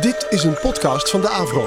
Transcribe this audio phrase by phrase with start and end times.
[0.00, 1.60] Dit is een podcast van de Avro.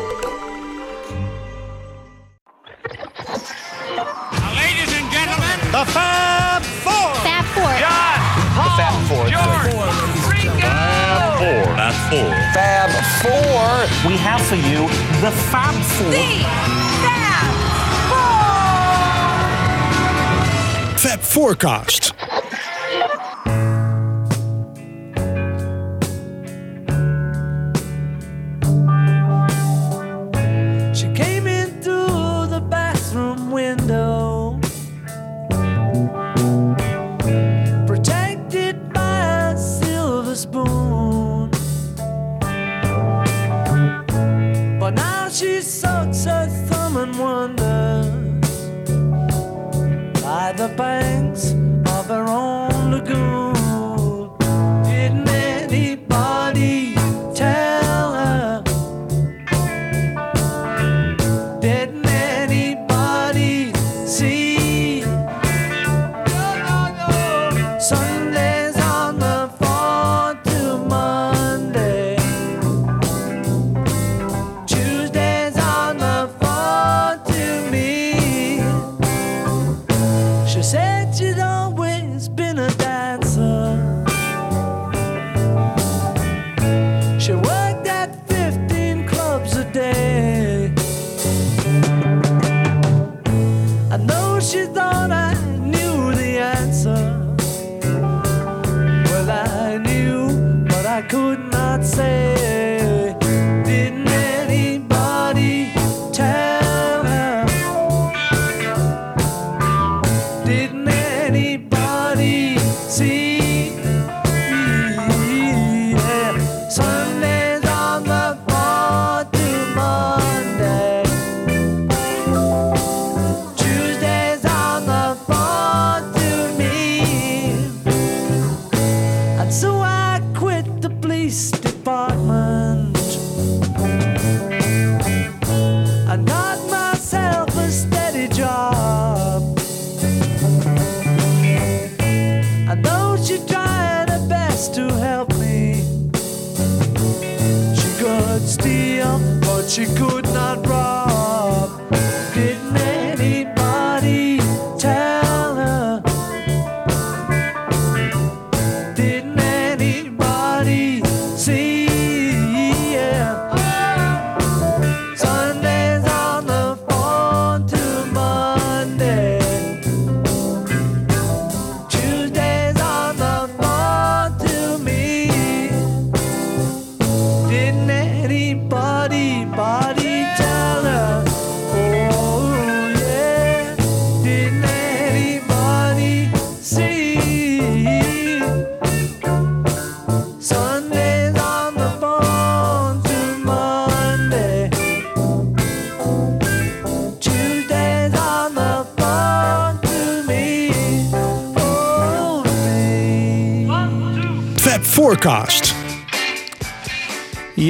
[4.53, 7.15] Ladies and gentlemen, The Fab Four.
[7.15, 7.77] Fab Four.
[7.79, 8.19] John,
[8.55, 9.27] Paul, Fab Four.
[9.27, 9.69] George,
[10.29, 10.67] Ringo.
[11.37, 11.75] Four.
[11.75, 12.35] Fab Four.
[12.53, 12.89] Fab
[13.21, 14.09] Four.
[14.11, 14.87] we have for you
[15.21, 16.13] the Fab Four.
[20.97, 22.13] Fab Forecast.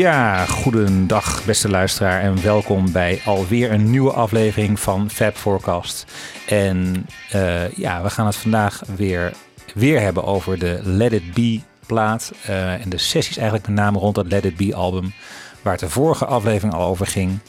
[0.05, 6.05] Ja, goedendag beste luisteraar en welkom bij alweer een nieuwe aflevering van Fab Forecast.
[6.47, 9.31] En eh, ja, we gaan het vandaag weer,
[9.73, 13.99] weer hebben over de Let It Be plaat eh, en de sessies eigenlijk met name
[13.99, 15.13] rond het Let It Be album,
[15.61, 17.39] waar het de vorige aflevering al over ging.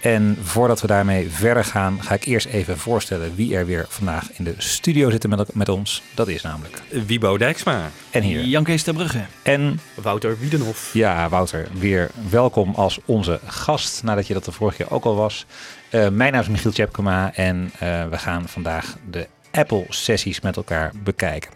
[0.00, 4.32] En voordat we daarmee verder gaan, ga ik eerst even voorstellen wie er weer vandaag
[4.32, 6.02] in de studio zitten met, met ons.
[6.14, 6.82] Dat is namelijk.
[7.06, 7.90] Wiebo Dijksma.
[8.10, 8.44] En hier.
[8.44, 9.24] Jan Kees ter Brugge.
[9.42, 10.90] En Wouter Wiedenhof.
[10.92, 15.14] ja, Wouter, weer welkom als onze gast, nadat je dat de vorige keer ook al
[15.14, 15.46] was.
[15.90, 20.92] Eh, mijn naam is Michiel Tjepkema en eh, we gaan vandaag de Apple-sessies met elkaar
[21.02, 21.50] bekijken,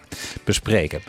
[0.44, 1.02] bespreken.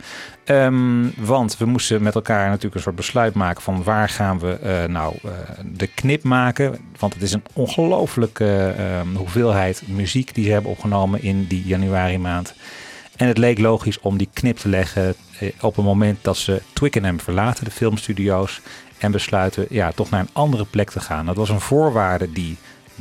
[0.44, 4.52] Ehm, want we moesten met elkaar natuurlijk een soort besluit maken van waar gaan we
[4.52, 5.30] eh, nou eh,
[5.64, 6.78] de knip maken.
[6.98, 12.18] Want het is een ongelooflijke ehm, hoeveelheid muziek die ze hebben opgenomen in die januari
[12.18, 12.54] maand.
[13.16, 16.62] En het leek logisch om die knip te leggen eh, op het moment dat ze
[16.72, 18.60] Twickenham verlaten, de filmstudio's.
[18.98, 21.26] En besluiten ja, toch naar een andere plek te gaan.
[21.26, 22.56] Dat was een voorwaarde die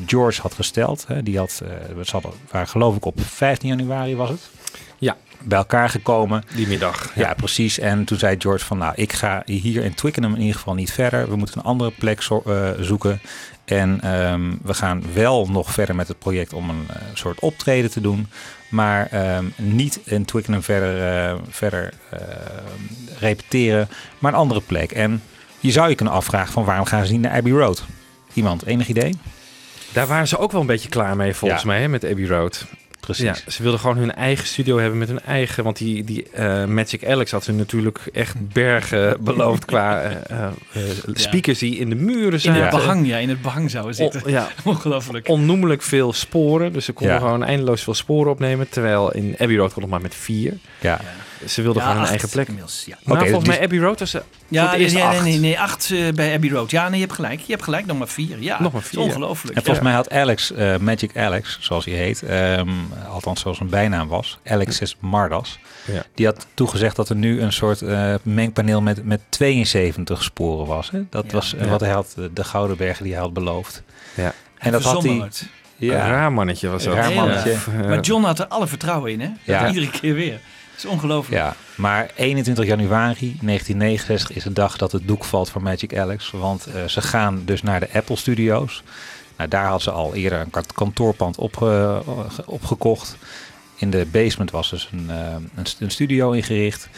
[0.06, 1.06] George had gesteld.
[1.08, 1.24] Hè.
[1.24, 4.50] Die had, eh, we hadden, waren geloof ik op 15 januari was het.
[4.98, 5.18] Ja.
[5.44, 6.44] Bij elkaar gekomen.
[6.56, 7.12] Die middag.
[7.16, 7.80] Ja, precies.
[7.80, 10.92] En toen zei George van, nou, ik ga hier in Twickenham in ieder geval niet
[10.92, 11.30] verder.
[11.30, 13.22] We moeten een andere plek zo- eh, zoeken.
[13.66, 17.92] En ehm, we gaan wel nog verder met het project om een eh, soort optreden
[17.92, 18.28] te doen.
[18.70, 22.20] Maar ehm, niet in Twickenham verder, verder eh,
[23.20, 23.90] repeteren,
[24.20, 24.92] maar een andere plek.
[24.92, 25.22] En
[25.60, 27.84] Je zou je kunnen afvragen van waarom gaan ze niet naar Abbey Road?
[28.34, 29.16] Iemand, enig idee?
[29.96, 31.68] Daar waren ze ook wel een beetje klaar mee, volgens Ja.
[31.68, 32.66] mij, hè, met Abbey Road.
[33.00, 33.26] Precies.
[33.26, 35.64] Ja, ze wilden gewoon hun eigen studio hebben met hun eigen...
[35.64, 40.52] Want die, die eh, Magic Alex had ze natuurlijk echt bergen beloofd qua eh, eh,
[41.14, 42.62] speakers die in de muren In zaten.
[42.62, 43.18] het behang, ja.
[43.18, 44.22] In het behang zouden zitten.
[44.26, 45.28] Ja, Ongelooflijk.
[45.28, 46.74] onnoemelijk veel sporen.
[46.74, 47.22] Dus ze konden Ja.
[47.22, 48.70] gewoon eindeloos veel sporen opnemen.
[48.70, 50.54] Terwijl in Abbey Road kon nog maar met vier.
[50.82, 51.02] Ja.
[51.48, 52.48] Ze wilden Ja, gewoon hun acht eigen plek.
[52.48, 52.98] inmiddels, ja.
[53.04, 55.12] Maar Oké, volgens dus- mij Abbey Road was ze voor Ja, het eerst nee, nee,
[55.14, 55.24] acht.
[55.24, 56.72] nee, nee, acht eh, bij Abbey Road.
[56.72, 57.40] Ja, nee, je hebt gelijk.
[57.40, 58.42] Je hebt gelijk, nog maar vier.
[58.42, 59.06] Ja, Nog maar het is vier, ja.
[59.06, 59.56] Ongelooflijk.
[59.58, 59.84] En volgens ja.
[59.84, 62.70] mij had Alex, eh, Magic Alex, zoals hij heet, ehm,
[63.10, 65.60] althans zoals zijn bijnaam was, Alexis Mardas,
[65.92, 66.04] Ja.
[66.16, 70.90] die had toegezegd dat er nu een soort eh, mengpaneel met, met 72 sporen was.
[70.92, 71.02] Hè?
[71.10, 71.32] Dat Ja.
[71.32, 71.68] was eh, Ja.
[71.70, 73.84] wat hij had, de Gouden Bergen die hij had beloofd.
[74.16, 74.34] Ja.
[74.58, 75.14] En dat had hij...
[75.14, 75.46] het.
[75.80, 76.94] Een Ja, raar mannetje was dat.
[76.94, 77.52] Raar mannetje.
[77.52, 79.30] Eh, Maar John had er alle vertrouwen in, hè?
[79.44, 79.68] Ja.
[79.68, 80.40] Iedere keer weer.
[80.76, 81.42] Het is ongelooflijk.
[81.42, 86.32] Ja, maar 21 januari 1969 is de dag dat het doek valt voor Magic Alex.
[86.32, 88.84] Want eh, ze gaan dus naar de Apple Studios.
[89.38, 92.00] Nou, daar had ze al eerder een kant- kantoorpand op, eh,
[92.46, 93.18] opgekocht.
[93.76, 96.90] In de basement was dus een, eh, een, st- een studio ingericht.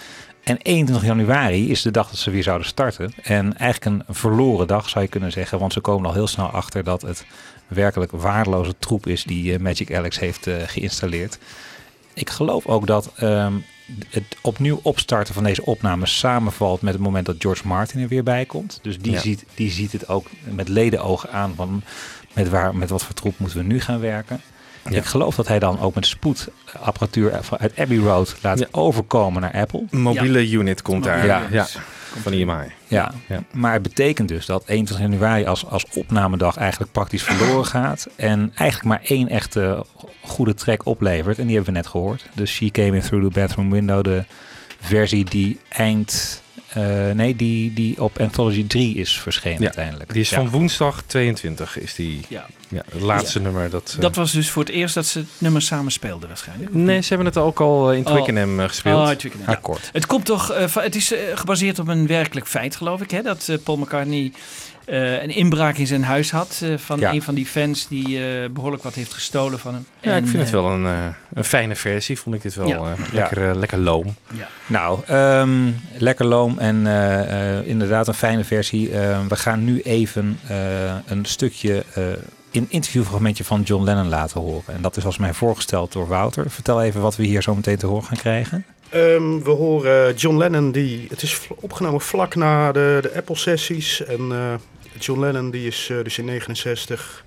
[0.44, 3.14] En 21 januari is de dag dat ze weer zouden starten.
[3.24, 5.60] En eigenlijk een verloren dag zou je kunnen zeggen.
[5.60, 7.26] Want ze komen al heel snel achter dat het
[7.68, 11.38] werkelijk waardeloze troep is die Magic Alex heeft geïnstalleerd.
[12.18, 13.54] Ik geloof ook dat ehm,
[14.10, 18.24] het opnieuw opstarten van deze opname samenvalt met het moment dat George Martin er weer
[18.24, 18.80] bij komt.
[18.82, 19.20] Dus die, Ja.
[19.20, 21.84] ziet, die ziet het ook met ledenogen aan van
[22.34, 24.42] met, waar, met wat voor troep moeten we nu gaan werken.
[24.90, 24.98] Ja.
[24.98, 26.48] Ik geloof dat hij dan ook met spoed
[26.80, 28.68] apparatuur uit Abbey Road laat Ja.
[28.72, 29.84] overkomen naar Apple.
[29.90, 31.26] Een mobiele unit komt daar.
[31.26, 31.42] Ja.
[31.52, 31.68] Ja,
[32.22, 32.54] van IMI.
[32.88, 33.44] Ja, Ja.
[33.52, 38.08] maar het betekent dus dat 21 januari als, als opnamedag eigenlijk praktisch verloren gaat.
[38.16, 39.86] En eigenlijk maar één echte
[40.22, 41.38] goede track oplevert.
[41.40, 42.26] En die hebben we net gehoord.
[42.34, 44.24] Dus She Came In Through the Bathroom Window, de
[44.82, 46.42] versie die eind...
[46.78, 50.14] eh, nee, die, die op Anthology 3 is verschenen Ja, uiteindelijk.
[50.14, 50.36] Die is Ja.
[50.38, 52.22] van woensdag 22 is die.
[52.30, 52.46] Ja.
[52.70, 53.70] Ja, het laatste nummer.
[53.70, 56.74] Dat, eh, Dat was dus voor het eerst dat ze het nummer samen speelden waarschijnlijk.
[56.74, 58.04] Nee, ze hebben het ook al eh, in.
[58.04, 59.10] Twickenham eh, gespeeld.
[59.10, 59.56] Oh, Twickenham, ja.
[59.56, 59.90] Akkoord.
[59.94, 63.12] Het komt toch, eh, van- het is eh, gebaseerd op een werkelijk feit, geloof ik,
[63.12, 63.22] hè?
[63.22, 64.32] Dat eh, Paul McCartney
[64.88, 67.12] eh, een inbraak in zijn huis had eh, van Ja.
[67.14, 69.86] een van die fans die eh, behoorlijk wat heeft gestolen van hem.
[70.02, 72.20] ja, En, ik vind het wel een, eh, een fijne versie.
[72.20, 72.76] Vond ik dit wel Ja.
[72.78, 74.16] eh, lekker, lekker loom.
[74.68, 78.92] Nou, ehm, lekker loom en eh, eh, inderdaad een fijne versie.
[78.92, 80.56] Eh, we gaan nu even eh,
[81.08, 82.04] een stukje eh
[82.52, 84.76] in interviewfragmentje van John Lennon laten horen.
[84.76, 86.50] En dat is als mij voorgesteld door Wouter.
[86.52, 88.66] Vertel even wat we hier zo meteen te horen gaan krijgen.
[88.90, 94.06] Ehm, we horen John Lennon, die, het is opgenomen vlak na de, de Apple-sessies.
[94.06, 94.54] En eh,
[94.98, 97.26] John Lennon die is eh, dus in 69.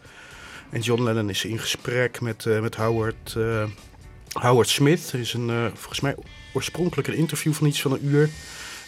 [0.71, 3.65] En John Lennon is in gesprek met, eh, met Howard, eh,
[4.33, 5.13] Howard Smith.
[5.13, 6.15] Er is een, volgens mij
[6.53, 8.31] oorspronkelijk een interview van iets van een uur.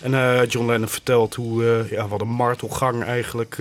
[0.01, 3.57] En John Lennon vertelt hoe, ja, wat een martelgang eigenlijk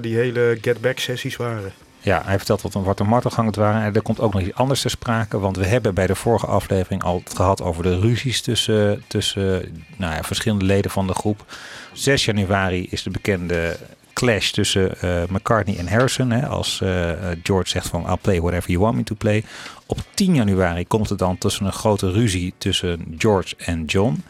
[0.00, 1.72] die hele Get Back-sessies waren.
[2.04, 3.82] Ja, hij vertelt wat een, wat een martelgang het waren.
[3.82, 5.38] En er komt ook nog iets anders te sprake.
[5.38, 9.84] Want we hebben bij de vorige aflevering al het gehad over de ruzies tussen, tussen
[9.96, 11.44] nou ja, verschillende leden van de groep.
[11.92, 13.76] 6 januari is de bekende
[14.14, 16.30] clash tussen eh, McCartney en Harrison.
[16.30, 17.10] Hè, als eh,
[17.42, 19.44] George zegt van I'll play whatever you want me to play.
[19.86, 24.22] Op 10 januari komt het dan tussen een grote ruzie tussen George en John.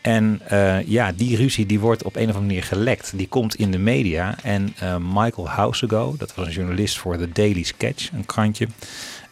[0.00, 3.12] En eh, ja, die ruzie die wordt op een of andere manier gelekt.
[3.16, 4.36] Die komt in de media.
[4.42, 4.74] En
[5.12, 8.68] Michael Housego, dat was een journalist voor The Daily Sketch, een krantje.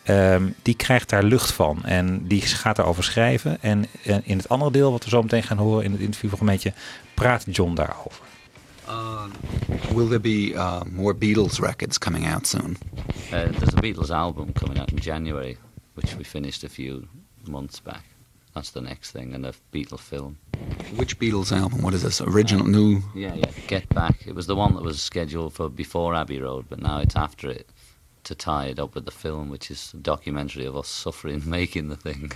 [0.03, 3.63] ehm, die krijgt daar lucht van en die gaat daarover schrijven.
[3.63, 6.73] En, eh, in het andere deel, wat we zo meteen gaan horen in het interviewfragmentje,
[7.15, 8.30] praat John daarover.
[9.93, 12.77] Will there be uh, more Beatles records coming out soon?
[13.33, 15.59] Uh, there's a Beatles album coming out in January,
[15.95, 17.09] which we finished a few
[17.47, 18.05] months back.
[18.55, 20.39] That's the next thing, and a Beatles film.
[20.95, 21.83] Which Beatles album?
[21.83, 22.21] What is this?
[22.21, 23.03] Original, new?
[23.15, 23.51] Yeah, yeah.
[23.67, 24.27] Get Back.
[24.27, 27.51] It was the one that was scheduled for before Abbey Road, but now it's after
[27.51, 27.69] it
[28.25, 31.89] to tie it up with the film, which is a documentary of us suffering making
[31.89, 32.31] the thing,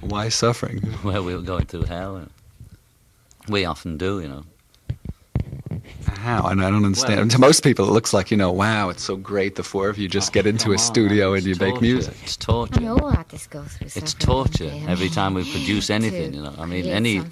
[0.00, 0.94] Why suffering?
[1.04, 2.26] well, we were going through hell.
[3.48, 4.44] We often do, you know.
[6.18, 6.46] How?
[6.48, 7.20] And I don't understand.
[7.20, 9.56] Well, to most people, it looks like you know, wow, it's so great.
[9.56, 11.80] The four of you just get into a on, studio man, and it's you make
[11.80, 12.14] music.
[12.22, 12.80] It's torture.
[12.80, 14.84] mean, all artists go through It's torture they?
[14.86, 16.54] I every time we produce anything, you know.
[16.58, 17.22] I mean, any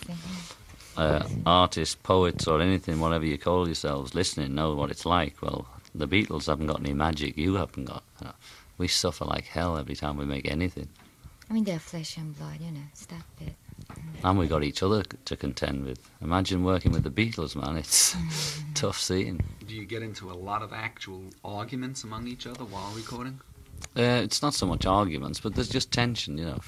[0.96, 5.40] uh, artists, poets, or anything, whatever you call yourselves, listening, know what it's like.
[5.40, 7.36] Well, the Beatles haven't got any magic.
[7.36, 8.02] You haven't got.
[8.20, 8.34] You know.
[8.78, 10.88] We suffer like hell every time we make anything,
[11.48, 12.80] I mean, they're flesh and blood, you know.
[12.92, 13.54] It's that bit.
[14.24, 15.98] And we got each other to contend with.
[16.20, 17.76] Imagine working with the Beatles, man.
[17.76, 18.16] It's
[18.74, 19.40] tough scene.
[19.66, 23.40] Do you get into a lot of actual arguments among each other while recording?
[23.96, 26.60] Uh, it's not so much arguments, but there's just tension, you know.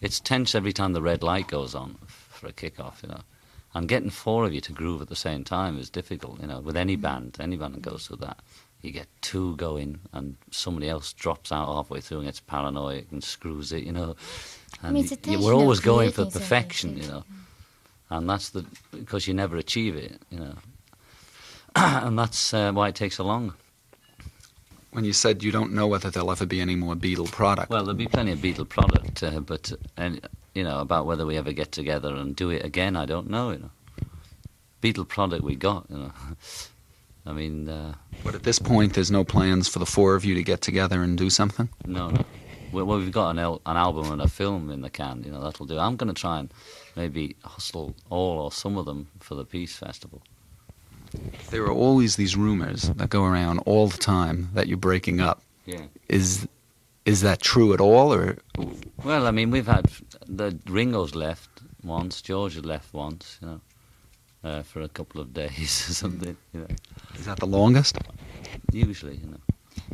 [0.00, 3.20] It's tense every time the red light goes on for a kick-off, you know.
[3.74, 6.60] And getting four of you to groove at the same time is difficult, you know,
[6.60, 8.38] with any band, any band that goes through that.
[8.82, 13.22] You get two going and somebody else drops out halfway through and gets paranoid and
[13.22, 14.16] screws it, you know.
[14.82, 17.24] And mean, it's a y- tension we're always going for perfection, you know.
[18.08, 20.54] And that's the, because you never achieve it, you know.
[21.76, 23.54] and that's uh, why it takes so long.
[24.92, 27.70] When you said you don't know whether there'll ever be any more Beetle product.
[27.70, 30.20] Well, there'll be plenty of Beetle product, uh, but and
[30.52, 33.52] you know about whether we ever get together and do it again, I don't know.
[33.52, 33.70] You know,
[34.82, 35.86] Beatle product we got.
[35.88, 36.12] You know,
[37.26, 37.94] I mean, uh,
[38.24, 41.04] But at this point, there's no plans for the four of you to get together
[41.04, 41.68] and do something?
[41.86, 42.24] no, no.
[42.72, 45.22] Well, we've got an, el- an album and a film in the can.
[45.24, 45.78] You know, that'll do.
[45.78, 46.52] I'm going to try and
[46.96, 50.22] maybe hustle all or some of them for the Peace Festival.
[51.50, 55.42] There are always these rumors that go around all the time that you're breaking up.
[55.66, 55.86] Yeah.
[56.08, 56.46] Is
[57.04, 58.38] is that true at all, or
[59.04, 59.90] Well, I mean, we've had
[60.26, 61.48] the Ringo's left
[61.82, 63.38] once, George had left once.
[63.42, 63.60] You know,
[64.44, 66.36] uh, for a couple of days or something.
[66.52, 66.66] You know,
[67.14, 67.96] is that the longest?
[68.72, 69.40] usually, you know.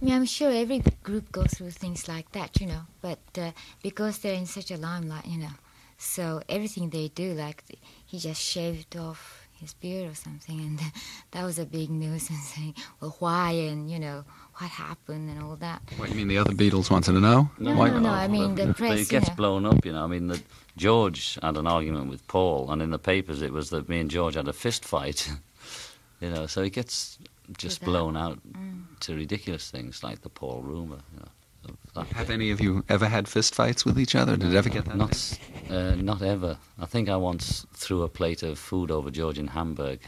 [0.00, 2.82] I mean, I'm sure every group goes through things like that, you know.
[3.00, 5.54] But uh, because they're in such a limelight, you know,
[5.98, 7.64] so everything they do, like
[8.04, 10.80] he just shaved off his beard or something, and
[11.30, 14.24] that was a big news and saying, well, why and you know
[14.58, 15.82] what happened and all that.
[15.96, 16.28] What you mean?
[16.28, 17.50] The other Beatles wanted to know?
[17.58, 18.10] No, Why- no, no.
[18.10, 19.00] I mean, the But press.
[19.00, 19.36] it gets you know.
[19.36, 20.02] blown up, you know.
[20.02, 20.40] I mean, the,
[20.78, 24.10] George had an argument with Paul, and in the papers it was that me and
[24.10, 25.30] George had a fist fight.
[26.20, 27.18] you know, so it gets
[27.58, 28.84] just blown out Mm.
[28.98, 30.98] to ridiculous things like the Paul rumor.
[31.12, 31.28] You know,
[31.68, 34.36] of that Have any of you ever had fist fights with each other?
[34.36, 34.96] Did it ever get that?
[34.96, 35.38] Not,
[35.70, 36.56] uh, not ever.
[36.82, 39.98] I think I once threw a plate of food over George in Hamburg.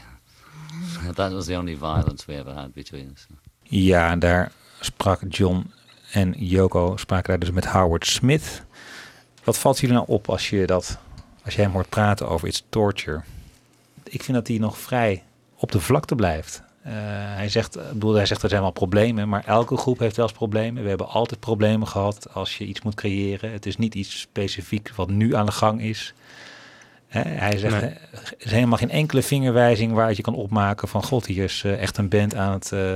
[1.15, 3.27] that was the only violence we ever had between us.
[3.63, 5.71] Ja, en daar sprak John
[6.11, 8.63] en Yoko spraken daar dus met Howard Smith.
[9.43, 10.97] Wat valt jullie nou op als je dat,
[11.45, 13.21] als je hem hoort praten over It's Torture?
[14.03, 15.23] Ik vind dat hij nog vrij
[15.55, 16.61] op de vlakte blijft.
[16.89, 16.95] Eh,
[17.35, 20.25] hij, zegt, ik bedoel, hij zegt er zijn wel problemen, maar elke groep heeft wel
[20.27, 20.83] eens problemen.
[20.83, 23.51] We hebben altijd problemen gehad als je iets moet creëren.
[23.51, 26.13] Het is niet iets specifiek wat nu aan de gang is.
[27.07, 27.89] Hè, hij zegt, Nee.
[28.11, 31.03] er is helemaal geen enkele vingerwijzing waaruit je kan opmaken van...
[31.03, 32.93] God, hier is eh, echt een band aan het, eh,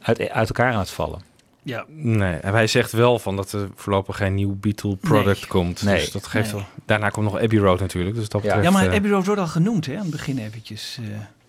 [0.00, 1.22] uit, uit elkaar aan het vallen.
[1.62, 5.46] Ja, Nee, en hij zegt wel van dat er voorlopig geen nieuw Beatle product Nee.
[5.48, 5.82] komt.
[5.82, 5.94] Nee.
[6.00, 6.60] Dus dat geeft Nee.
[6.60, 6.70] wel.
[6.86, 8.16] Daarna komt nog Abbey Road natuurlijk.
[8.16, 8.46] Dus dat Ja.
[8.54, 10.98] betreft, ja maar eh, Abbey Road wordt al genoemd hè, aan het begin eventjes.
[11.00, 11.06] eh.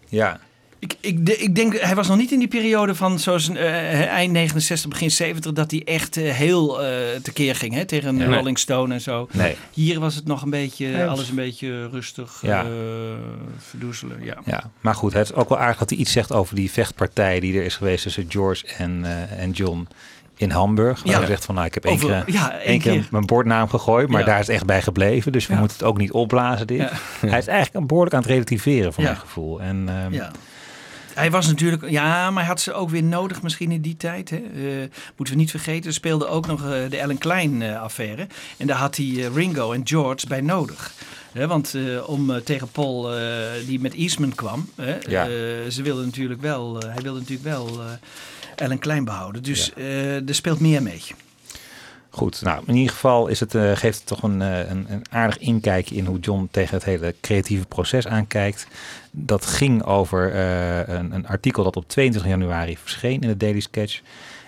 [0.10, 0.40] Ja,
[0.86, 4.06] Ik, ik, de- ik denk, hij was nog niet in die periode van zoals eh,
[4.08, 6.92] eind 69, begin 70, dat hij echt eh, heel eh
[7.24, 8.26] tekeer ging hè, tegen Ja.
[8.26, 9.28] Rolling Stone en zo.
[9.32, 9.56] nee.
[9.74, 12.64] Hier was het nog een beetje, Ja, alles een beetje rustig, Ja.
[12.64, 12.70] eh,
[13.58, 14.24] verdoezelen.
[14.24, 14.38] Ja.
[14.46, 17.40] Ja, maar goed, het is ook wel aardig dat hij iets zegt over die vechtpartij
[17.40, 19.88] die er is geweest tussen George en, eh, en John
[20.38, 21.04] in Hamburg.
[21.04, 21.18] Waar Ja.
[21.18, 23.08] hij zegt van, nou, ik heb één Over- keer, ja, één één keer keer.
[23.12, 24.26] mijn bordnaam gegooid, maar Ja.
[24.26, 25.32] daar is het echt bij gebleven.
[25.32, 25.60] Dus we Ja.
[25.60, 26.78] moeten het ook niet opblazen, dit.
[26.78, 26.92] Ja.
[27.30, 29.10] Hij is eigenlijk een behoorlijk aan het relativeren, van Ja.
[29.10, 29.62] mijn gevoel.
[29.62, 30.32] En, ehm, Ja.
[31.16, 34.30] Hij was natuurlijk, ja, maar hij had ze ook weer nodig misschien in die tijd.
[34.30, 34.36] Hè?
[34.38, 38.28] Eh, moeten we niet vergeten, er speelde ook nog eh, de Ellen Klein eh, affaire.
[38.58, 40.94] En daar had hij Ringo en George bij nodig.
[41.48, 43.10] Want om tegen Paul,
[43.66, 45.26] die met Eastman kwam, hè, Ja.
[45.70, 47.80] ze wilden natuurlijk wel, hij wilde natuurlijk wel
[48.56, 49.44] Ellen Klein behouden.
[49.44, 51.02] Dus er speelt meer mee.
[52.16, 55.06] Goed, nou in ieder geval is het, eh, geeft het toch een, eh, een, een
[55.10, 58.68] aardig inkijkje in hoe John tegen het hele creatieve proces aankijkt.
[59.12, 63.60] Dat ging over eh, een, een artikel dat op 22 januari verscheen in de Daily
[63.60, 64.02] Sketch.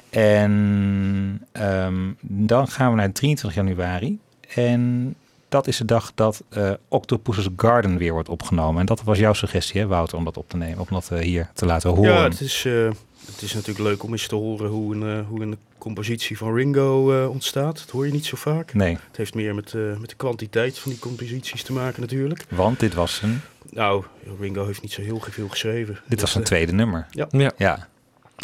[0.10, 4.20] En ehm, dan gaan we naar 23 januari.
[4.56, 5.16] En
[5.50, 8.80] dat is de dag dat eh Octopus's Garden weer wordt opgenomen.
[8.80, 11.20] En dat was jouw suggestie, hè, Wouter, om dat op te nemen, om dat eh,
[11.20, 12.14] hier te laten horen.
[12.14, 12.90] Ja, het is, eh,
[13.26, 16.54] het is natuurlijk leuk om eens te horen hoe een, eh, hoe een compositie van
[16.54, 17.78] Ringo eh, ontstaat.
[17.78, 18.74] Dat hoor je niet zo vaak.
[18.74, 22.46] Nee, Het heeft meer met, eh, met de kwantiteit van die composities te maken natuurlijk.
[22.50, 24.04] want dit was, een, Nou,
[24.40, 25.94] Ringo heeft niet zo heel veel geschreven.
[25.94, 27.08] dit Dat, was zijn eh, tweede nummer.
[27.10, 27.28] ja.
[27.58, 27.88] Ja,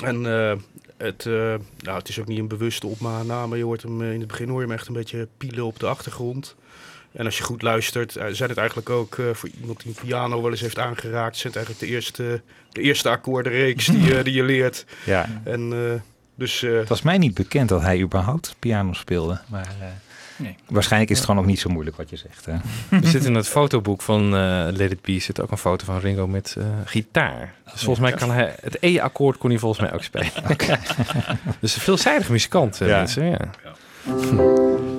[0.03, 0.57] En eh,
[0.97, 1.33] het, eh,
[1.79, 3.57] nou, het is ook niet een bewuste opname.
[3.57, 5.87] Je hoort hem in het begin hoor je hem echt een beetje pielen op de
[5.87, 6.55] achtergrond.
[7.13, 10.05] En als je goed luistert, eh, zijn het eigenlijk ook eh, voor iemand die een
[10.07, 12.41] piano wel eens heeft aangeraakt, zijn het eigenlijk de eerste,
[12.71, 14.85] de eerste akkoordenreeks die, eh, die je leert.
[15.05, 15.41] ja.
[15.43, 15.93] En uh,
[16.35, 16.61] dus.
[16.61, 19.39] Uh, Het was mij niet bekend dat hij überhaupt piano speelde.
[19.47, 19.85] Maar uh,
[20.35, 20.55] nee.
[20.67, 22.45] waarschijnlijk is het gewoon ook niet zo moeilijk wat je zegt.
[22.45, 22.53] Hè?
[22.97, 25.99] Er zit in het fotoboek van uh, Let It Be zit ook een foto van
[25.99, 27.53] Ringo met uh, gitaar.
[27.71, 30.31] Dus volgens mij kan hij het E-akkoord kon hij volgens mij ook spelen.
[30.51, 30.79] Okay.
[31.59, 32.85] dus een veelzijdig muzikant, ja.
[32.85, 33.25] mensen.
[33.25, 33.39] Ja.
[33.63, 34.92] ja.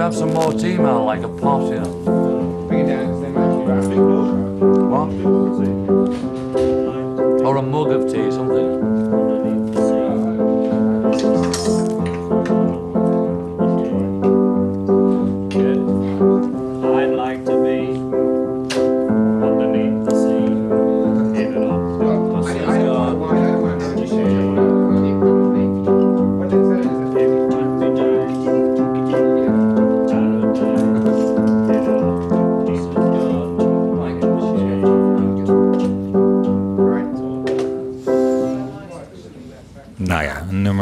[0.00, 2.64] Have some more tea, man, like a pot, you know?
[2.66, 3.20] Bring it down,
[3.68, 4.00] match you
[4.88, 5.10] What?
[7.44, 8.99] Or a mug of tea, something.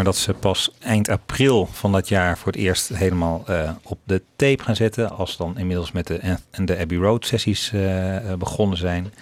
[0.08, 4.22] Dat ze pas eind april van dat jaar voor het eerst helemaal eh, op de
[4.36, 5.10] tape gaan zetten.
[5.10, 6.18] Als dan inmiddels met de,
[6.50, 9.12] en de Abbey Road sessies eh, eh, begonnen zijn.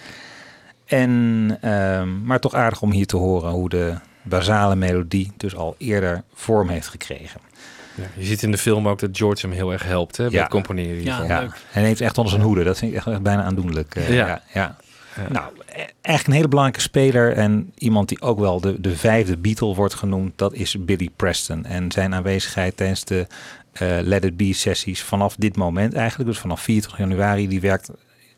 [0.85, 5.75] En, ehm, maar toch aardig om hier te horen hoe de basale melodie dus al
[5.77, 7.39] eerder vorm heeft gekregen.
[7.95, 10.33] Ja, je ziet in de film ook dat George hem heel erg helpt hè, bij
[10.33, 10.41] Ja.
[10.41, 11.27] het componeren hiervan.
[11.27, 12.63] Ja, hij neemt echt onder zijn hoede.
[12.63, 13.95] Dat vind ik echt, echt bijna aandoenlijk.
[13.95, 14.41] eh, Ja.
[14.53, 14.75] ja.
[15.17, 15.51] Ja, Nou,
[16.01, 19.93] eigenlijk een hele belangrijke speler en iemand die ook wel de, de vijfde Beatle wordt
[19.93, 21.65] genoemd, dat is Billy Preston.
[21.65, 23.27] En zijn aanwezigheid tijdens de
[23.71, 27.89] eh, Let It Be sessies vanaf dit moment eigenlijk, dus vanaf 24 januari, die werkt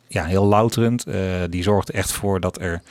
[0.07, 1.05] ja, heel louterend.
[1.05, 2.81] Eh, die zorgt echt voor dat er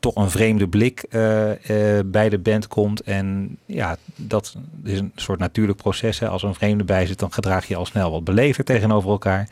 [0.00, 3.00] toch een vreemde blik eh, eh, bij de band komt.
[3.00, 6.18] En ja, dat is een soort natuurlijk proces.
[6.18, 6.28] Hè.
[6.28, 9.48] Als een vreemde bij zit, dan gedraag je al snel wat beleefder tegenover elkaar.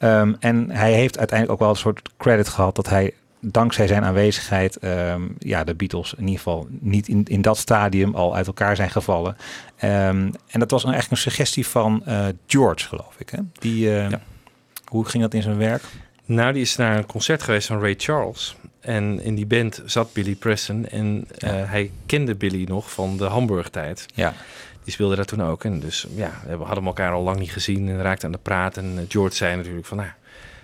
[0.00, 4.04] Ehm, en hij heeft uiteindelijk ook wel een soort credit gehad dat hij dankzij zijn
[4.04, 8.46] aanwezigheid ehm, ja, de Beatles in ieder geval niet in, in dat stadium al uit
[8.46, 9.36] elkaar zijn gevallen.
[9.76, 13.30] Ehm, en dat was een, eigenlijk een suggestie van eh, George, geloof ik.
[13.30, 13.38] Hè?
[13.58, 13.90] Die,
[14.84, 15.82] Hoe ging dat in zijn werk?
[16.24, 18.56] Nou, die is naar een concert geweest van Ray Charles.
[18.80, 20.86] En in die band zat Billy Preston.
[20.86, 24.06] En eh, hij kende Billy nog van de Hamburg-tijd.
[24.14, 24.34] Ja.
[24.90, 25.64] Die speelde daar toen ook.
[25.64, 28.76] En dus ja, we hadden elkaar al lang niet gezien en raakten aan de praat.
[28.76, 30.08] En eh, George zei natuurlijk van, nou,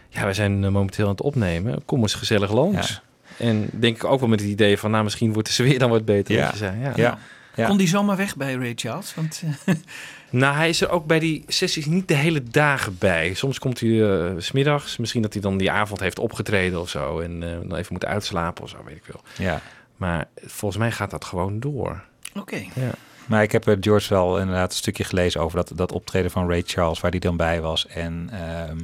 [0.08, 1.84] ja, wij zijn eh, momenteel aan het opnemen.
[1.84, 3.00] Kom eens gezellig langs.
[3.38, 5.90] En denk ik ook wel met het idee van, nou, misschien wordt de sfeer dan
[5.90, 6.34] wat beter.
[6.34, 6.50] Ja.
[6.50, 6.80] je zei.
[6.80, 6.92] Ja.
[6.96, 7.18] Ja.
[7.54, 7.66] Ja.
[7.66, 9.14] Kon die zomaar weg bij Ray Charles?
[9.14, 9.74] Want, eh,
[10.30, 13.34] Nou, hij is er ook bij die sessies niet de hele dagen bij.
[13.34, 14.96] Soms komt hij s smiddags.
[14.96, 17.20] Misschien dat hij dan die avond heeft opgetreden of zo.
[17.20, 19.20] En eh, dan even moet uitslapen of zo, weet ik veel.
[19.38, 19.60] Ja.
[19.96, 22.04] Maar volgens mij gaat dat gewoon door.
[22.34, 22.56] Oké.
[22.74, 22.90] Ja.
[23.26, 26.48] Maar ik heb eh, George wel inderdaad een stukje gelezen over dat, dat optreden van
[26.48, 27.86] Ray Charles, waar hij dan bij was.
[27.86, 28.78] En ehm,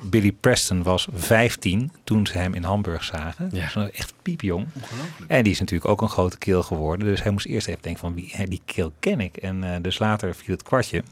[0.00, 3.48] Billy Preston was 15 toen ze hem in Hamburg zagen.
[3.52, 3.64] Ja.
[3.64, 4.66] Dat was echt piepjong.
[5.26, 7.06] En die is natuurlijk ook een grote keel geworden.
[7.06, 9.36] Dus hij moest eerst even denken van wie, die keel ken ik.
[9.36, 11.02] En eh, dus later viel het kwartje.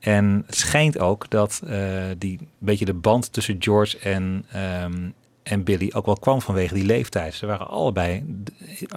[0.00, 5.10] En het schijnt ook dat eh, die beetje de band tussen George en, ehm,
[5.48, 7.34] en Billy ook wel kwam vanwege die leeftijd.
[7.34, 8.24] Ze waren allebei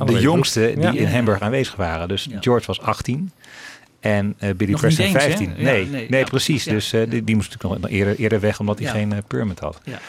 [0.05, 0.91] de, jongste die Ja.
[0.91, 2.07] in Hamburg aanwezig waren.
[2.07, 3.31] Dus George was 18
[3.99, 5.29] en eh, Billy Nog Preston niet eens, hè?
[5.29, 5.53] 15.
[5.57, 6.63] Ja, nee, nee, precies.
[6.63, 6.71] ja.
[6.71, 8.93] Dus eh, die, die moest natuurlijk nog eerder, eerder weg omdat hij Ja.
[8.93, 9.81] geen eh, permit had.
[9.83, 9.99] Ja.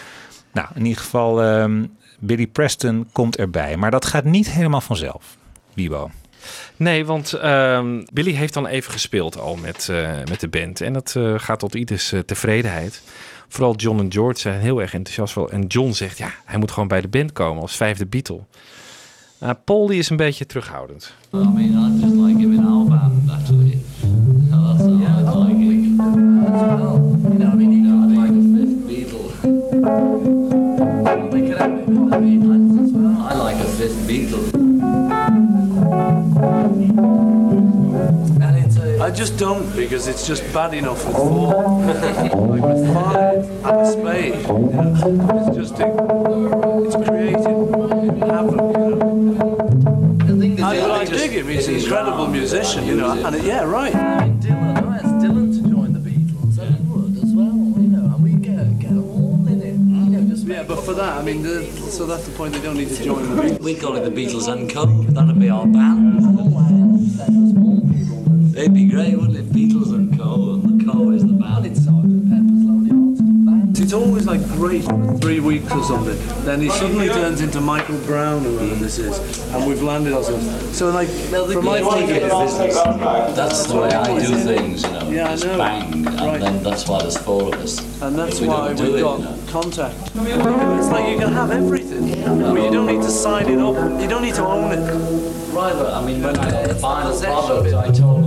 [0.52, 1.84] Nou, in ieder geval, ehm,
[2.18, 3.76] Billy Preston komt erbij.
[3.76, 5.36] Maar dat gaat niet helemaal vanzelf,
[5.74, 6.10] Wibo.
[6.76, 10.80] Nee, want ehm, Billy heeft dan even gespeeld al met, eh, met de band.
[10.80, 13.02] En dat eh, gaat tot ieders tevredenheid.
[13.52, 15.34] Vooral John en George zijn heel erg enthousiast.
[15.34, 15.50] wel.
[15.50, 18.40] En John zegt, ja, hij moet gewoon bij de band komen als vijfde Beatle.
[19.42, 21.14] Uh, Paul die is een beetje terughoudend.
[21.34, 23.78] I mean, I just like our band, actually.
[39.14, 41.54] Just don't because it's just bad enough with four.
[41.54, 47.70] like with five and a spade, you know, it's just it's creative
[48.20, 48.76] havoc.
[48.76, 49.62] You know.
[50.64, 51.48] I, I dig him.
[51.48, 53.10] He's an incredible musician, you know.
[53.10, 53.92] And yeah, right.
[53.92, 58.14] Dylan, I asked Dylan to join the Beatles, and he would as well, you know,
[58.14, 61.22] and we get, get all in it, you know, just Yeah, but for that, I
[61.22, 62.54] mean, the, so that's the point.
[62.54, 63.60] They don't need to join the Beatles.
[63.60, 64.86] We call it the Beatles and Co.
[64.86, 66.22] That'd be our band.
[68.56, 69.46] It'd be great, wouldn't it?
[69.46, 70.54] Beatles and Co.
[70.54, 71.66] And the Co is the band.
[71.66, 73.78] It's Sergeant Pepper's Lonely Hearts Band.
[73.78, 76.18] It's always like great for three weeks or something.
[76.44, 79.18] Then he suddenly turns into Michael Brown or whoever this is,
[79.52, 80.72] and we've landed on something.
[80.74, 82.20] So like, from my point of view,
[83.34, 85.10] That's the way I do things, you know.
[85.10, 85.58] Yeah, I know.
[85.58, 86.40] bang, and Right.
[86.40, 87.78] then that's why there's four of us.
[88.02, 89.38] And that's we why we've got you know.
[89.48, 89.96] contact.
[90.14, 94.00] It's like you can have everything, but you don't need to sign it up.
[94.00, 95.42] You don't need to own it.
[95.52, 98.24] Right, but I mean, when I got the final product, I told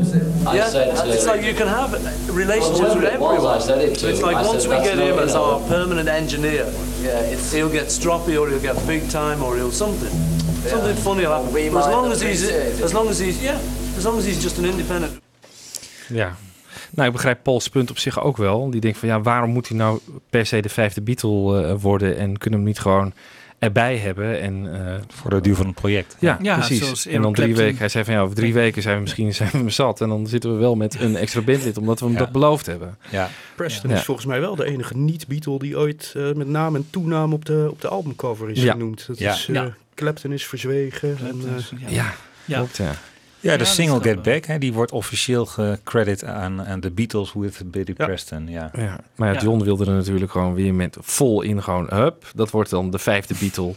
[0.47, 1.91] I yeah, said to it's like you can have
[2.35, 3.57] relationships Well, with it was, everyone.
[3.57, 5.43] I said it to it's like I once said, we "That's get him as know."
[5.43, 6.65] our permanent engineer,
[7.01, 10.13] yeah, it's, he'll get stroppy or he'll get big time or he'll something.
[10.69, 11.53] Something funny will happen.
[11.53, 12.81] we But as long as he's, it.
[12.81, 13.59] as long as he's, yeah,
[13.97, 15.19] as long as he's just an independent.
[16.09, 16.35] Ja.
[16.91, 18.69] Nou, ik begrijp Pauls punt op zich ook wel.
[18.69, 22.17] Die denkt van, ja, waarom moet hij nou per se de vijfde Beatle eh, worden...
[22.17, 23.13] en kunnen we hem niet gewoon
[23.65, 24.41] erbij hebben?
[24.41, 26.15] En, eh, Voor de duur van het project.
[26.19, 27.05] Ja, Ja, precies.
[27.07, 27.63] En dan drie Clapton.
[27.65, 27.77] weken.
[27.79, 30.01] Hij zei van, ja, over drie weken zijn we misschien zijn we zat.
[30.01, 32.19] En dan zitten we wel met een extra bandlid, omdat we hem Ja.
[32.19, 32.97] dat beloofd hebben.
[33.11, 33.29] Ja.
[33.55, 33.95] Preston Ja.
[33.95, 37.45] is volgens mij wel de enige niet-Beatle die ooit eh, met naam en toenaam op
[37.45, 38.71] de, op de albumcover is Ja.
[38.71, 39.07] genoemd.
[39.07, 39.33] Dat Ja.
[39.33, 39.73] is, eh, Ja.
[39.95, 41.17] Clapton is verzwegen.
[41.27, 41.41] En,
[41.87, 42.13] Ja,
[42.45, 42.57] Ja.
[42.57, 42.91] klopt, ja.
[43.51, 47.61] Ja, de single Get Back, hè, die wordt officieel gecredit aan, aan de Beatles with
[47.65, 48.05] Billy Ja.
[48.05, 48.47] Preston.
[48.47, 48.69] Ja.
[48.77, 49.41] Ja, maar ja, Ja.
[49.41, 52.99] John wilde er natuurlijk gewoon weer met vol in gewoon, hup, dat wordt dan de
[52.99, 53.75] vijfde Beatle.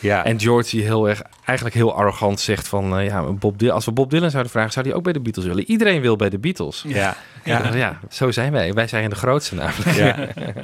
[0.00, 0.24] Ja.
[0.24, 2.98] En George die heel erg, eigenlijk heel arrogant zegt van...
[2.98, 5.20] eh, ja, Bob Dylan, als we Bob Dylan zouden vragen, zou hij ook bij de
[5.20, 5.64] Beatles willen.
[5.70, 6.84] Iedereen wil bij de Beatles.
[6.86, 7.16] Ja.
[7.44, 7.74] Ja, Ja.
[7.74, 7.98] ja.
[8.10, 8.72] zo zijn wij.
[8.72, 9.96] Wij zijn de grootste namelijk.
[9.96, 10.16] Ja.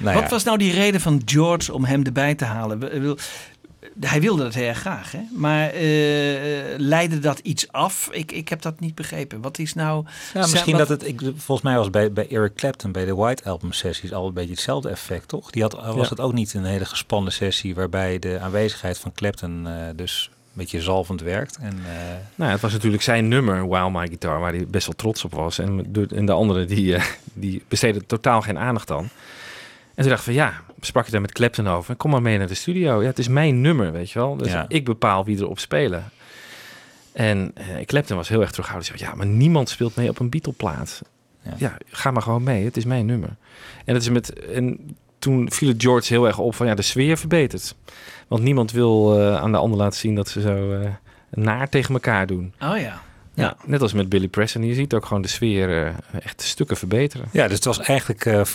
[0.00, 2.78] Nou Wat was nou die reden van George om hem erbij te halen?
[4.00, 5.20] Hij wilde dat heel erg graag, hè?
[5.30, 5.82] maar eh,
[6.76, 8.08] leidde dat iets af?
[8.12, 9.40] Ik, ik heb dat niet begrepen.
[9.40, 10.04] Wat is nou...
[10.34, 13.14] Ja, misschien wat- dat het, ik, volgens mij was bij, bij Eric Clapton, bij de
[13.14, 15.50] White Album sessies, al een beetje hetzelfde effect, toch?
[15.50, 16.08] Die had, was Ja.
[16.08, 20.36] het ook niet een hele gespannen sessie waarbij de aanwezigheid van Clapton eh, dus een
[20.64, 21.56] beetje zalvend werkt.
[21.60, 21.92] En, eh,
[22.34, 25.32] Nou, het was natuurlijk zijn nummer, While My Guitar, waar hij best wel trots op
[25.34, 25.58] was.
[25.58, 29.10] En, de, en de anderen die, eh, die besteden totaal geen aandacht aan.
[29.94, 31.96] En toen dacht ik van ja, sprak je daar met Clapton over.
[31.96, 33.00] Kom maar mee naar de studio.
[33.00, 34.36] Ja, het is mijn nummer, weet je wel.
[34.36, 34.64] Dus Ja.
[34.68, 36.04] ik bepaal wie erop spelen.
[37.12, 38.98] En Clapton was heel erg terughoudend.
[38.98, 41.02] Zei, ja, maar niemand speelt mee op een Beatle-plaat.
[41.42, 41.52] Ja.
[41.56, 41.76] Ja.
[41.90, 42.64] ga maar gewoon mee.
[42.64, 43.36] Het is mijn nummer.
[43.84, 46.82] En, dat is met, en toen viel het George heel erg op van ja, de
[46.82, 47.74] sfeer verbetert.
[48.28, 50.90] Want niemand wil eh, aan de ander laten zien dat ze zo eh,
[51.30, 52.52] naar tegen elkaar doen.
[52.60, 53.02] Oh ja.
[53.34, 54.62] Ja, net als met Billy Preston.
[54.66, 57.28] Je ziet ook gewoon de sfeer echt stukken verbeteren.
[57.32, 58.46] ja, dus het was eigenlijk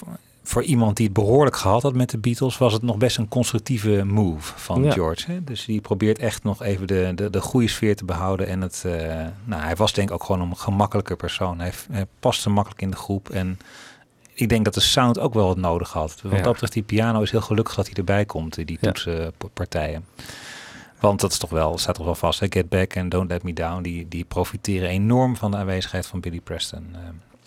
[0.43, 3.27] voor iemand die het behoorlijk gehad had met de Beatles, was het nog best een
[3.27, 4.91] constructieve move van Ja.
[4.91, 5.31] George.
[5.31, 5.43] Hè?
[5.43, 8.47] Dus die probeert echt nog even de, de, de goede sfeer te behouden.
[8.47, 11.59] En het, eh, nou, hij was denk ik ook gewoon een gemakkelijke persoon.
[11.59, 13.57] Hij, hij paste makkelijk in de groep en
[14.33, 16.21] ik denk dat de sound ook wel wat nodig had.
[16.21, 16.41] Wat Ja.
[16.41, 18.91] dat betreft, die piano is heel gelukkig dat hij erbij komt, die Ja.
[18.91, 20.05] toetsenpartijen.
[20.99, 22.39] Want dat is toch wel, staat toch wel vast.
[22.39, 22.45] Hè?
[22.49, 26.19] Get Back en Don't Let Me Down, die, die profiteren enorm van de aanwezigheid van
[26.19, 26.87] Billy Preston.
[26.93, 26.99] eh.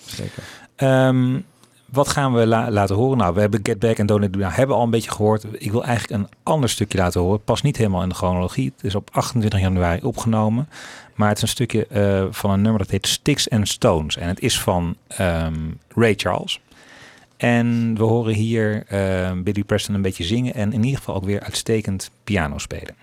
[0.04, 0.42] Zeker.
[0.76, 1.40] Ehm,
[1.86, 3.18] wat gaan we la- laten horen?
[3.18, 5.44] Nou, we hebben Get Back en Me Down hebben al een beetje gehoord.
[5.52, 7.36] Ik wil eigenlijk een ander stukje laten horen.
[7.36, 8.72] Het past niet helemaal in de chronologie.
[8.76, 10.68] Het is op 28 januari opgenomen.
[11.14, 14.16] Maar het is een stukje eh, van een nummer dat heet Sticks and Stones.
[14.16, 15.54] En het is van ehm,
[15.94, 16.60] Ray Charles.
[17.36, 20.54] En we horen hier ehm, Billy Preston een beetje zingen.
[20.54, 22.94] En in ieder geval ook weer uitstekend piano spelen.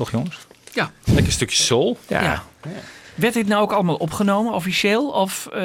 [0.00, 0.38] Toch jongens?
[0.72, 0.90] Ja.
[1.04, 1.98] Lekker stukje soul.
[2.08, 2.42] Ja.
[3.14, 5.08] Werd dit nou ook allemaal opgenomen, officieel?
[5.08, 5.60] Of eh,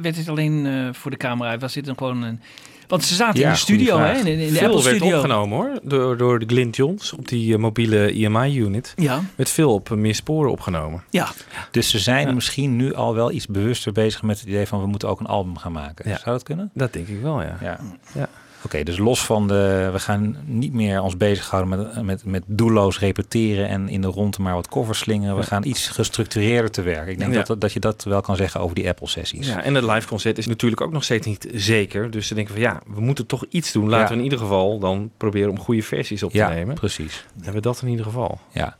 [0.00, 1.58] werd dit alleen eh, voor de camera?
[1.58, 2.40] Was dit dan gewoon een...
[2.88, 4.18] Want ze zaten Ja, in de studio, hè?
[4.18, 5.16] In, in de veel Apple werd Studio.
[5.16, 8.92] opgenomen hoor, door, door de Glint Johns op die eh, mobiele EMI-unit.
[8.96, 9.22] Ja.
[9.34, 11.04] Werd veel op meer sporen opgenomen.
[11.10, 11.28] Ja.
[11.70, 14.86] Dus ze zijn misschien nu al wel iets bewuster bezig met het idee van we
[14.86, 16.08] moeten ook een album gaan maken.
[16.08, 16.16] Ja.
[16.18, 16.70] Zou dat kunnen?
[16.74, 17.58] Dat denk ik wel, ja.
[17.60, 18.28] Ja.
[18.64, 19.88] Oké, dus los van de.
[19.92, 24.36] We gaan niet meer ons bezighouden met, met, met doelloos repeteren en in de ronde
[24.42, 25.34] maar wat covers slingeren.
[25.34, 25.46] We Ja.
[25.46, 27.08] gaan iets gestructureerder te werk.
[27.08, 27.42] Ik denk Ja.
[27.42, 29.46] dat, dat je dat wel kan zeggen over die Apple-sessies.
[29.46, 32.10] Ja, en het live concert is natuurlijk ook nog steeds niet zeker.
[32.10, 33.88] Dus ze denken van ja, we moeten toch iets doen.
[33.88, 34.08] Laten Ja.
[34.10, 36.74] we in ieder geval dan proberen om goede versies op te Ja, nemen.
[36.74, 37.24] precies.
[37.34, 38.38] Dan hebben we dat in ieder geval.
[38.52, 38.76] Ja.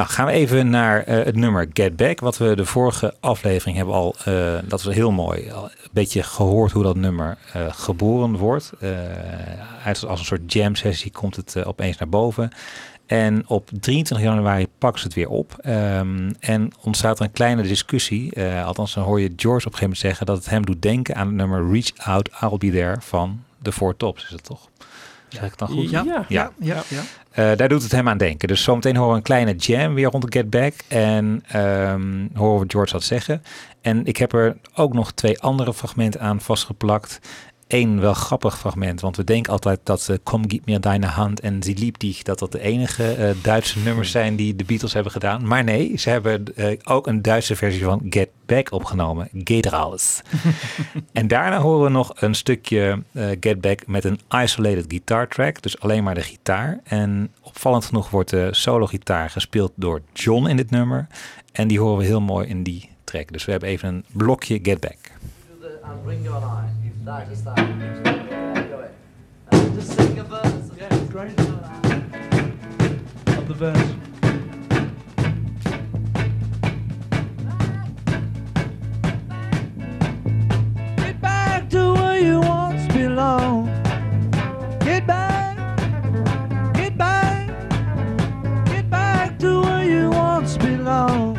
[0.00, 2.20] Nou, gaan we even naar eh, het nummer Get Back.
[2.20, 6.22] Wat we de vorige aflevering hebben al, eh, dat was heel mooi, al een beetje
[6.22, 8.72] gehoord hoe dat nummer eh, geboren wordt.
[9.84, 12.50] Uit, als een soort jam sessie komt het opeens naar boven.
[13.06, 15.56] En op 23 januari pakken ze het weer op.
[15.60, 18.42] Ehm, en ontstaat er een kleine discussie.
[18.64, 21.14] Althans, dan hoor je George op een gegeven moment zeggen dat het hem doet denken
[21.14, 24.24] aan het nummer Reach Out, I'll Be There van de Four Tops.
[24.24, 24.68] Is dat toch?
[25.30, 25.90] Zeg ik het dan goed?
[25.90, 26.52] Ja, ja, ja.
[26.58, 27.00] ja, ja.
[27.30, 28.48] Eh, daar doet het hem aan denken.
[28.48, 30.74] Dus zometeen horen we een kleine jam weer rond de Get Back.
[30.88, 33.42] En ehm, horen we George dat zeggen.
[33.80, 37.20] En ik heb er ook nog twee andere fragmenten aan vastgeplakt.
[37.72, 41.40] Eén wel grappig fragment, want we denken altijd dat uh, Kom Gib mir deine Hand
[41.40, 44.92] en Sie liebt dich, dat dat de enige eh, Duitse nummers zijn die de Beatles
[44.92, 45.46] hebben gedaan.
[45.46, 50.22] Maar nee, ze hebben eh, ook een Duitse versie van Get Back opgenomen, Geht raus.
[51.12, 55.62] en daarna horen we nog een stukje eh, Get Back met een isolated guitar track,
[55.62, 56.80] dus alleen maar de gitaar.
[56.84, 61.06] En opvallend genoeg wordt de solo gitaar gespeeld door John in dit nummer.
[61.52, 63.32] En die horen we heel mooi in die track.
[63.32, 64.98] Dus we hebben even een blokje Get Back.
[67.10, 67.62] And Ringo and I, you start to
[68.04, 68.68] start.
[68.68, 68.94] Go ahead.
[69.50, 70.70] And just sing a verse.
[70.78, 71.40] Yeah, it's great.
[73.36, 73.94] Of the verse.
[80.96, 83.66] Get back to where you once belong.
[84.80, 85.56] Get back,
[86.74, 87.48] get back,
[88.66, 91.29] get back to where you once belong.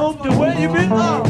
[0.00, 1.26] Home to where you belong.
[1.26, 1.29] Ah.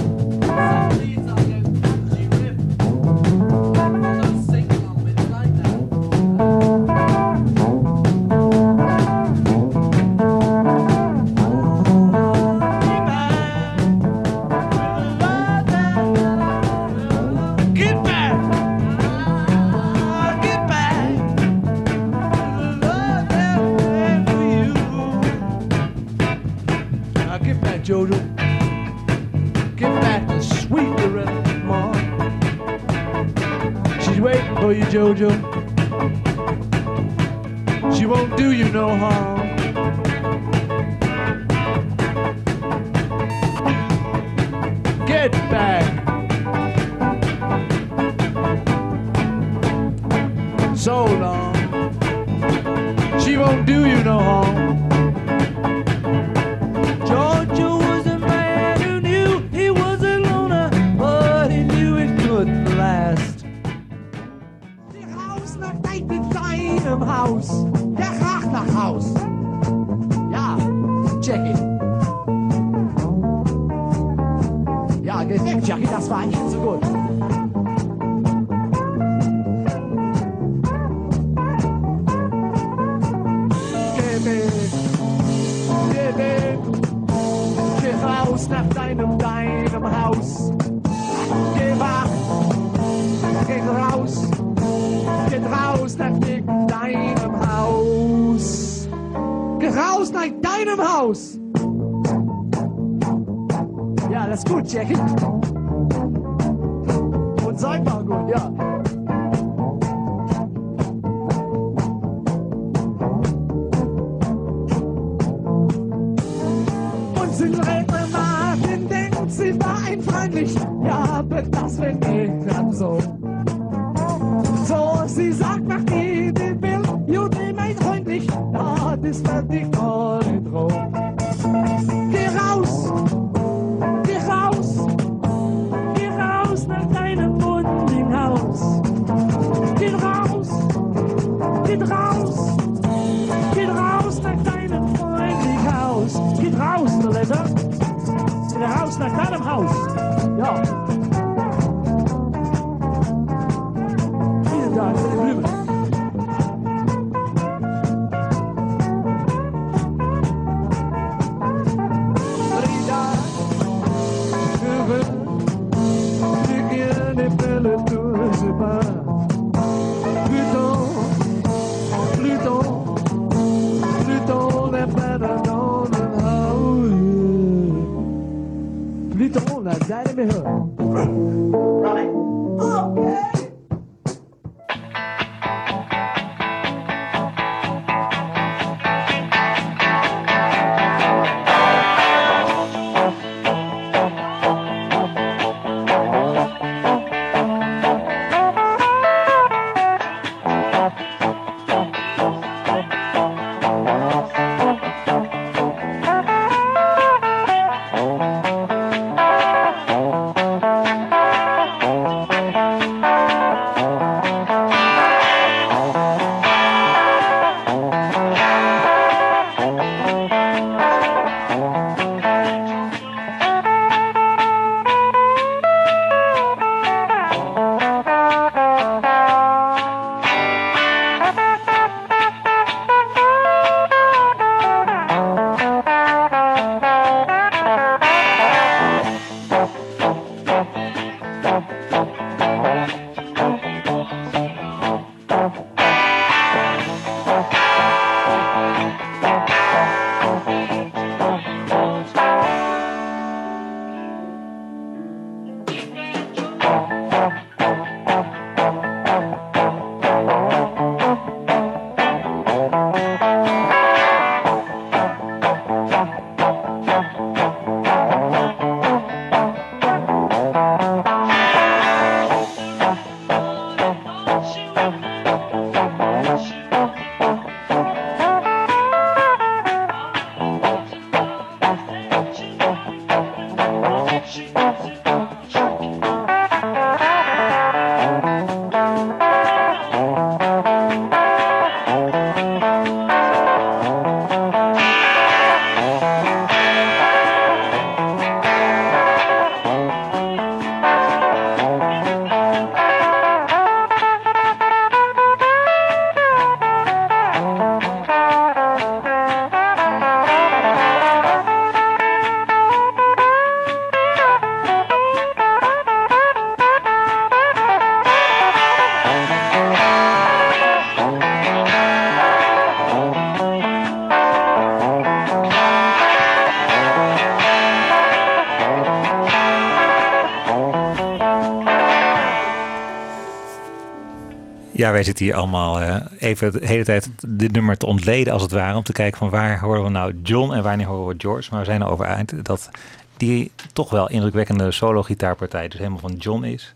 [334.93, 338.53] Wij zitten hier allemaal eh, even de hele tijd dit nummer te ontleden als het
[338.53, 338.77] ware.
[338.77, 341.49] Om te kijken van waar horen we nou John en wanneer horen we George.
[341.51, 342.71] Maar we zijn erover uit dat
[343.17, 346.73] die toch wel indrukwekkende solo gitaarpartij dus helemaal van John is.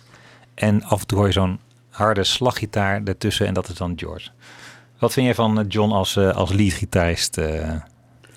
[0.55, 1.59] En af en toe hoor je zo'n
[1.91, 4.31] harde slaggitaar ertussen en dat is dan George.
[4.99, 7.71] Wat vind jij van eh, John als, eh, als leadgitarist, eh,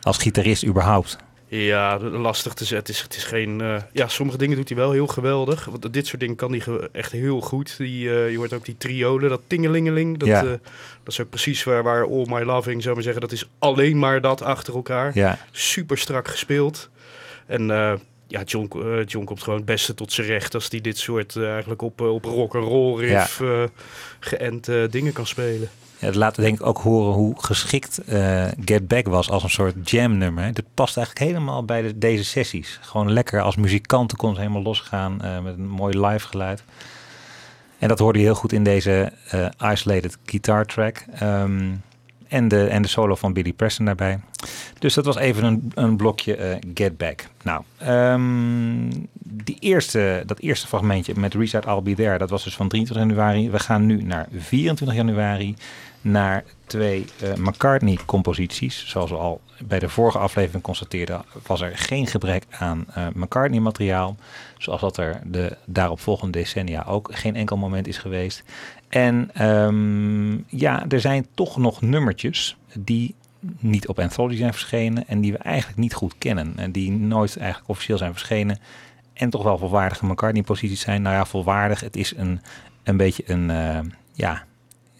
[0.01, 1.17] als gitarist überhaupt?
[1.49, 2.77] Ja, lastig te zetten.
[2.93, 3.61] Het is, het is geen.
[3.61, 5.65] eh, ja, sommige dingen doet hij wel heel geweldig.
[5.65, 7.77] Want dit soort dingen kan hij echt heel goed.
[7.77, 10.17] Die, eh, je hoort ook die triolen, dat tingelingeling.
[10.17, 10.41] Dat, Ja.
[10.43, 10.59] eh, dat
[11.13, 13.21] is ook precies waar, waar All My Loving, zou maar zeggen.
[13.21, 15.11] Dat is alleen maar dat achter elkaar.
[15.13, 15.37] Ja.
[15.51, 16.89] Super strak gespeeld.
[17.45, 17.67] En
[18.27, 18.71] ja, John,
[19.05, 22.25] John komt gewoon het beste tot zijn recht als hij dit soort eigenlijk op, op
[22.25, 23.41] rock and roll riff
[24.19, 25.69] geënt dingen kan spelen.
[25.99, 29.89] Het laat denk ik ook horen hoe geschikt eh, Get Back was als een soort
[29.89, 30.43] jam nummer.
[30.43, 32.79] Het past eigenlijk helemaal bij de, deze sessies.
[32.81, 36.63] Gewoon lekker als muzikanten kon ze helemaal losgaan eh, met een mooi live geluid.
[37.79, 41.05] En dat hoorde je heel goed in deze eh, isolated guitar track.
[41.13, 41.71] Ehm,
[42.27, 44.19] en, de, en de solo van Billy Preston daarbij.
[44.79, 47.27] Dus dat was even een, een blokje Get Back.
[47.43, 48.91] Nou, ehm,
[49.23, 53.07] die eerste, dat eerste fragmentje met Restart I'll Be There, dat was dus van 23
[53.07, 53.49] januari.
[53.49, 55.55] We gaan nu naar 24 januari
[56.11, 58.87] naar twee eh, McCartney-composities.
[58.87, 64.15] Zoals we al bij de vorige aflevering constateerden, was er geen gebrek aan eh, McCartney-materiaal.
[64.57, 68.43] Zoals dat er de daaropvolgende decennia ook geen enkel moment is geweest.
[68.89, 73.15] En ehm, ja, er zijn toch nog nummertjes die
[73.59, 76.53] niet op Anthology zijn verschenen en die we eigenlijk niet goed kennen.
[76.55, 78.59] En die nooit eigenlijk officieel zijn verschenen.
[79.13, 81.01] En toch wel volwaardige McCartney-posities zijn.
[81.01, 81.79] Nou ja, volwaardig.
[81.79, 82.41] Het is een,
[82.83, 83.79] een beetje een, eh,
[84.13, 84.45] ja,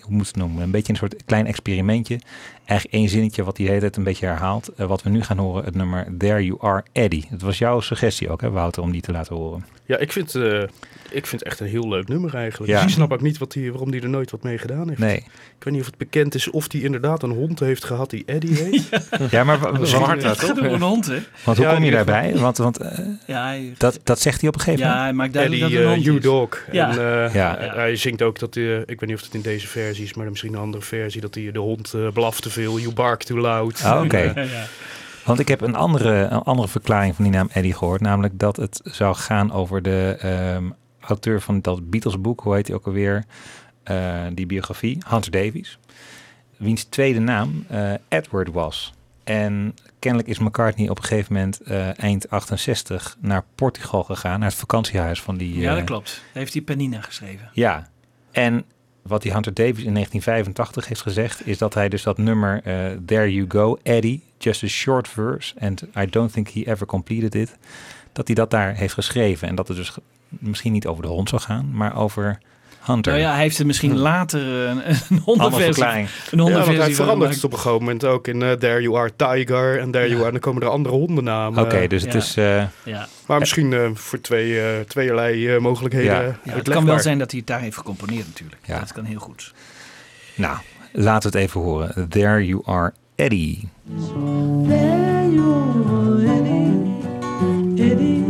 [0.08, 0.64] hoe moet je het noemen?
[0.64, 2.20] Een beetje een soort klein experimentje.
[2.66, 4.68] Eigenlijk één zinnetje wat hij de hele tijd een beetje herhaalt.
[4.78, 7.26] Eh, wat we nu gaan horen, het nummer There You Are Eddie.
[7.30, 9.66] Het was jouw suggestie ook, hè, Wouter, om die te laten horen.
[9.86, 10.62] Ja, ik vind, eh,
[11.10, 12.72] ik vind het echt een heel leuk nummer eigenlijk.
[12.72, 12.78] Ja.
[12.78, 15.00] Dus ik snap ook niet wat die, waarom hij er nooit wat mee gedaan heeft.
[15.00, 15.16] Nee.
[15.18, 18.24] Ik weet niet of het bekend is of hij inderdaad een hond heeft gehad die
[18.26, 18.90] Eddie heet.
[19.32, 20.58] Ja, maar wa- wa- Zwart, toch?
[20.58, 21.18] Een hond, hè?
[21.44, 22.36] Want hoe Ja, kom je daarbij?
[22.38, 25.08] Want, want eh, Ja, hij- dat, dat zegt hij op een gegeven Ja, moment.
[25.08, 26.50] hij maakt duidelijk Eddie dat het een hond You is.
[26.52, 26.66] Dog.
[26.72, 26.90] Ja.
[26.90, 27.56] En, eh, Ja.
[27.58, 30.14] hij- Hij zingt ook dat hij, ik weet niet of het in deze versie is,
[30.14, 33.24] maar misschien een andere versie, dat hij de hond eh, blaft te veel, you bark
[33.24, 33.84] too loud.
[33.84, 34.34] Ah, oké.
[34.36, 34.66] Ja.
[35.26, 38.02] Want ik heb een andere, een andere verklaring van die naam Eddie gehoord.
[38.02, 40.70] Namelijk dat het zou gaan over de ehm,
[41.00, 42.42] auteur van dat Beatles boek.
[42.42, 43.26] Hoe heet hij ook alweer?
[43.84, 44.98] Eh, die biografie.
[45.08, 45.80] Hunter Davies.
[46.58, 48.94] Wiens tweede naam eh, Edward was.
[49.24, 54.40] En kennelijk is McCartney op een gegeven moment eh, eind 68 naar Portugal gegaan.
[54.40, 55.60] Naar het vakantiehuis van die...
[55.60, 56.22] ja, dat klopt.
[56.34, 57.50] Heeft hij Penina geschreven.
[57.54, 57.90] ja,
[58.32, 58.66] en
[59.08, 62.76] wat die Hunter Davies in 1985 heeft gezegd, is dat hij dus dat nummer eh,
[63.06, 67.36] There You Go, Eddie, just a short verse, and I don't think he ever completed
[67.36, 67.58] it,
[68.12, 69.48] dat hij dat daar heeft geschreven.
[69.48, 69.98] En dat het dus
[70.30, 72.40] misschien niet over de hond zou gaan, maar over
[72.88, 73.12] Hunter.
[73.12, 77.30] Nou ja, hij heeft er misschien later een, een Andere hondenversie, een ja, hij verandert
[77.32, 77.44] het gemaakt.
[77.44, 80.26] op een gegeven moment ook in eh, There You Are Tiger en There You Are.
[80.26, 81.64] En dan komen er andere hondennamen.
[81.64, 82.38] Oké, dus het is...
[82.38, 83.08] eh, Ja.
[83.26, 87.40] Maar misschien eh, voor twee, eh, tweeërlei eh, mogelijkheden het kan wel zijn dat hij
[87.40, 88.62] het daar heeft gecomponeerd natuurlijk.
[88.66, 88.80] Ja.
[88.80, 89.54] Dat kan heel goed.
[90.36, 90.58] nou,
[90.92, 92.10] laten we het even horen.
[92.10, 93.70] There You Are Eddie.
[94.68, 95.54] There you
[95.90, 98.26] are, Eddie, Eddie.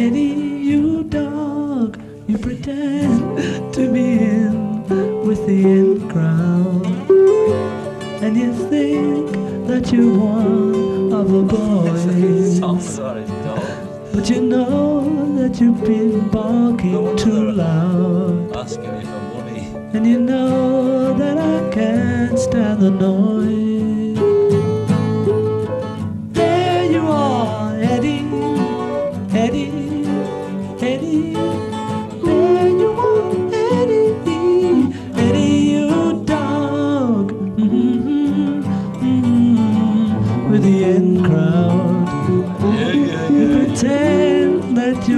[0.00, 0.32] Eddie,
[0.70, 2.00] you dog.
[2.26, 4.82] You pretend to be in
[5.26, 6.86] with the in crowd,
[8.24, 9.30] and you think
[9.68, 12.62] that you're one of the boys.
[12.68, 14.14] I'm Sorry, dog.
[14.14, 18.56] But you know that you've been barking too loud.
[18.56, 19.66] Asking me for money.
[19.92, 24.09] And you know that I can't stand the noise.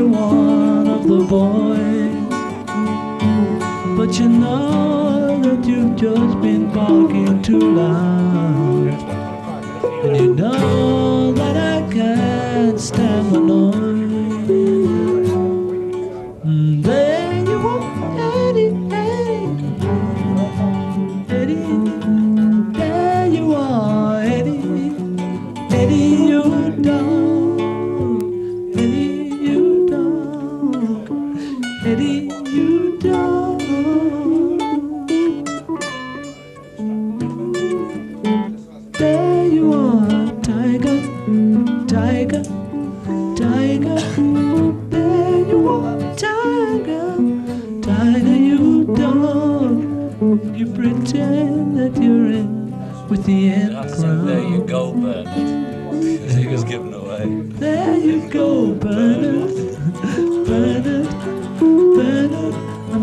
[0.02, 2.26] You're one of the boys.
[3.96, 8.88] But you know that you've just been barking too loud.
[10.04, 13.40] And you know that I can't stand the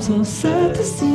[0.10, 1.09] sou certo sim.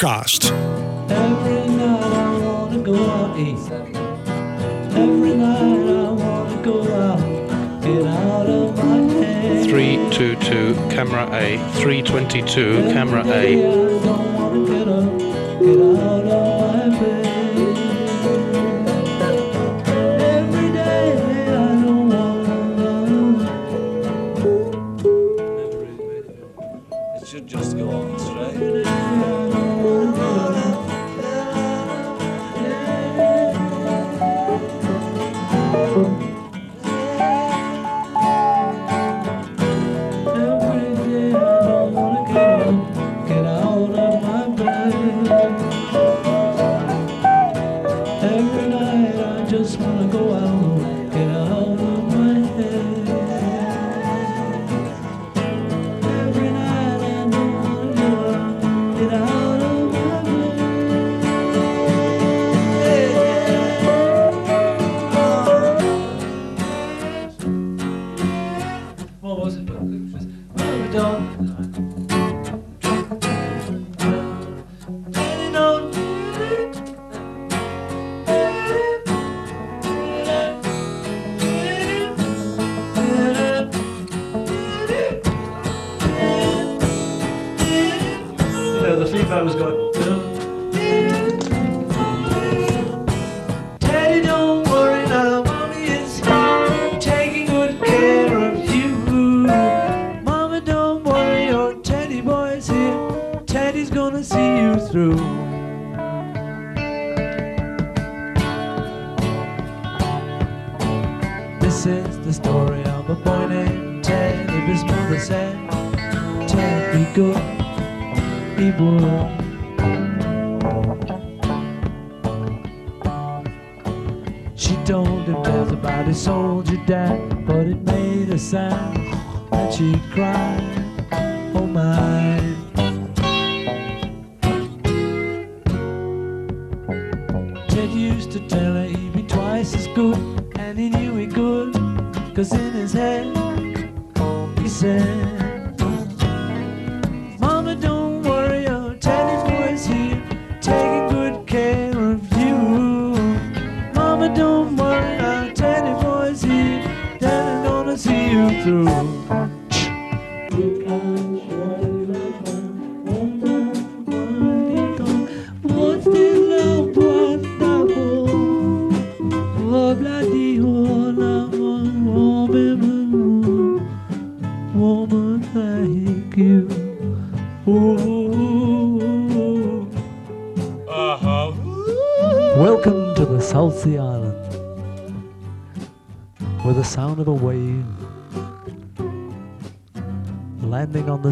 [0.00, 0.52] Overcast.
[0.52, 3.72] Every night I want to go out east.
[3.72, 7.82] Every night I want to go out.
[7.82, 9.68] Get out of my head.
[9.68, 11.58] 322, camera A.
[11.80, 13.97] 322, camera A.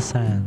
[0.06, 0.45] sand.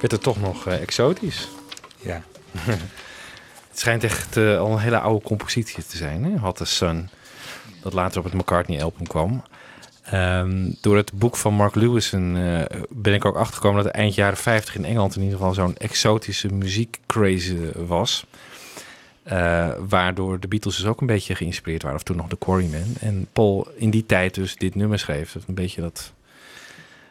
[0.00, 1.48] werd het toch nog eh, exotisch.
[1.96, 2.22] Ja.
[3.70, 6.36] het schijnt echt eh, al een hele oude compositie te zijn, hè?
[6.36, 7.08] Had Sun.
[7.82, 9.42] Dat later op het McCartney-album kwam.
[10.02, 14.38] Ehm, door het boek van Mark Lewison eh, ben ik ook achtergekomen dat eind jaren
[14.38, 18.26] 50 in Engeland in ieder geval zo'n exotische muziekcraze was.
[19.88, 22.96] Waardoor de Beatles dus ook een beetje geïnspireerd waren, of toen nog de Quarrymen.
[23.00, 25.32] En Paul in die tijd dus dit nummer schreef.
[25.32, 26.12] Dat een beetje dat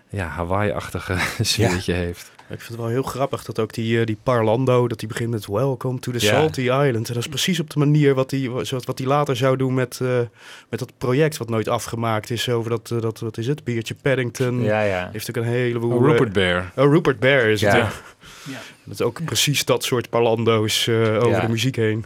[0.10, 2.00] ja, Hawaii-achtige sfeertje ja.
[2.00, 2.32] heeft.
[2.50, 5.30] Ik vind het wel heel grappig dat ook die, eh, die Parlando, dat die begint
[5.30, 6.32] met Welcome to the Ja.
[6.40, 6.96] Salty Island.
[7.08, 9.74] En dat is precies op de manier wat hij wat, wat die later zou doen
[9.74, 10.20] met, eh,
[10.70, 12.50] met dat project wat nooit afgemaakt is.
[12.50, 14.62] Over dat, eh, dat wat is het, biertje Paddington.
[14.64, 15.10] Ja, ja.
[15.12, 15.92] Heeft ook een heleboel...
[15.98, 16.72] Oh, Rupert Bear.
[16.76, 17.78] Oh, Rupert Bear is het, Ja.
[18.48, 18.60] ja.
[18.84, 21.40] Dat is ook precies dat soort Parlando's eh, over Ja.
[21.42, 22.06] de muziek heen.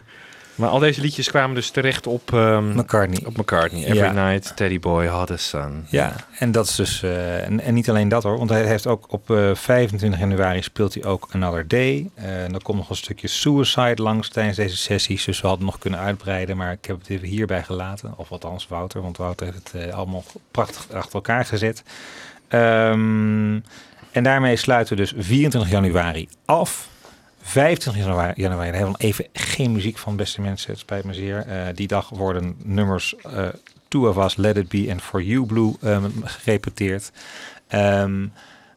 [0.54, 2.32] Maar al deze liedjes kwamen dus terecht op...
[2.32, 3.22] ehm, McCartney.
[3.26, 3.84] Op McCartney.
[3.84, 4.12] Every Ja.
[4.30, 5.86] Night, Teddy Boy, Hottest Sun.
[5.88, 7.02] Ja, en dat is dus.
[7.02, 10.62] eh, en, en niet alleen dat hoor, want hij heeft ook op eh, 25 januari
[10.62, 12.10] speelt hij ook Another Day.
[12.14, 15.24] Eh, en dan komt nog een stukje Suicide langs tijdens deze sessies.
[15.24, 18.12] Dus we hadden nog kunnen uitbreiden, maar ik heb het even hierbij gelaten.
[18.16, 21.82] Of althans Wouter, want Wouter heeft het eh, allemaal prachtig achter elkaar gezet.
[22.48, 23.54] Ehm,
[24.10, 26.88] en daarmee sluiten we dus 24 januari af.
[27.46, 30.70] 25 januari, januari we even geen muziek van, beste mensen.
[30.70, 31.46] Het spijt me zeer.
[31.46, 33.48] Eh, die dag worden nummers eh
[33.88, 37.10] Two of Us, Let It Be en For You Blue eh, gerepeteerd.
[37.68, 38.26] Ehm,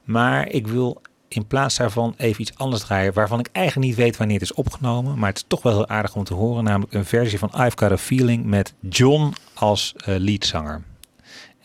[0.04, 3.14] maar ik wil in plaats daarvan even iets anders draaien...
[3.14, 5.20] waarvan ik eigenlijk niet weet wanneer het is opgenomen...
[5.20, 6.64] maar het is toch wel heel aardig om te horen...
[6.64, 10.82] namelijk een versie van I've Got A Feeling met John als eh, leadzanger.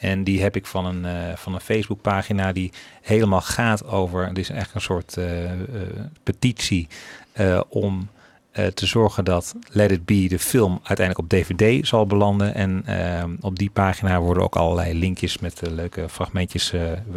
[0.03, 2.73] En die heb ik van een, eh, van een Facebookpagina die
[3.03, 4.27] helemaal gaat over.
[4.27, 5.59] Het is echt een soort eh, eh,
[6.23, 6.89] petitie
[7.69, 8.09] om
[8.75, 12.55] te zorgen dat Let It Be, de film, uiteindelijk op DVD zal belanden.
[12.55, 12.85] En
[13.41, 16.73] op die pagina worden ook allerlei linkjes met leuke fragmentjes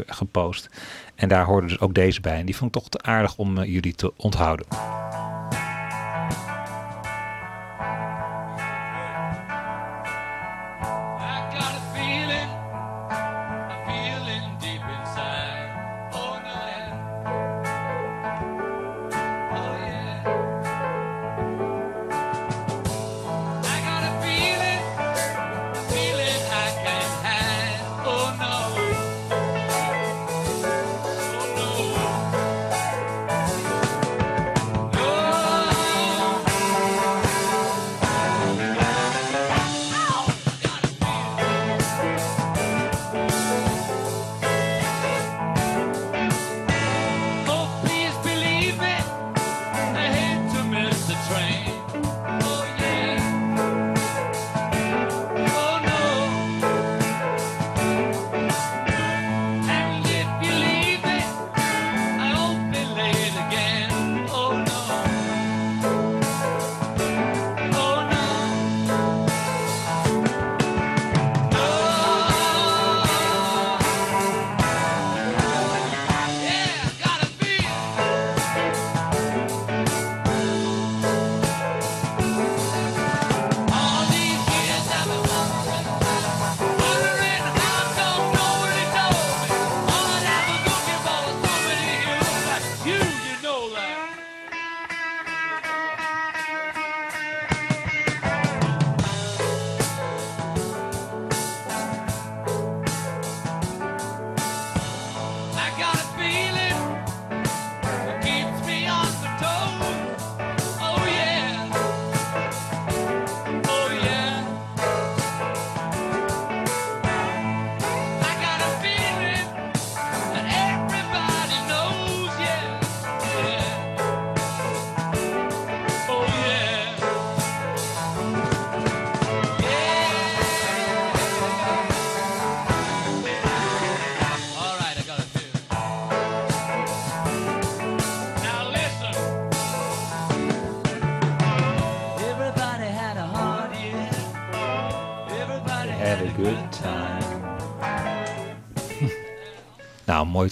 [0.06, 0.70] gepost.
[1.16, 2.40] En daar hoorde dus ook deze bij.
[2.40, 4.66] En die vond ik toch te aardig om jullie te onthouden.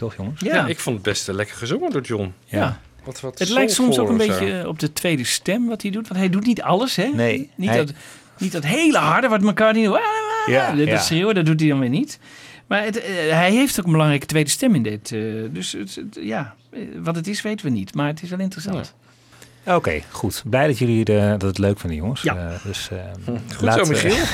[0.02, 0.41] Mooi toch jongens?
[0.41, 0.66] Ja.
[0.68, 2.34] ik vond het best lekker gezongen door John.
[2.46, 2.80] Ja.
[3.04, 4.28] Wat, wat Het lijkt soms ook een zo.
[4.28, 6.08] beetje eh, op de tweede stem wat hij doet.
[6.08, 7.08] Want hij doet niet alles, hè?
[7.08, 7.91] Nee, Niet, hij- dat,
[8.38, 9.89] niet dat hele harde wat elkaar niet...
[10.46, 10.98] Ja, dat ja.
[11.00, 12.20] schreeuwen, dat doet hij dan weer niet.
[12.68, 15.12] Maar het, eh, hij heeft ook een belangrijke tweede stem in dit.
[15.12, 15.20] eh,
[15.52, 16.56] dus het, het- ja,
[16.96, 17.94] wat het is weten we niet.
[17.96, 18.94] Maar het is wel interessant.
[19.66, 20.43] Oké, goed.
[20.45, 22.22] Blij dat jullie de, dat het leuk vinden, jongens.
[22.22, 22.57] Ja.
[22.64, 22.97] dus, eh,
[23.57, 24.16] Goed zo, Michiel.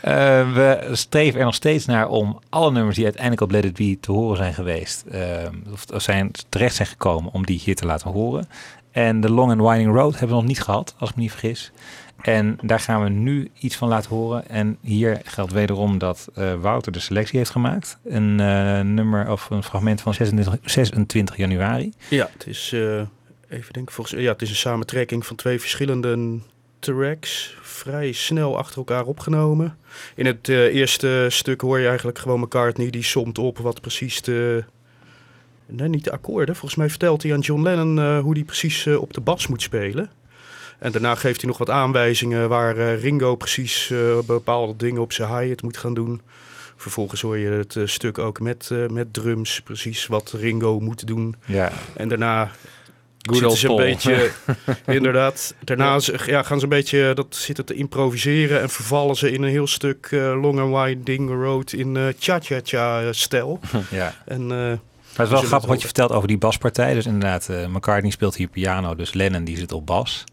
[0.00, 3.74] Eh, we streven er nog steeds naar om alle nummers die uiteindelijk op Let It
[3.74, 5.20] Be te horen zijn geweest, eh,
[5.72, 8.48] of of zijn terecht zijn gekomen, om die hier te laten horen.
[8.90, 11.30] En de Long and Winding Road hebben we nog niet gehad, als ik me niet
[11.30, 11.72] vergis.
[12.22, 14.48] En daar gaan we nu iets van laten horen.
[14.48, 17.98] En hier geldt wederom dat eh, Wouter de selectie heeft gemaakt.
[18.04, 21.92] Een eh, nummer of een fragment van 26, 26 januari.
[22.08, 23.02] Ja, het is, eh,
[23.54, 26.40] even denken, volgens, ja, het is een samentrekking van twee verschillende,
[26.84, 29.78] tracks, vrij snel achter elkaar opgenomen.
[30.14, 34.22] In het eh, eerste stuk hoor je eigenlijk gewoon McCartney die somt op wat precies
[34.22, 34.64] de...
[35.66, 36.56] Nee, niet de akkoorden.
[36.56, 39.46] Volgens mij vertelt hij aan John Lennon eh, hoe hij precies eh, op de bas
[39.46, 40.10] moet spelen.
[40.78, 43.92] En daarna geeft hij nog wat aanwijzingen waar Ringo precies
[44.26, 46.20] bepaalde dingen op zijn hi-hat moet gaan doen.
[46.76, 51.36] Vervolgens hoor je het stuk ook met, met drums, precies wat Ringo moet doen.
[51.46, 51.72] Ja.
[51.96, 52.50] En daarna
[53.30, 54.30] Good zitten ze een beetje,
[54.86, 59.42] inderdaad, daarna ja, gaan ze een beetje dat zitten te improviseren en vervallen ze in
[59.42, 63.60] een heel stuk eh, Long and Winding Road in eh cha-cha-cha stijl.
[63.90, 64.14] Ja.
[64.24, 64.78] En, eh, Maar
[65.12, 66.94] het is wel grappig wat je vertelt over die baspartij.
[66.94, 70.24] Dus inderdaad, eh, McCartney speelt hier piano, dus Lennon die zit op bas.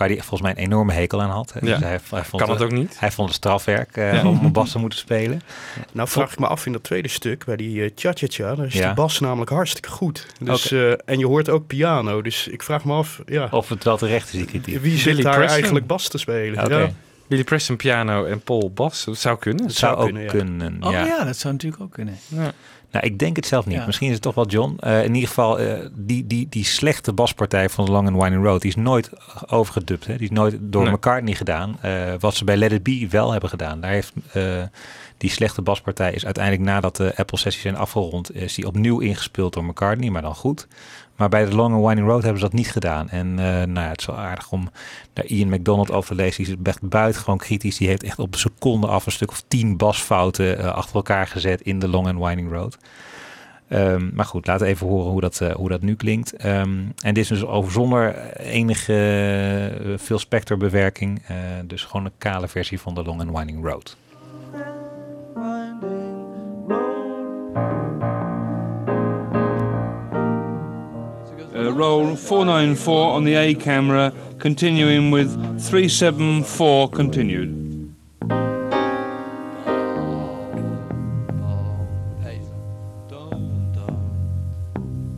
[0.00, 1.52] Waar hij volgens mij een enorme hekel aan had.
[1.52, 1.60] hè.
[1.66, 1.66] Ja.
[1.66, 2.96] Dus hij, hij vond Kan het ook niet?
[3.00, 4.26] Hij vond het strafwerk eh, Ja.
[4.28, 5.40] om op bas te moeten spelen.
[5.92, 8.72] Nou vraag ik me af in dat tweede stuk, bij die eh, cha-cha-cha, daar is
[8.74, 8.88] Ja.
[8.88, 10.26] de bas namelijk hartstikke goed.
[10.40, 13.84] Dus, eh, en je hoort ook piano, dus ik vraag me af, ja, Of het
[13.84, 14.80] wel terecht is, die kritiek.
[14.80, 15.54] wie zit Billy daar Preston.
[15.54, 16.68] eigenlijk bas te spelen?
[16.68, 16.90] Ja.
[17.28, 19.04] Billy Preston piano en Paul bas.
[19.04, 19.64] Dat zou kunnen.
[19.64, 20.90] Het zou, zou ook kunnen, kunnen, ja.
[20.90, 21.02] ja.
[21.02, 21.24] Oh ja.
[21.24, 22.18] dat zou natuurlijk ook kunnen.
[22.28, 22.52] Ja.
[22.90, 23.76] Nou, ik denk het zelf niet.
[23.76, 23.86] Ja.
[23.86, 24.76] Misschien is het toch wel John.
[24.80, 28.60] Eh, in ieder geval, eh, die, die, die slechte baspartij van Long and Winding Road...
[28.60, 29.10] die is nooit
[29.46, 30.06] overgedubt.
[30.06, 30.16] Hè?
[30.16, 30.92] Die is nooit door Nee.
[30.92, 31.78] McCartney gedaan.
[31.80, 33.80] Eh, wat ze bij Let It Be wel hebben gedaan.
[33.80, 34.12] Daar heeft
[35.16, 36.12] die slechte baspartij...
[36.12, 38.34] is uiteindelijk nadat de Apple-sessies zijn afgerond...
[38.34, 40.66] is die opnieuw ingespeeld door McCartney, maar dan goed.
[41.20, 43.08] Maar bij The Long and Winding Road hebben ze dat niet gedaan.
[43.08, 44.70] En eh, nou ja, het is wel aardig om
[45.12, 46.44] daar Ian McDonald over te lezen.
[46.44, 47.76] Die is echt buitengewoon kritisch.
[47.76, 51.26] Die heeft echt op een seconde af een stuk of tien basfouten eh, achter elkaar
[51.26, 52.78] gezet in The Long and Winding Road.
[53.68, 56.36] Ehm, maar goed, laten even horen hoe dat, eh, hoe dat nu klinkt.
[56.36, 61.22] Ehm, en dit is dus over zonder enige veel Spector bewerking.
[61.64, 63.96] Dus gewoon een kale versie van The Long and Winding Road.
[71.60, 75.30] Uh, roll 494 on the A camera, continuing with
[75.60, 77.50] 374 continued.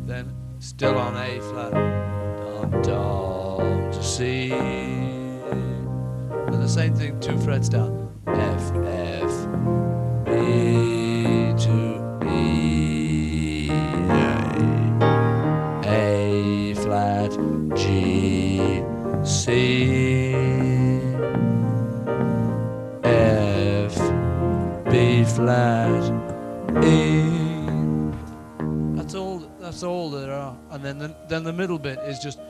[0.04, 1.72] Then still on A flat.
[1.72, 4.50] Dum dum to C.
[4.50, 8.01] And the same thing, two frets down.
[31.52, 32.40] The, middle bit is just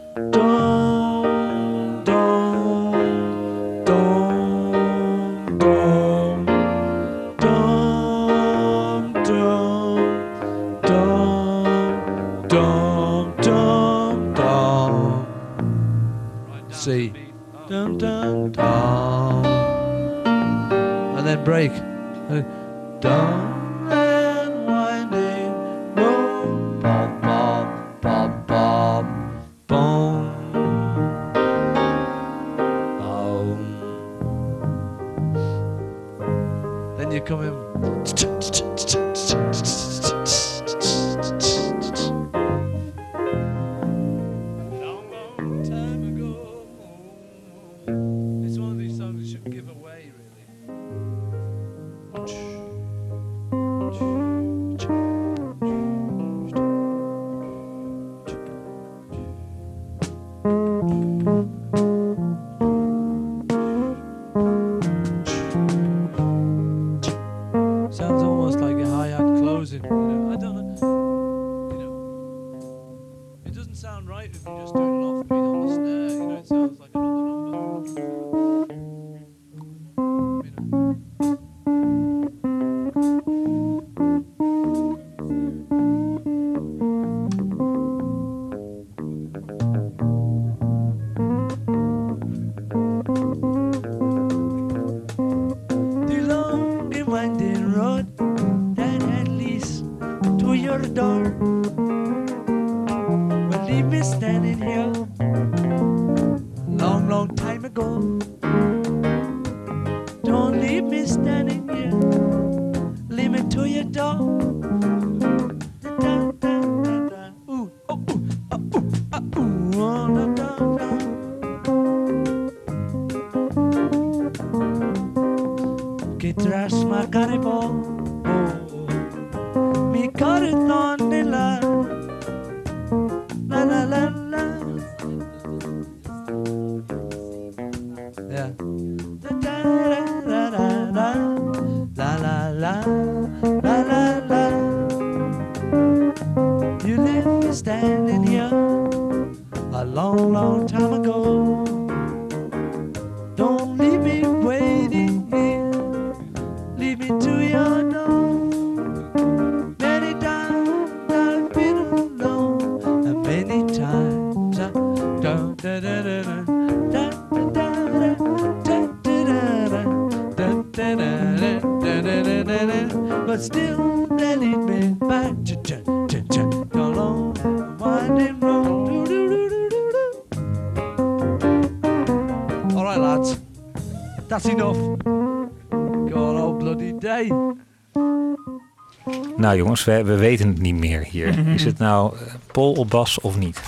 [189.37, 191.47] Nou jongens, we, we weten het niet meer hier.
[191.49, 193.61] Is het nou eh, Paul op bas of niet?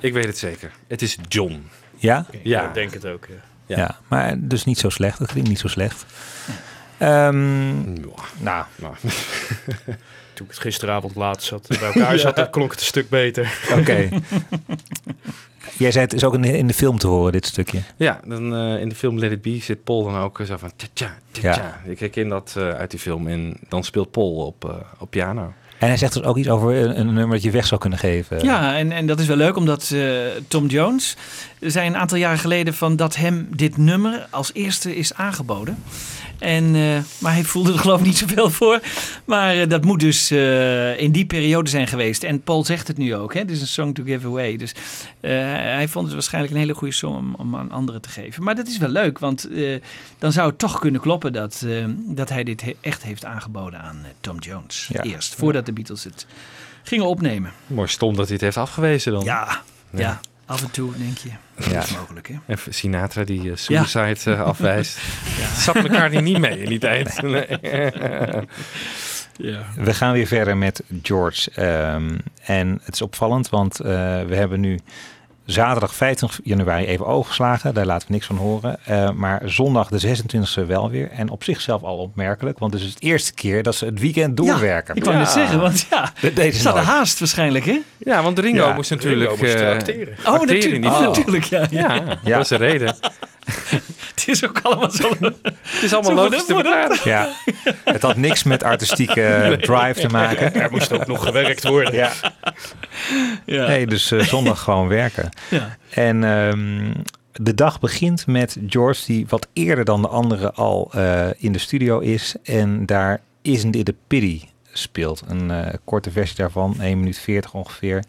[0.00, 0.72] Ik weet het zeker.
[0.86, 1.68] Het is John.
[1.96, 2.26] Ja?
[2.42, 2.68] Ja.
[2.68, 3.26] ik denk het ook.
[3.66, 3.76] Ja.
[3.76, 3.98] Ja.
[4.08, 5.18] maar dus niet zo slecht.
[5.18, 6.06] Dat klinkt niet zo slecht.
[6.98, 7.92] Ehm,
[8.38, 8.64] nou,
[10.38, 13.58] Toen ik het gisteravond laat zat, bij elkaar zat, dan klonk het een stuk beter.
[13.78, 14.08] Oké.
[15.78, 17.82] Jij zei het is ook in de, in de film te horen, dit stukje.
[17.96, 20.56] Ja, dan, eh, in de film Let It Be zit Paul dan ook eh, zo
[20.56, 20.88] van tja
[21.30, 21.80] tja tja.
[21.84, 25.52] Ik herken dat eh, uit die film en dan speelt Paul op, eh, op piano.
[25.78, 27.98] En hij zegt dus ook iets over een, een nummer dat je weg zou kunnen
[27.98, 28.44] geven.
[28.44, 30.00] Ja, en, en dat is wel leuk omdat eh,
[30.48, 31.16] Tom Jones
[31.60, 35.82] zei een aantal jaren geleden van dat hem dit nummer als eerste is aangeboden.
[36.38, 38.80] En, eh, maar hij voelde er geloof ik niet zoveel voor.
[39.24, 42.22] Maar eh, dat moet dus eh, in die periode zijn geweest.
[42.22, 43.34] En Paul zegt het nu ook.
[43.34, 43.40] Hè?
[43.40, 44.56] Het is een song to give away.
[44.56, 44.72] Dus
[45.20, 48.42] hij vond het waarschijnlijk een hele goede song om, om aan anderen te geven.
[48.42, 49.48] Maar dat is wel leuk, want
[50.18, 51.66] dan zou het toch kunnen kloppen dat,
[52.06, 54.88] dat hij dit he- echt heeft aangeboden aan Tom Jones.
[54.92, 55.02] Ja.
[55.02, 56.26] Eerst, voordat de Beatles het
[56.82, 57.52] gingen opnemen.
[57.66, 59.24] Mooi stom dat hij het heeft afgewezen dan.
[59.24, 60.20] Ja, ja.
[60.48, 61.28] Af en toe denk je.
[61.56, 61.72] Ja.
[61.72, 62.34] Dat is mogelijk, hè?
[62.46, 64.98] En Sinatra die eh, suicide eh, afwijst.
[65.56, 67.22] Zat elkaar die niet mee in die tijd.
[67.22, 67.46] Nee.
[69.40, 69.66] Ja.
[69.76, 71.50] We gaan weer verder met George.
[71.50, 73.86] Ehm, en het is opvallend, want eh,
[74.22, 74.78] we hebben nu
[75.52, 77.74] zaterdag 25 januari even overgeslagen.
[77.74, 78.76] Daar laten we niks van horen.
[78.84, 81.10] Eh, maar zondag de 26e wel weer.
[81.10, 84.36] En op zichzelf al opmerkelijk, want het is het eerste keer dat ze het weekend
[84.36, 84.94] doorwerken.
[84.96, 87.80] Ik wou net zeggen, want ja, Dat deden ze hadden haast waarschijnlijk, hè?
[87.98, 90.16] Ja, want Ringo Ja, moest natuurlijk Ringo moest eh, acteren.
[90.26, 91.66] Oh, acteren natuurlijk, oh, natuurlijk, ja.
[91.70, 91.94] Ja,
[92.24, 92.36] Ja.
[92.36, 92.96] dat is de reden.
[94.14, 95.08] Het is ook allemaal zo...
[95.20, 96.98] Het is allemaal logisch te verklaren.
[97.04, 97.28] Ja,
[97.84, 100.54] het had niks met artistieke drive te maken.
[100.54, 101.94] Er moest ook nog gewerkt worden.
[101.94, 102.12] Ja.
[103.44, 103.66] Ja.
[103.66, 105.28] Nee, dus eh, zondag gewoon werken.
[105.50, 105.76] Ja.
[105.90, 106.92] En ehm,
[107.32, 111.58] de dag begint met George, die wat eerder dan de anderen al eh, in de
[111.58, 112.34] studio is.
[112.42, 114.42] En daar Isn't It a Pity
[114.72, 115.22] speelt.
[115.28, 118.04] Een eh, korte versie daarvan, 1 minuut 40 ongeveer.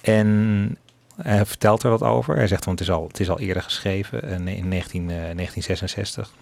[0.00, 0.78] En
[1.22, 2.36] hij vertelt er wat over.
[2.36, 5.16] Hij zegt, want het is al, het is al eerder geschreven, eh, in 19, eh,
[5.16, 6.32] 1966.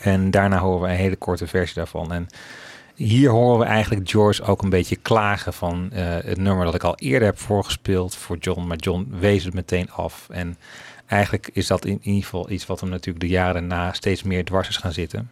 [0.00, 2.12] En daarna horen we een hele korte versie daarvan.
[2.12, 2.26] En
[2.94, 6.82] hier horen we eigenlijk George ook een beetje klagen van eh, het nummer dat ik
[6.82, 8.66] al eerder heb voorgespeeld voor John.
[8.66, 10.26] Maar John wees het meteen af.
[10.30, 10.58] En
[11.06, 14.44] eigenlijk is dat in ieder geval iets wat hem natuurlijk de jaren na steeds meer
[14.44, 15.30] dwars is gaan zitten.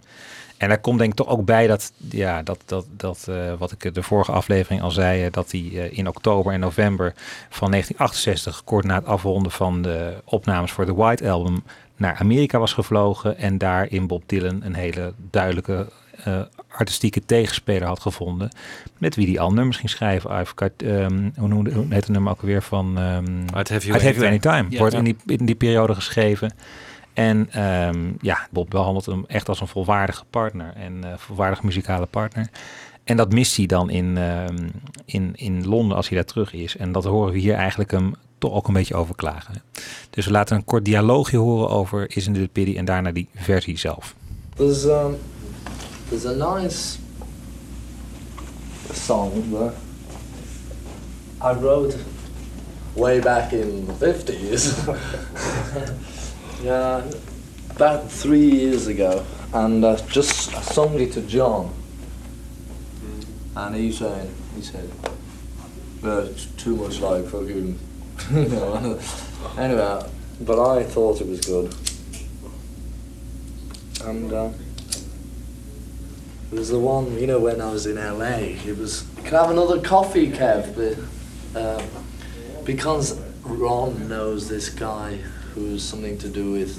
[0.57, 3.73] En daar komt denk ik toch ook bij dat, ja, dat, dat, dat eh, wat
[3.73, 7.13] ik de vorige aflevering al zei, eh, dat hij eh, in oktober en november
[7.49, 11.63] van 1968, kort na het afronden van de opnames voor de White Album,
[11.97, 15.89] naar Amerika was gevlogen en daar in Bob Dylan een hele duidelijke
[16.69, 18.51] artistieke tegenspeler had gevonden,
[18.99, 20.41] met wie al nummers ging schrijven.
[20.41, 22.99] I've got, ehm, hoe, heet het nummer ook weer van...
[22.99, 24.53] ehm I'd Have You I'd Have You Anytime.
[24.53, 24.67] Anytime.
[24.71, 24.79] Ja.
[24.79, 26.53] Wordt in die, in die periode geschreven.
[27.17, 32.49] En ehm, ja, Bob behandelt hem echt als een volwaardige partner en volwaardige muzikale partner.
[33.05, 34.69] En dat mist hij dan in, ehm,
[35.05, 36.77] in, in Londen als hij daar terug is.
[36.77, 39.63] En dat horen we hier eigenlijk hem toch ook een beetje over klagen.
[40.11, 43.29] Dus we laten een kort dialoogje horen over Isn't It a Pity en daarna die
[43.35, 44.15] versie zelf.
[44.57, 45.17] There's um,
[46.09, 46.99] there's a nice
[48.93, 49.73] song that
[51.43, 51.97] I wrote
[52.93, 54.73] way back in the fifties.
[56.63, 57.05] yeah,
[57.71, 61.73] about three years ago, and I just I sung it to John,
[63.55, 64.91] and he said he said,
[66.03, 67.79] "No, it's too much like fucking."
[68.31, 68.99] know.
[69.59, 71.75] anyway, but I thought it was good.
[74.05, 74.51] And uh,
[76.53, 78.57] it was the one, you know, when I was in LA.
[78.65, 80.75] It was, can I have another coffee, Kev?
[80.75, 81.83] But, uh,
[82.65, 85.19] because Ron knows this guy
[85.57, 86.79] who's something to do with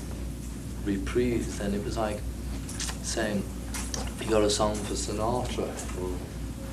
[0.85, 2.21] reprieve, and it was like
[3.01, 3.43] saying,
[4.21, 5.67] you got a song for Sinatra.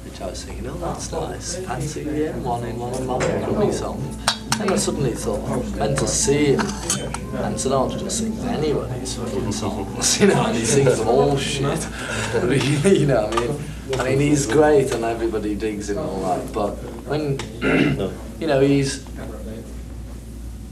[0.05, 1.57] Which I was thinking, oh, that's oh, nice.
[1.57, 4.18] Fancy, yeah, one in one of my upcoming songs.
[4.61, 9.16] And I suddenly thought, oh, I went to see him, and Sinatra just sings anybody's
[9.16, 11.88] fucking songs, you know, and he sings them all shit.
[12.34, 14.00] Really, you know what I mean?
[14.00, 16.74] I mean, he's great and everybody digs him and all that, but
[17.07, 17.38] when,
[18.40, 19.07] you know, he's,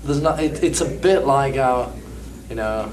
[0.05, 1.93] there's not, it, it's a bit like our,
[2.49, 2.91] you know,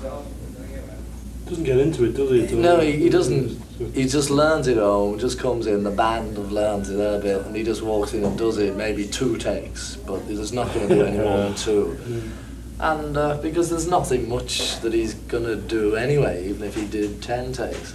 [1.47, 2.55] Doesn't get into it, does he?
[2.55, 3.59] no, he, he doesn't,
[3.93, 7.45] he just learns it all, just comes in, the band have learned it a bit,
[7.45, 10.87] and he just walks in and does it, maybe two takes, but there's not going
[10.89, 11.97] to do any more than two.
[12.81, 16.85] And uh, because there's nothing much that he's going to do anyway, even if he
[16.85, 17.93] did ten takes.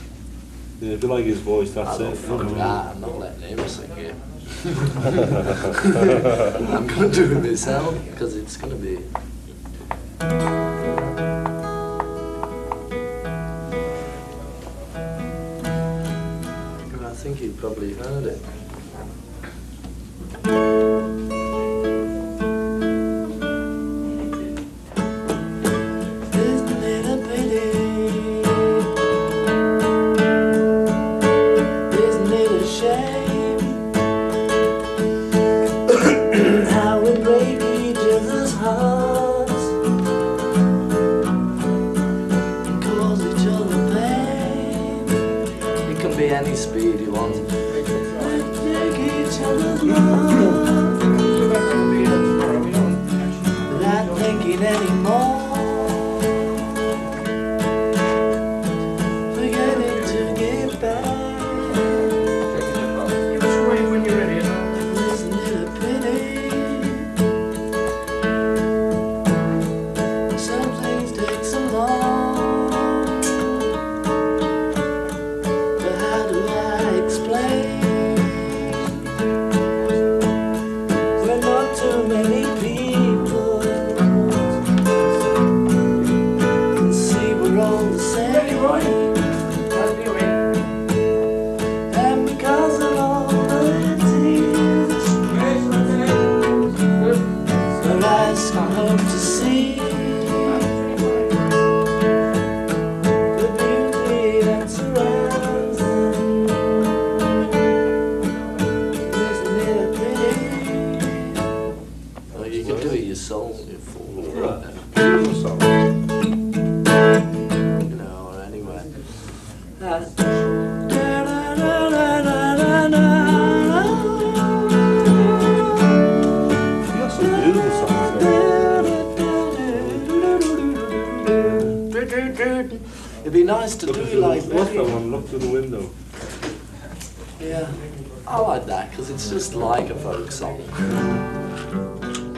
[0.81, 2.17] Yeah, if you like his voice, that's I it.
[2.17, 4.15] fuck that, I'm not letting him sing it.
[4.65, 4.75] I'm
[6.87, 8.99] going to do it myself, because it's going to be...
[17.01, 18.39] I think he probably heard
[20.45, 20.84] it.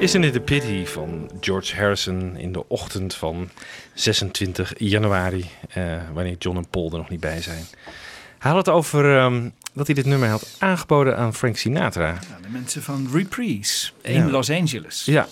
[0.06, 3.48] Isn't it a pity van George Harrison in de ochtend van
[3.94, 5.82] 26 januari, eh,
[6.12, 7.64] wanneer John en Paul er nog niet bij zijn.
[8.38, 12.06] Hij had het over ehm, dat hij dit nummer had aangeboden aan Frank Sinatra.
[12.06, 14.30] Ja, de mensen van Reprise in Ja.
[14.30, 15.04] Los Angeles.
[15.04, 15.28] Ja.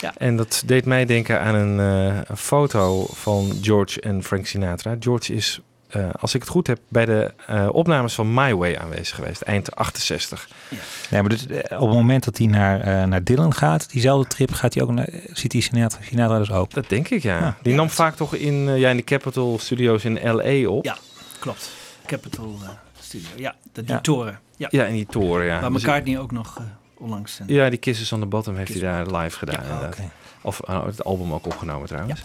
[0.00, 0.14] Ja.
[0.16, 4.96] En dat deed mij denken aan een, eh, een foto van George en Frank Sinatra.
[5.00, 8.76] George is, eh, als ik het goed heb, bij de eh, opnames van My Way
[8.76, 10.48] aanwezig geweest, eind 68.
[11.10, 14.28] Nee, maar dus, eh, op het moment dat hij naar, eh, naar Dylan gaat, diezelfde
[14.28, 16.70] trip, gaat hij ook naar, ziet hij Sinatra, Sinatra dus ook.
[16.74, 17.38] Dat denk ik, ja.
[17.38, 17.56] Ja.
[17.62, 20.68] Die nam vaak toch in, ja, in de Capitol Studios in L.A.
[20.70, 20.84] op.
[20.84, 20.96] Ja,
[21.38, 21.70] klopt.
[22.06, 22.68] Capital eh,
[23.00, 23.28] Studio.
[23.36, 24.00] Ja, de, die Ja.
[24.00, 24.40] toren.
[24.56, 24.68] Ja.
[24.70, 25.60] Ja, in die toren, ja.
[25.60, 26.60] Waar Dus- McCartney ook nog
[26.98, 27.38] onlangs...
[27.38, 29.64] een- Ja, die Kisses on the Bottom heeft hij daar live gedaan.
[29.64, 29.98] Ja, inderdaad.
[30.46, 32.22] Of eh, het album ook opgenomen trouwens.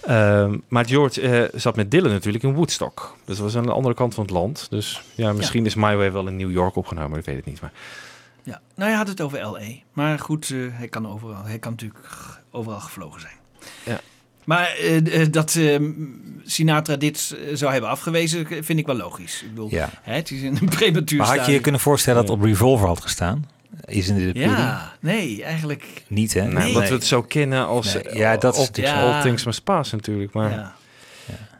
[0.00, 3.16] Ehm, maar George eh, zat met Dylan natuurlijk in Woodstock.
[3.24, 4.66] Dus dat was aan de andere kant van het land.
[4.70, 7.18] Dus ja, misschien is My Way wel in New York opgenomen.
[7.18, 7.60] Ik weet het niet.
[7.60, 7.72] Maar
[8.42, 9.60] Ja, nou hij had het over L.A.
[9.92, 11.44] Maar goed, eh, hij kan overal.
[11.44, 12.06] Hij kan natuurlijk
[12.50, 13.34] overal gevlogen zijn.
[13.84, 14.00] Ja.
[14.44, 14.76] Maar
[15.30, 15.80] dat eh,
[16.44, 19.42] Sinatra dit zou hebben afgewezen, vind ik wel logisch.
[19.42, 19.90] Ik bedoel, Ja.
[20.02, 22.44] hè, het is in een prematuur Maar had je je kunnen voorstellen dat het op
[22.44, 23.44] Revolver had gestaan?
[23.84, 26.04] Is in de Ja, nee, eigenlijk...
[26.06, 26.46] Niet, hè?
[26.46, 29.22] Nou, Omdat we het zo kennen als Nee, ja, dat is all, natuurlijk all.
[29.22, 30.32] Things Must Pass natuurlijk.
[30.32, 30.74] Maar Ja.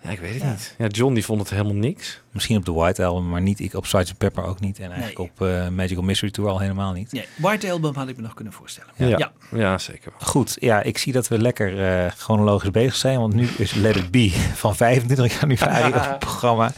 [0.03, 0.11] ja.
[0.11, 0.75] ik weet het niet.
[0.79, 2.21] Ja, John die vond het helemaal niks.
[2.31, 4.19] Misschien op de White Album, maar niet ik op Sgt.
[4.19, 4.79] Pepper ook niet.
[4.79, 7.13] En eigenlijk op eh, Magical Mystery Tour al helemaal niet.
[7.13, 8.91] Nee, White Album had ik me nog kunnen voorstellen.
[8.97, 9.79] Ja, ja.
[9.79, 10.13] zeker.
[10.19, 10.29] wel.
[10.29, 13.19] Goed, ja, ik zie dat we lekker eh, chronologisch bezig zijn.
[13.19, 16.73] Want nu is Let It Be van 25 januari op het programma.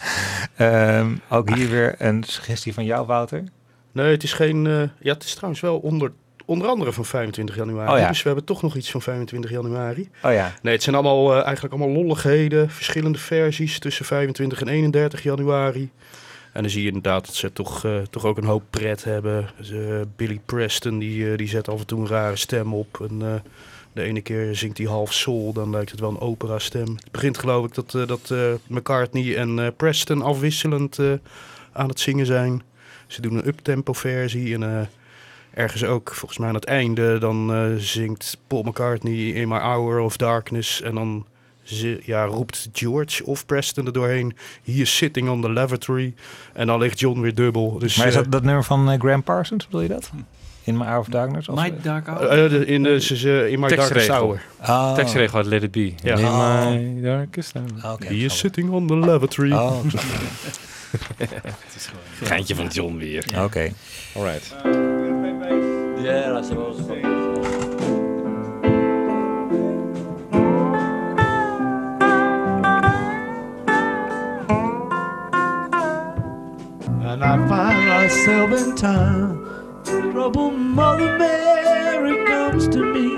[0.56, 3.44] Ehm, ook hier weer een suggestie van jou, Wouter.
[3.94, 4.66] Nee, het is geen...
[4.66, 6.12] eh, ja, het is trouwens wel onder,
[6.44, 7.92] onder andere van 25 januari.
[7.92, 8.08] Oh ja.
[8.08, 10.08] Dus we hebben toch nog iets van 25 januari.
[10.22, 10.54] Oh ja.
[10.62, 12.70] Nee, het zijn allemaal eh, eigenlijk allemaal lolligheden.
[12.70, 15.90] Verschillende versies tussen 25 en 31 januari.
[16.52, 19.48] En dan zie je inderdaad dat ze toch, eh, toch ook een hoop pret hebben.
[19.58, 19.72] Dus,
[20.16, 23.06] Billy Preston die, die zet af en toe een rare stem op.
[23.10, 23.42] En,
[23.92, 26.94] de ene keer zingt hij half soul, dan lijkt het wel een opera stem.
[26.94, 28.34] Het begint geloof ik dat, dat
[28.66, 30.98] McCartney en Preston afwisselend
[31.72, 32.62] aan het zingen zijn.
[33.14, 34.86] Ze doen een uptempo versie en eh,
[35.62, 39.98] ergens ook, volgens mij aan het einde, dan eh, zingt Paul McCartney In My Hour
[40.00, 41.26] of Darkness en dan
[42.02, 46.14] ja, roept George of Preston er doorheen, He is sitting on the lavatory.
[46.52, 47.78] En dan ligt John weer dubbel.
[47.78, 50.10] Dus, maar is eh, dat dat nummer van eh, Graham Parsons, bedoel je dat?
[50.64, 51.48] In My Hour of Darkness?
[51.48, 52.28] Of- My Dark Hour?
[52.28, 54.08] eh, in, de, in My Darkest.
[54.10, 54.42] Hour.
[54.62, 54.94] Oh.
[54.94, 55.92] Tekstregel uit Let It Be.
[56.02, 56.16] Ja.
[56.16, 56.70] In Oh.
[56.70, 57.92] my darkest hour.
[57.94, 59.52] Oké, He is sitting on the lavatory.
[59.52, 59.78] Oh,
[62.22, 63.24] Geintje van John weer.
[63.38, 63.72] Oké.
[64.14, 64.54] Alright.
[66.02, 66.82] Yeah, I suppose.
[77.14, 79.44] And I find myself in time.
[80.12, 83.08] Trouble Mother Mary comes to me,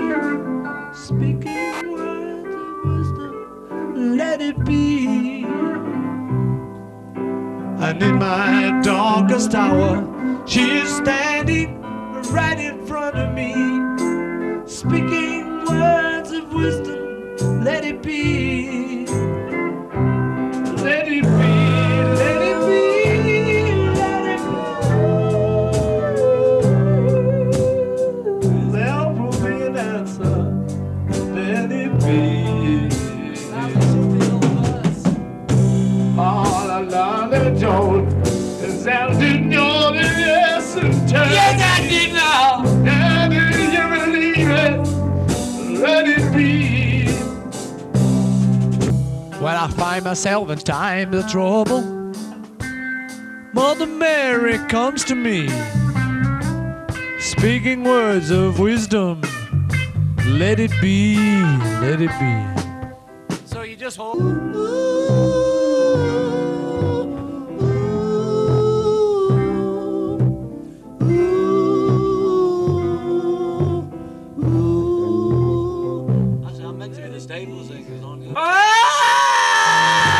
[0.93, 4.17] speaking words of wisdom.
[4.17, 5.45] Let it be.
[7.79, 11.79] And in my darkest hour, she is standing
[12.31, 13.53] right in front of me,
[14.67, 17.63] speaking words of wisdom.
[17.63, 19.05] Let it be.
[20.83, 21.56] Let it be.
[37.37, 39.93] Is that I.
[39.93, 40.75] Yes,
[41.87, 42.65] did now.
[42.65, 43.51] And you
[44.05, 44.77] believe it,
[45.79, 47.07] let it be.
[49.39, 51.83] When I find myself in times of trouble,
[53.53, 55.47] Mother Mary comes to me,
[57.19, 59.21] speaking words of wisdom.
[60.25, 61.15] Let it be,
[61.81, 63.45] let it be.
[63.45, 65.16] So you just hold.
[77.25, 77.73] I meant to
[80.11, 80.13] be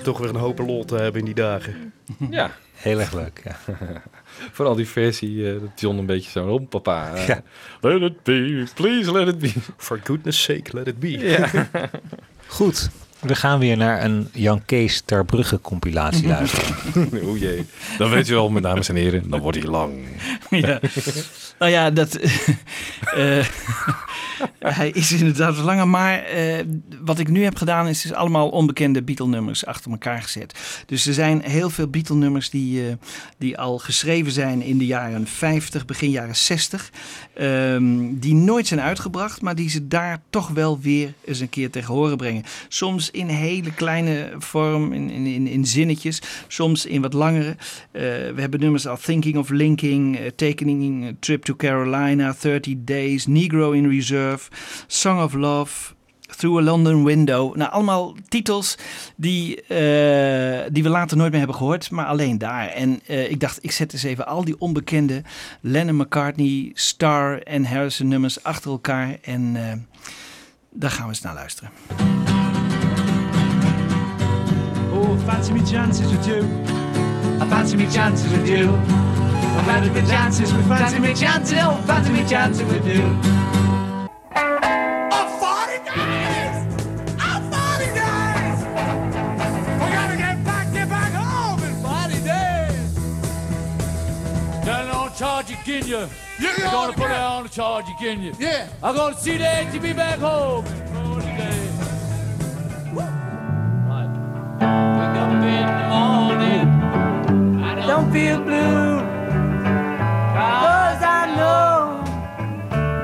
[0.00, 1.92] ze toch weer een hoop lol te hebben in die dagen.
[2.30, 2.50] Ja.
[2.74, 3.56] Heel erg leuk, ja.
[4.52, 7.14] Vooral die versie eh, dat John een beetje zo, oh papa.
[7.14, 7.42] eh, Ja.
[7.80, 9.52] Let it be, please let it be.
[9.76, 11.10] For goodness sake, let it be.
[11.18, 11.48] Ja.
[12.46, 12.90] Goed,
[13.20, 16.76] we gaan weer naar een Jan Kees ter Brugge compilatie luisteren.
[17.28, 17.66] o jee,
[17.98, 19.94] dan weet u wel, mijn dames en heren, dan wordt hij lang.
[20.50, 20.80] Ja.
[21.60, 22.14] Nou ja, dat.
[23.16, 23.46] eh,
[24.78, 25.88] hij is inderdaad langer.
[25.88, 26.64] Maar eh,
[27.02, 30.82] wat ik nu heb gedaan is, is allemaal onbekende Beatle-nummers achter elkaar gezet.
[30.86, 32.94] Dus er zijn heel veel Beatle-nummers die, eh,
[33.38, 36.90] die al geschreven zijn in de jaren 50, begin jaren 60.
[37.34, 41.70] ehm, die nooit zijn uitgebracht, maar die ze daar toch wel weer eens een keer
[41.70, 42.44] tegen horen brengen.
[42.68, 46.22] Soms in hele kleine vorm, in, in, in, in zinnetjes.
[46.48, 47.56] Soms in wat langere.
[47.90, 54.50] We hebben nummers als Thinking of Linking, Taking Trip Carolina, 30 Days, Negro in Reserve,
[54.86, 55.94] Song of Love.
[56.36, 57.56] Through a London Window.
[57.56, 58.78] Nou, allemaal titels
[59.16, 62.68] die, eh, die we later nooit meer hebben gehoord, maar alleen daar.
[62.68, 65.22] En eh, ik dacht, ik zet eens even al die onbekende
[65.60, 69.16] Lennon McCartney, Starr en Harrison nummers achter elkaar.
[69.22, 69.72] En eh,
[70.70, 71.70] daar gaan we eens naar luisteren.
[74.92, 76.44] Oh, fancy me chances with you.
[77.42, 78.68] I fancy me chances with you.
[79.60, 81.58] I fancy me chances with fancy me chances.
[81.60, 83.02] Oh, fancy me chances with you.
[84.32, 86.56] I'm 40 days!
[87.20, 88.58] I'm 40 days!
[89.76, 92.94] We gotta get back, get back home in 40 days!
[94.64, 96.08] Then on charge again, you.
[96.38, 98.32] You're You're gonna put it on the charge again, you.
[98.38, 98.66] Yeah.
[98.82, 101.72] I'm gonna see the ATV back home in 40 days.
[102.94, 104.08] Right.
[104.96, 105.40] Wake up in
[105.76, 107.62] the morning.
[107.62, 109.09] I Don't feel blue.
[110.40, 112.02] Cause I know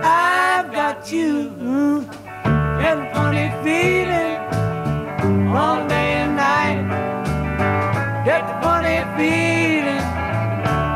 [0.02, 1.52] I've got you.
[2.88, 4.38] And funny feeling
[5.54, 6.80] all day and night.
[8.24, 10.04] Get the funny feeling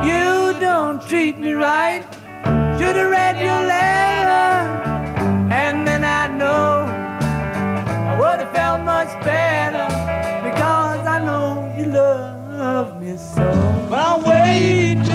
[0.09, 2.05] you don't treat me right.
[2.79, 4.49] Should've read your letter,
[5.53, 6.87] and then I know
[8.11, 9.89] I would've felt much better
[10.49, 13.47] because I know you love me so.
[13.91, 15.10] But I'll wait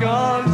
[0.00, 0.47] gone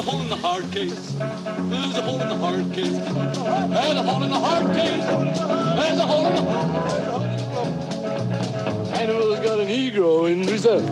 [0.00, 1.12] a hole in the hard case.
[1.12, 2.88] There's a hole in the hard case.
[2.88, 5.04] There's a hole in the hard case.
[5.04, 6.42] There's a hole in the
[8.98, 10.88] Animal's got an ego in reserve.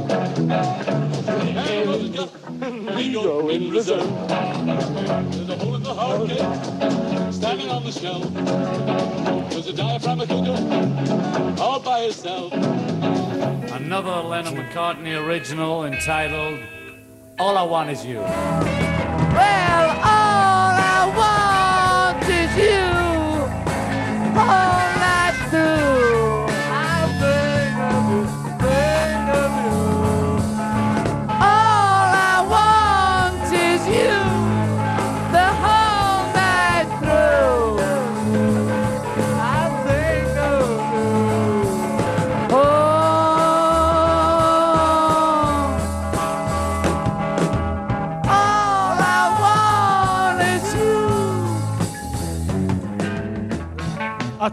[1.56, 2.30] Animals got
[2.60, 4.28] an ego in reserve.
[5.30, 7.34] There's a hole in the hard case.
[7.34, 8.30] Standing on the shelf.
[9.50, 12.52] There's a diaphragmatic ego all by itself.
[12.52, 16.60] Another Lennon McCartney original entitled
[17.38, 18.97] All I Want Is You.
[19.38, 22.88] Well, all I want is you.
[24.36, 26.07] All night through.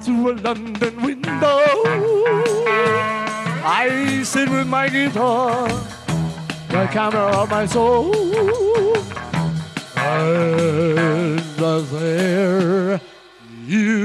[0.06, 1.60] Through a London window,
[3.66, 5.68] I sit with my guitar,
[6.70, 8.14] the camera of my soul.
[9.98, 13.02] And there
[13.66, 14.05] you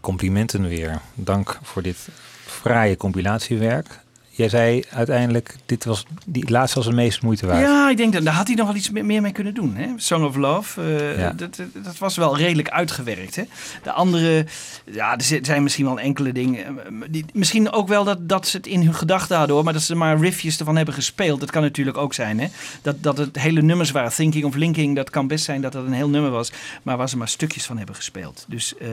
[0.00, 1.00] complimenten weer.
[1.14, 2.08] Dank voor dit
[2.46, 4.00] fraaie compilatiewerk.
[4.40, 7.60] Jij zei uiteindelijk, dit was, die laatste was de meest moeite waard.
[7.60, 9.74] Ja, ik denk dat daar had hij nog wel iets me- meer mee kunnen doen.
[9.76, 9.88] Hè?
[9.96, 11.32] Song of Love, eh, Ja.
[11.32, 13.36] dat, dat- dat was wel redelijk uitgewerkt.
[13.36, 13.42] Hè?
[13.82, 14.46] De andere,
[14.92, 16.64] ja, er zi- zijn misschien wel enkele dingen.
[16.66, 19.72] eh, Die, misschien ook wel dat, dat ze het in hun gedachten hadden hoor, maar
[19.72, 21.40] dat ze maar riffjes ervan hebben gespeeld.
[21.40, 22.40] Dat kan natuurlijk ook zijn.
[22.40, 22.46] Hè?
[22.82, 24.12] Dat, dat het hele nummers waren.
[24.12, 26.52] Thinking of Linking, dat kan best zijn dat het een heel nummer was,
[26.82, 28.44] maar waar ze maar stukjes van hebben gespeeld.
[28.48, 28.88] Dus eh,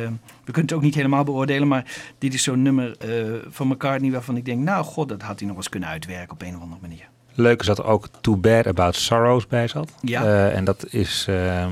[0.45, 1.85] we kunnen het ook niet helemaal beoordelen, maar
[2.17, 3.07] dit is zo'n nummer eh,
[3.49, 6.41] van McCartney waarvan ik denk, nou god, dat had hij nog eens kunnen uitwerken op
[6.41, 7.07] een of andere manier.
[7.37, 9.91] Leuk is dat er ook Too Bad About Sorrows bij zat.
[10.01, 10.23] Ja.
[10.23, 11.71] Eh, en dat is, ehm,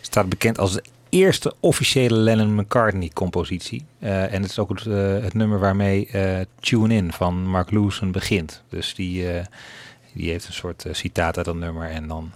[0.00, 3.84] staat bekend als de eerste officiële Lennon-McCartney compositie.
[3.98, 6.08] Eh, en het is ook het, eh, het nummer waarmee
[6.60, 8.62] Tune In van Mark Lewison begint.
[8.68, 9.26] Dus die,
[10.12, 11.90] die heeft een soort citaat uit dat nummer.
[11.90, 12.32] En dan,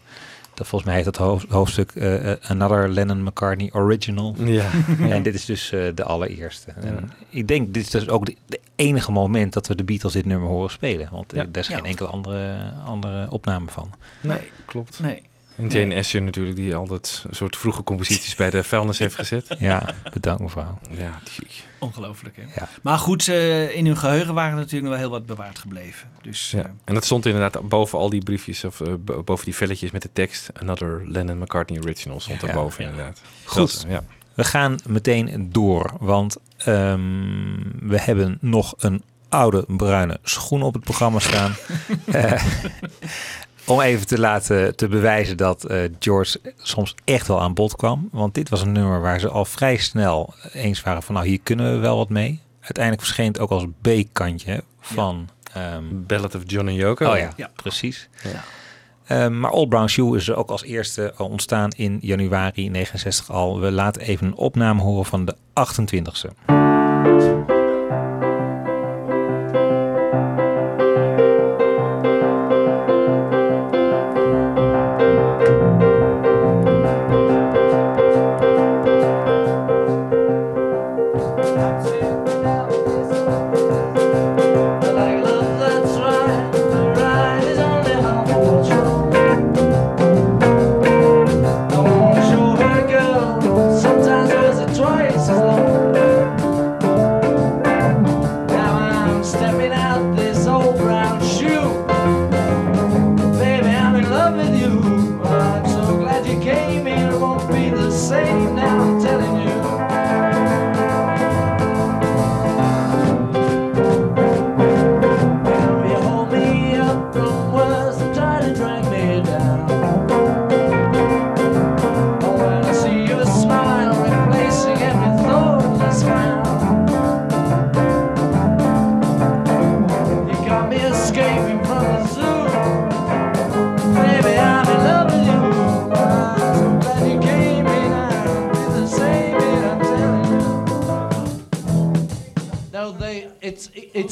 [0.55, 4.35] dat, volgens mij heet dat hoofd- hoofdstuk eh, eh, Another Lennon-McCartney Original.
[4.39, 4.71] Ja.
[4.99, 6.71] en dit is dus eh, de allereerste.
[6.71, 10.13] En ik denk, dit is dus ook de, de enige moment dat we de Beatles
[10.13, 11.09] dit nummer horen spelen.
[11.11, 11.47] Want Ja.
[11.53, 11.77] er is Ja.
[11.77, 13.91] geen enkele andere, andere opname van.
[14.21, 15.01] Nee, klopt.
[15.01, 15.23] Nee.
[15.63, 19.47] En Jane Asher natuurlijk, die altijd een soort vroege composities bij de vuilnis heeft gezet.
[19.59, 20.79] Ja, bedankt mevrouw.
[20.91, 21.47] Ja, die-
[21.79, 22.43] Ongelooflijk, hè?
[22.61, 22.69] Ja.
[22.83, 26.09] Maar goed, eh, in hun geheugen waren natuurlijk nog wel heel wat bewaard gebleven.
[26.23, 26.75] Dus ja.
[26.85, 30.03] En dat stond inderdaad boven al die briefjes, of eh, bo- boven die velletjes met
[30.03, 30.51] de tekst.
[30.61, 32.49] Another Lennon McCartney Original stond Ja.
[32.49, 32.91] erboven Ja.
[32.91, 33.21] inderdaad.
[33.45, 34.05] Goed, Dat, ja.
[34.35, 37.01] we gaan meteen door, want ehm,
[37.81, 41.55] we hebben nog een oude bruine schoen op het programma staan.
[43.73, 47.77] Eh, om even te laten te bewijzen dat eh, George soms echt wel aan bod
[47.77, 48.09] kwam.
[48.13, 51.41] Want dit was een nummer waar ze al vrij snel eens waren van nou hier
[51.43, 52.41] kunnen we wel wat mee.
[52.61, 55.29] Uiteindelijk verscheen het ook als B-kantje van...
[55.53, 57.11] ehm, Ballad of John en Yoko.
[57.11, 58.09] Oh ja, precies.
[59.07, 63.31] Ehm, maar Old Brown Shoe is er ook als eerste al ontstaan in januari 69
[63.31, 63.61] al.
[63.61, 67.52] We laten even een opname horen van de 28e.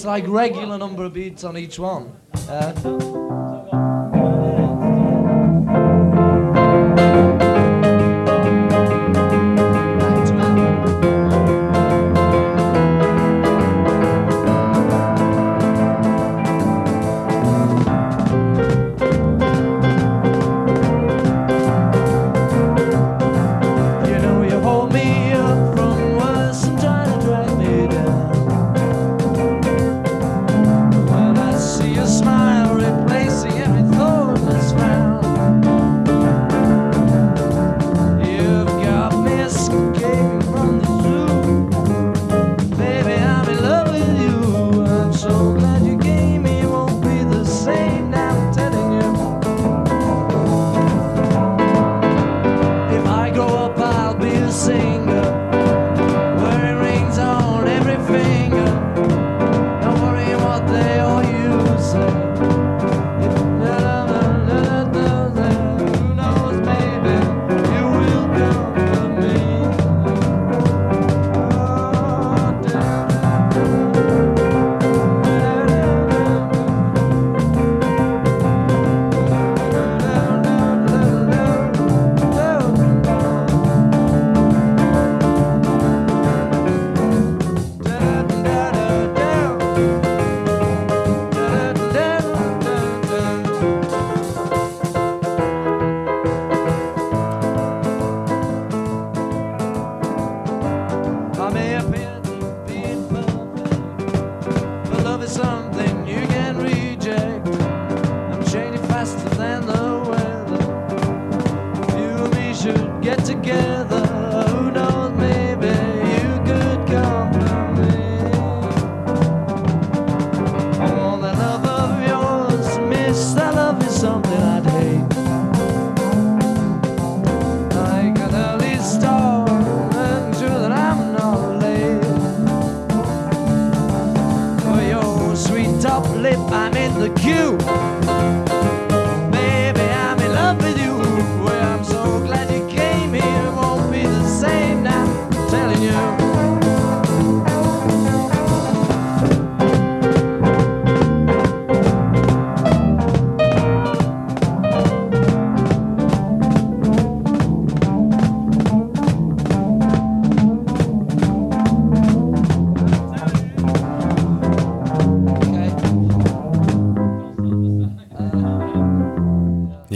[0.00, 2.16] It's like regular number of beats on each one.
[2.48, 2.72] Uh,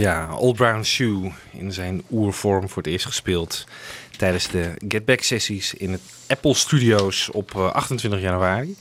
[0.05, 3.65] Ja, Old Brown Shoe in zijn oervorm voor het eerst gespeeld
[4.17, 8.77] tijdens de Get Back sessies in het Apple Studios op eh, 28 januari.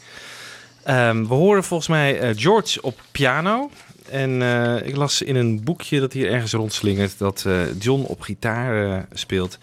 [0.84, 3.70] Ehm, we horen volgens mij eh, George op piano.
[4.10, 8.22] En eh, ik las in een boekje dat hier ergens rondslingert dat eh, John op
[8.22, 9.58] gitaar eh, speelt.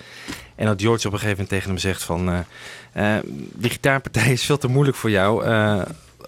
[0.54, 2.28] En dat George op een gegeven moment tegen hem zegt van...
[2.92, 3.22] eh, eh,
[3.54, 5.44] die gitaarpartij is veel te moeilijk voor jou.
[5.44, 5.80] Eh,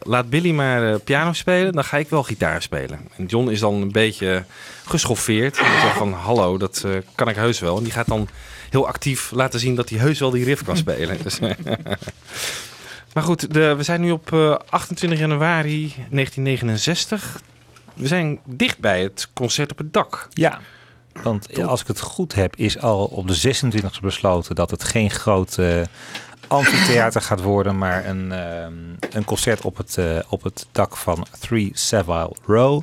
[0.03, 3.01] laat Billy maar eh, piano spelen, dan ga ik wel gitaar spelen.
[3.17, 4.45] En John is dan een beetje
[4.93, 5.59] geschoffeerd.
[5.97, 7.77] Van, hallo, dat eh, kan ik heus wel.
[7.77, 8.29] En die gaat dan
[8.71, 11.23] heel actief laten zien dat hij heus wel die riff kan spelen.
[11.23, 11.39] Dus,
[13.15, 17.41] maar goed, de, we zijn nu op eh, 28 januari 1969.
[17.95, 20.29] We zijn dicht bij het concert op het dak.
[20.31, 20.61] Ja,
[21.23, 25.11] want als ik het goed heb, is al op de 26e besloten dat het geen
[25.11, 25.81] groot eh,
[26.47, 28.31] amfitheater gaat worden, maar een,
[29.11, 32.83] een concert op het, eh, op het dak van 3 Savile Row,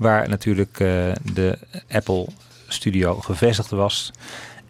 [0.00, 1.58] waar natuurlijk eh, de
[1.90, 2.26] Apple
[2.68, 4.10] studio gevestigd was.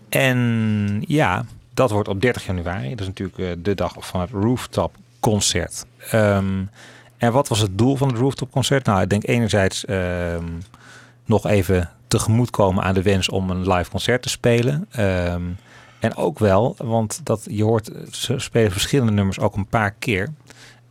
[0.09, 1.45] En ja,
[1.75, 2.91] dat wordt op 30 januari.
[2.91, 5.85] Dat is natuurlijk eh, de dag van het rooftop concert.
[6.11, 6.63] Ehm,
[7.17, 8.85] en wat was het doel van het rooftop concert?
[8.85, 10.45] Nou, ik denk enerzijds ehm,
[11.25, 14.87] nog even tegemoetkomen aan de wens om een live concert te spelen.
[14.91, 15.43] Ehm,
[16.01, 20.29] en ook wel, want dat, je hoort, ze spelen verschillende nummers ook een paar keer.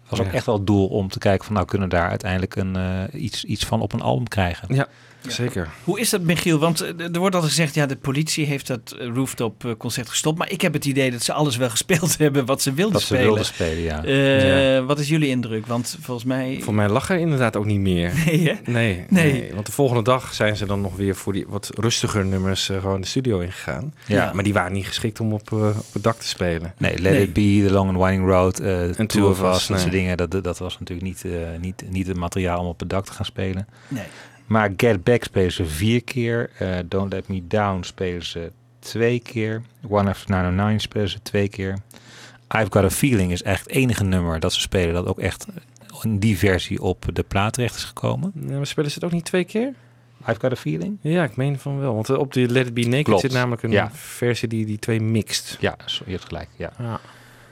[0.10, 2.56] Was ook echt wel het doel om te kijken van nou kunnen we daar uiteindelijk
[2.56, 4.76] een, eh, iets, iets van op een album krijgen.
[4.76, 4.88] Ja.
[5.28, 5.70] Zeker.
[5.84, 6.60] Hoe is dat, Michiel?
[6.60, 10.10] Want eh, er wordt altijd gezegd, ja, de politie heeft dat eh, rooftop eh, concert
[10.10, 10.38] gestopt.
[10.38, 13.02] Maar ik heb het idee dat ze alles wel gespeeld hebben wat ze wilden Wat
[13.02, 13.26] ze spelen.
[13.26, 14.04] wilden spelen, ja.
[14.04, 14.84] Eh, Ja.
[14.84, 15.66] Wat is jullie indruk?
[15.66, 16.60] Want volgens mij...
[16.62, 18.12] Voor mij lag er inderdaad ook niet meer.
[18.26, 18.54] Nee, hè?
[18.72, 19.32] Nee, Nee.
[19.34, 19.54] nee.
[19.54, 23.02] Want de volgende dag zijn ze dan nog weer voor die wat rustiger nummers gewoon
[23.02, 23.94] de studio ingegaan.
[24.06, 24.32] Ja.
[24.34, 26.74] Maar die waren niet geschikt om op, op het dak te spelen.
[26.78, 29.92] Nee, Let It Be, The Long and Winding Road, En Two of Us, dat soort
[29.92, 30.18] dingen.
[30.18, 33.12] Dat, dat was natuurlijk niet, eh, niet, niet het materiaal om op het dak te
[33.14, 33.68] gaan spelen.
[33.88, 34.04] Nee.
[34.50, 36.50] Maar Get Back spelen ze vier keer.
[36.58, 39.62] eh, Don't Let Me Down spelen ze twee keer.
[39.88, 41.78] One After 909 spelen ze twee keer.
[42.56, 45.46] I've Got a Feeling is echt het enige nummer dat ze spelen dat ook echt
[46.04, 48.32] in die versie op de plaat terecht is gekomen.
[48.48, 49.74] Ja, maar spelen ze het ook niet twee keer?
[50.28, 50.98] I've Got a Feeling?
[51.02, 51.94] Ja, ik meen van wel.
[51.96, 53.22] Want eh, op die Let It Be Naked Klopt.
[53.22, 53.92] zit namelijk een Ja.
[53.94, 55.58] versie die die twee mixt.
[55.60, 56.50] Ja, je hebt gelijk.
[56.56, 57.00] Ja.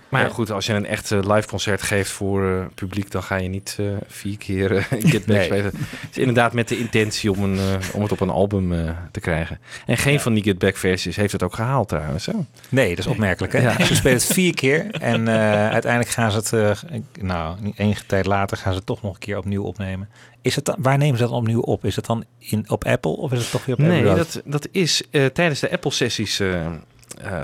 [0.10, 3.36] Maar ja, goed, als je een echt live concert geeft voor eh, publiek, dan ga
[3.36, 5.46] je niet eh, vier keer eh, Get Back Nee.
[5.46, 5.66] spelen.
[5.66, 9.20] Het is inderdaad met de intentie om, een, eh, om het op een album te
[9.20, 9.60] krijgen.
[9.86, 12.26] En geen van die Get Back versies heeft het ook gehaald trouwens.
[12.26, 12.34] Hè?
[12.70, 13.54] Nee, dat is opmerkelijk.
[13.54, 13.60] Hè?
[13.60, 13.86] Ja.
[13.86, 16.84] Ze spelen het vier keer en uiteindelijk gaan ze het,
[17.22, 20.10] nou, enige tijd later gaan ze het toch nog een keer opnieuw opnemen.
[20.42, 21.86] Is het dan, waar nemen ze dat opnieuw op?
[21.86, 24.18] Is het dan in, op Apple of is het toch weer op Nee, Road?
[24.18, 26.42] dat, dat is tijdens de Apple-sessies,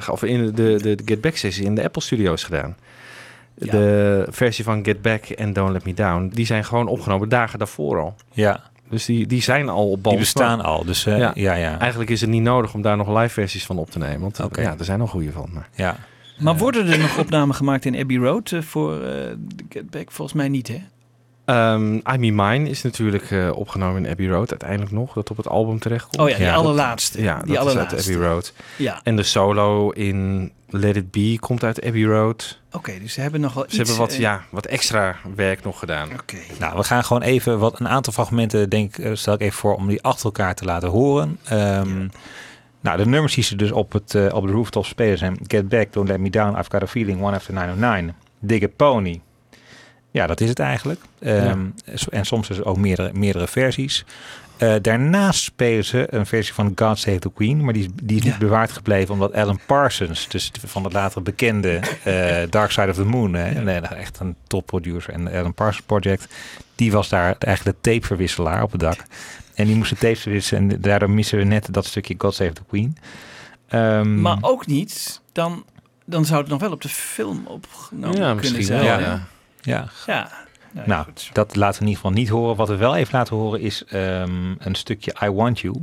[0.10, 2.76] of in de, de, de Get Back-sessie in de Apple-studio's gedaan.
[3.56, 7.60] De versie van Get Back en Don't Let Me Down, die zijn gewoon opgenomen dagen
[7.60, 8.16] daarvoor al.
[8.32, 8.64] Ja.
[8.90, 10.16] Dus die, die zijn al op band.
[10.16, 11.80] Die bestaan al, dus eh, ja, ja.
[11.80, 14.20] Eigenlijk is het niet nodig om daar nog live versies van op te nemen.
[14.20, 15.50] Want eh, ja, er zijn nog goede van.
[15.54, 15.70] Maar.
[15.76, 15.98] Ja.
[16.40, 19.36] Maar worden er nog opnamen gemaakt in Abbey Road eh, voor eh,
[19.70, 20.12] Get Back?
[20.12, 20.82] Volgens mij niet, hè?
[21.46, 25.38] Ehm, I Me Mine is natuurlijk eh, opgenomen in Abbey Road uiteindelijk nog, dat op
[25.38, 26.22] het album terechtkomt.
[26.22, 27.22] Oh ja, die allerlaatste.
[27.22, 27.96] ja, Die dat allerlaatste.
[27.96, 28.54] is uit Abbey Road.
[28.78, 29.00] Ja.
[29.04, 32.60] En de solo in Let It Be komt uit Abbey Road.
[32.72, 33.78] Oké, dus ze hebben nog wel Ze iets...
[33.78, 36.10] hebben wat, eh, ja, wat extra werk nog gedaan.
[36.22, 36.38] Oké.
[36.60, 39.58] Nou, we gaan gewoon even wat een aantal fragmenten, denk ik, eh, stel ik even
[39.60, 41.40] voor om die achter elkaar te laten horen.
[41.44, 42.08] Ehm,
[42.80, 45.70] Nou, de nummers die ze dus op, het, eh, op de rooftop spelen zijn Get
[45.70, 49.20] Back, Don't Let Me Down, I've Got a Feeling, One After 909, Dig a Pony.
[50.14, 51.00] Ja, dat is het eigenlijk.
[51.20, 51.66] Ehm,
[52.10, 54.06] En soms dus ook meerdere, meerdere versies.
[54.58, 58.18] Eh, daarnaast spelen ze een versie van God Save the Queen, maar die, is- die
[58.18, 62.90] is niet bewaard gebleven omdat Alan Parsons, dus van het later bekende eh, Dark Side
[62.90, 66.28] of the Moon, hè, en, echt een topproducer en de Alan Parsons Project,
[66.76, 69.04] die was daar eigenlijk de tapeverwisselaar op het dak.
[69.54, 72.54] En die moest de tapes verwisselen en daardoor missen we net dat stukje God Save
[72.54, 72.98] the Queen.
[73.68, 75.66] Ehm, Maar ook niet, dan,
[76.06, 78.84] dan zou het nog wel op de film opgenomen Ja, kunnen misschien zijn.
[78.84, 79.06] wel, hè?
[79.06, 79.28] ja.
[79.64, 79.88] Ja.
[80.06, 80.32] Ja.
[80.72, 82.56] Nou, Nou, dat laten we in ieder geval niet horen.
[82.56, 85.76] Wat we wel even laten horen is ehm, een stukje I Want You.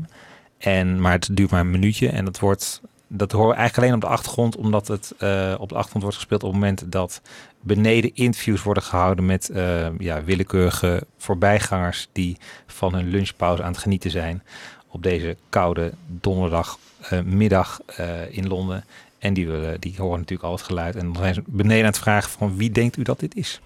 [0.58, 2.08] En, maar het duurt maar een minuutje.
[2.08, 4.56] En dat, wordt, dat horen we eigenlijk alleen op de achtergrond.
[4.56, 7.20] Omdat het eh, op de achtergrond wordt gespeeld op het moment dat
[7.60, 12.36] beneden interviews worden gehouden met eh, ja, willekeurige voorbijgangers die
[12.66, 14.42] van hun lunchpauze aan het genieten zijn.
[14.88, 17.80] Op deze koude donderdagmiddag middag
[18.30, 18.84] in Londen.
[19.20, 19.48] En die,
[19.78, 20.96] die horen natuurlijk al het geluid.
[20.96, 23.60] En dan zijn ze beneden aan het vragen van wie denkt u dat dit is?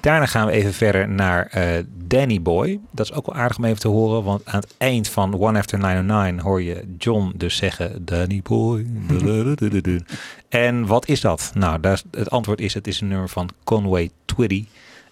[0.00, 2.80] Daarna gaan we even verder naar eh, Danny Boy.
[2.90, 5.58] Dat is ook wel aardig om even te horen, want aan het eind van One
[5.58, 8.86] After 909 hoor je John dus zeggen Danny Boy.
[10.48, 11.50] en wat is dat?
[11.54, 11.80] Nou,
[12.10, 14.66] het antwoord is: het is een nummer van Conway Twitty.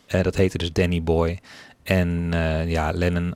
[0.07, 1.39] Eh, dat heette dus Danny Boy.
[1.89, 3.33] En eh, ja, Lennon,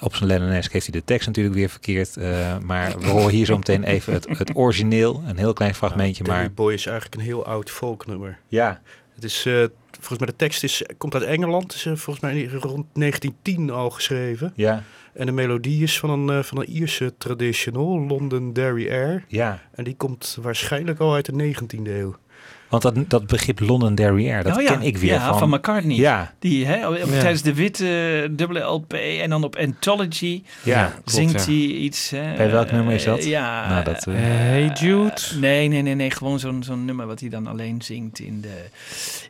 [0.00, 2.16] op zijn Lennon-esque heeft hij de tekst natuurlijk weer verkeerd.
[2.16, 5.22] eh, maar we horen hier zo meteen even het, het origineel.
[5.26, 8.38] Een heel klein fragmentje, maar Boy is eigenlijk een heel oud folknummer.
[8.48, 8.80] Ja.
[9.14, 11.74] Het is, eh, volgens mij de tekst is, komt uit Engeland.
[11.74, 14.52] Is volgens mij rond 1910 al geschreven.
[14.56, 14.82] Ja.
[15.14, 19.24] En de melodie is van een, van een Ierse traditional, Londonderry Air.
[19.28, 19.62] Ja.
[19.72, 22.16] En die komt waarschijnlijk al uit de 19e eeuw.
[22.68, 25.38] Want dat, dat begrip Londonderry Air, dat Oh ja, ken ik weer ja, van...
[25.38, 25.96] van McCartney.
[25.96, 27.04] Ja, Die hè, op- Ja.
[27.04, 31.52] tijdens de witte dubbele LP en dan op Anthology Ja, zingt ja.
[31.52, 32.10] hij iets.
[32.10, 33.24] Hè, Bij welk nummer is eh, dat?
[33.24, 33.68] ja.
[33.68, 35.14] Nou, dat, eh, Hey Jude.
[35.40, 36.10] Nee, nee, nee, nee.
[36.10, 38.64] Gewoon zo'n zo'n nummer wat hij dan alleen zingt in de,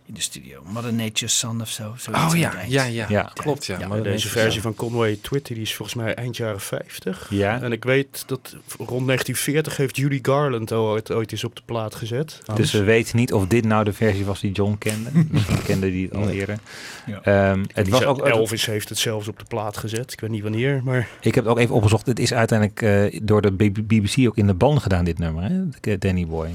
[0.06, 0.62] in de studio.
[0.66, 1.94] Mother Nature's Son of zo.
[2.12, 2.72] Oh ja, eind.
[2.72, 3.88] ja, ja, klopt, ja.
[3.88, 7.26] Maar deze versie van Conway Twitty die is volgens mij eind jaren 50.
[7.30, 7.60] Ja.
[7.62, 11.62] En ik weet dat rond 1940 heeft Judy Garland al ooit, ooit eens op de
[11.64, 12.38] plaat gezet.
[12.54, 15.10] Dus we weten niet of dit nou de versie was die John kende.
[15.30, 16.58] Misschien kende die het al eerder.
[17.06, 17.20] Ja.
[17.22, 20.12] Ehm, het was ook, Elvis heeft het zelfs op de plaat gezet.
[20.12, 21.08] Ik weet niet wanneer, maar...
[21.20, 22.06] ik heb het ook even opgezocht.
[22.06, 25.42] Het is uiteindelijk eh, door de BBC ook in de ban gedaan, dit nummer.
[25.42, 25.98] Hè?
[25.98, 26.48] Danny Boy.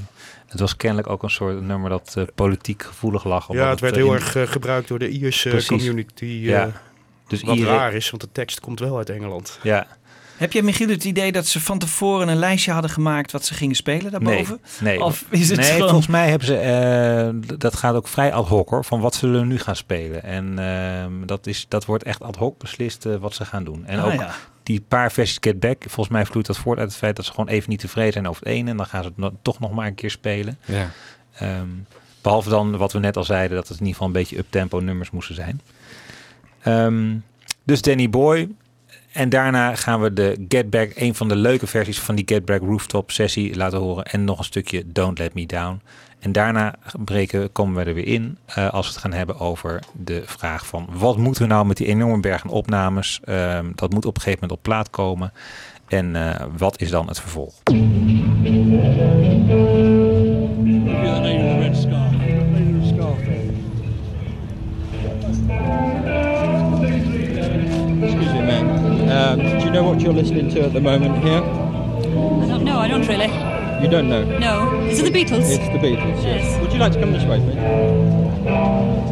[0.46, 3.52] Het was kennelijk ook een soort nummer dat eh, politiek gevoelig lag.
[3.52, 5.68] Ja, het werd eh, heel in- erg gebruikt door de Ierse Precies.
[5.68, 6.24] community.
[6.24, 6.66] Ja.
[6.66, 6.72] eh,
[7.26, 9.58] Dus wat raar is, want de tekst komt wel uit Engeland.
[9.62, 9.86] Ja.
[10.40, 13.54] Heb jij Michiel het idee dat ze van tevoren een lijstje hadden gemaakt wat ze
[13.54, 14.60] gingen spelen daarboven?
[14.80, 15.04] Nee, nee.
[15.04, 15.88] Of is het nee gewoon...
[15.88, 19.40] volgens mij hebben ze, eh, dat gaat ook vrij ad hoc hoor, van wat zullen
[19.40, 20.22] we nu gaan spelen.
[20.22, 23.86] En ehm, dat, is, dat wordt echt ad hoc beslist eh, wat ze gaan doen.
[23.86, 24.34] En Ah, ook ja.
[24.62, 27.30] die paar versies Get Back, volgens mij vloeit dat voort uit het feit dat ze
[27.30, 28.70] gewoon even niet tevreden zijn over het ene.
[28.70, 30.58] En dan gaan ze het no- toch nog maar een keer spelen.
[30.64, 30.90] Ja.
[31.34, 31.66] Ehm,
[32.22, 34.78] behalve dan wat we net al zeiden, dat het in ieder geval een beetje up-tempo
[34.78, 35.60] nummers moesten zijn.
[36.62, 37.14] Ehm,
[37.64, 38.48] dus Danny Boy.
[39.12, 42.44] En daarna gaan we de Get Back, een van de leuke versies van die Get
[42.44, 44.04] Back Rooftop sessie laten horen.
[44.04, 45.80] En nog een stukje Don't Let Me Down.
[46.18, 46.74] En daarna
[47.04, 50.66] breken, komen we er weer in eh, als we het gaan hebben over de vraag
[50.66, 53.20] van wat moeten we nou met die enorme berg opnames?
[53.24, 55.32] Ehm, dat moet op een gegeven moment op plaat komen.
[55.88, 57.54] En eh, wat is dan het vervolg?
[69.70, 71.38] You know what you're listening to at the moment here?
[71.38, 73.28] I don't know, I don't really.
[73.80, 74.24] You don't know?
[74.38, 74.80] No.
[74.86, 75.48] Is it the Beatles?
[75.48, 76.42] It's the Beatles, yes.
[76.42, 76.60] Yes.
[76.60, 77.54] Would you like to come this way, please?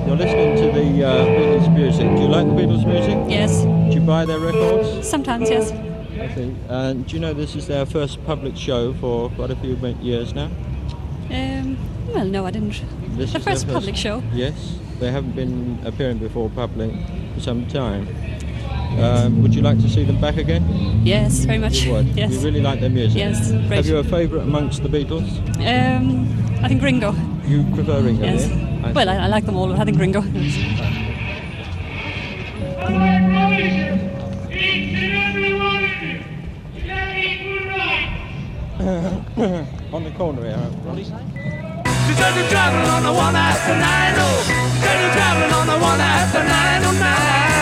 [0.05, 2.09] You're listening to the uh, Beatles music.
[2.16, 3.30] Do you like the Beatles music?
[3.30, 3.62] Yes.
[3.62, 5.09] Do you buy their records?
[5.09, 5.70] Sometimes, yes.
[5.70, 6.52] Okay.
[6.68, 10.35] And do you know this is their first public show for quite a few years
[10.35, 10.51] now?
[11.30, 11.78] Um,
[12.12, 12.70] well, no, I didn't.
[12.70, 12.82] This
[13.16, 14.24] the is their first public show.
[14.32, 14.80] Yes.
[14.98, 16.90] They haven't been appearing before public
[17.35, 18.09] for some time.
[18.98, 20.65] Um, would you like to see them back again?
[21.05, 21.82] Yes, very much.
[21.82, 22.06] You would.
[22.16, 22.32] Yes.
[22.32, 23.19] You really like their music.
[23.19, 23.70] Yes, great.
[23.73, 25.28] Have you a favourite amongst the Beatles?
[25.59, 26.27] Um,
[26.65, 27.15] I think Ringo.
[27.47, 28.24] You prefer Ringo?
[28.24, 28.48] Yes.
[28.48, 28.89] yeah?
[28.89, 30.20] I Well, I, I like them all, but I think Ringo.
[39.93, 40.70] on the corner here.
[40.85, 41.05] Ronnie.
[41.05, 44.43] She said you're traveling on the one after nine, oh.
[44.47, 47.57] She said you're traveling on the one after nine, oh nine.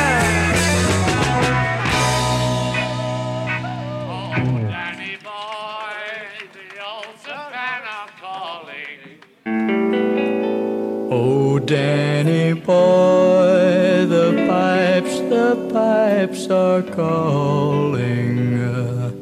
[12.66, 19.12] Boy, the pipes, the pipes are calling uh,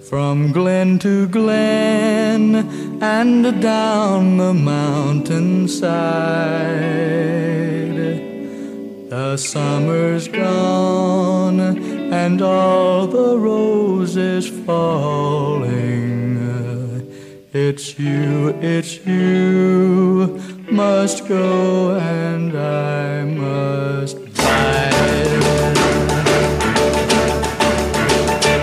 [0.00, 2.54] from glen to glen
[3.02, 5.74] and down the mountainside.
[9.10, 11.60] The summer's gone
[12.12, 16.04] and all the roses falling.
[17.54, 20.40] Uh, It's you, it's you
[20.70, 25.76] must go and I must bide.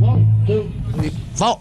[0.00, 0.68] man who
[1.34, 1.60] thought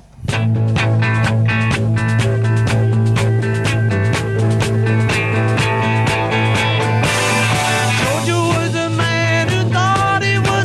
[10.24, 10.60] he was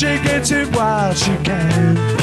[0.00, 2.19] she gets it while she can.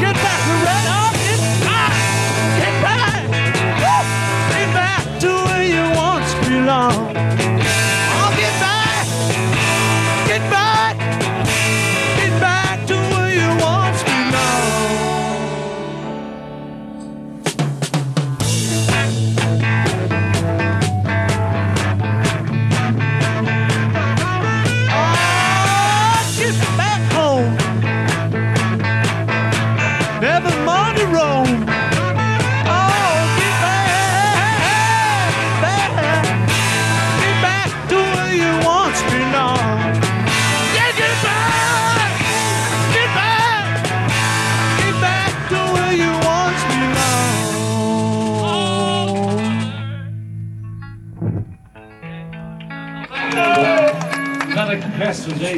[0.00, 0.33] get back.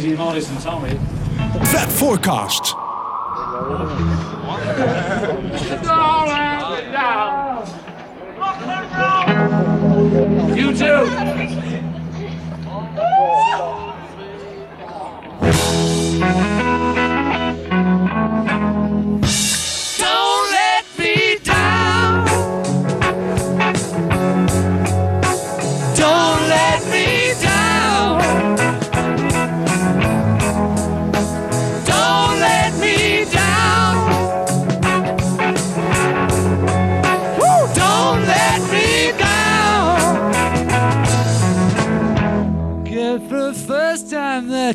[0.07, 0.91] crazy artists and tell me.
[1.73, 2.76] That forecast.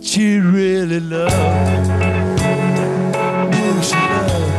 [0.02, 1.32] That you really love.
[3.54, 4.52] Who she love?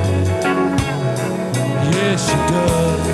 [1.94, 3.06] Yes, she does.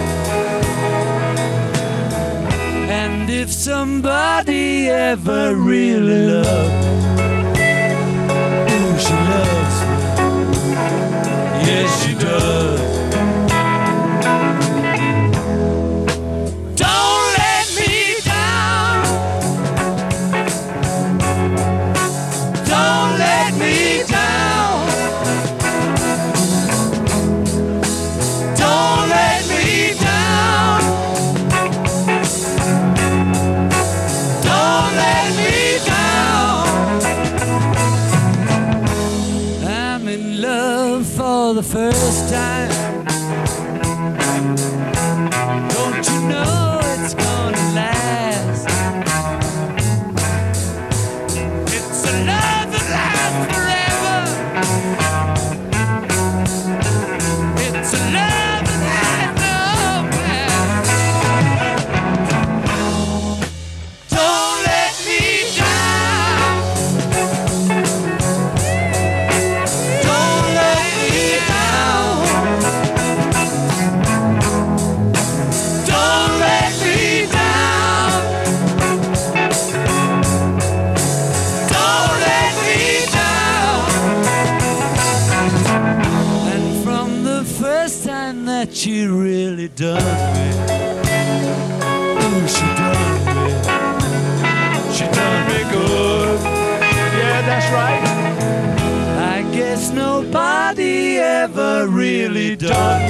[2.91, 6.87] And if somebody ever really loved,
[8.71, 9.79] who she loves.
[11.67, 12.88] Yes, she does.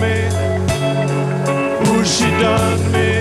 [0.00, 0.28] Me.
[1.90, 3.17] Oh, she done me.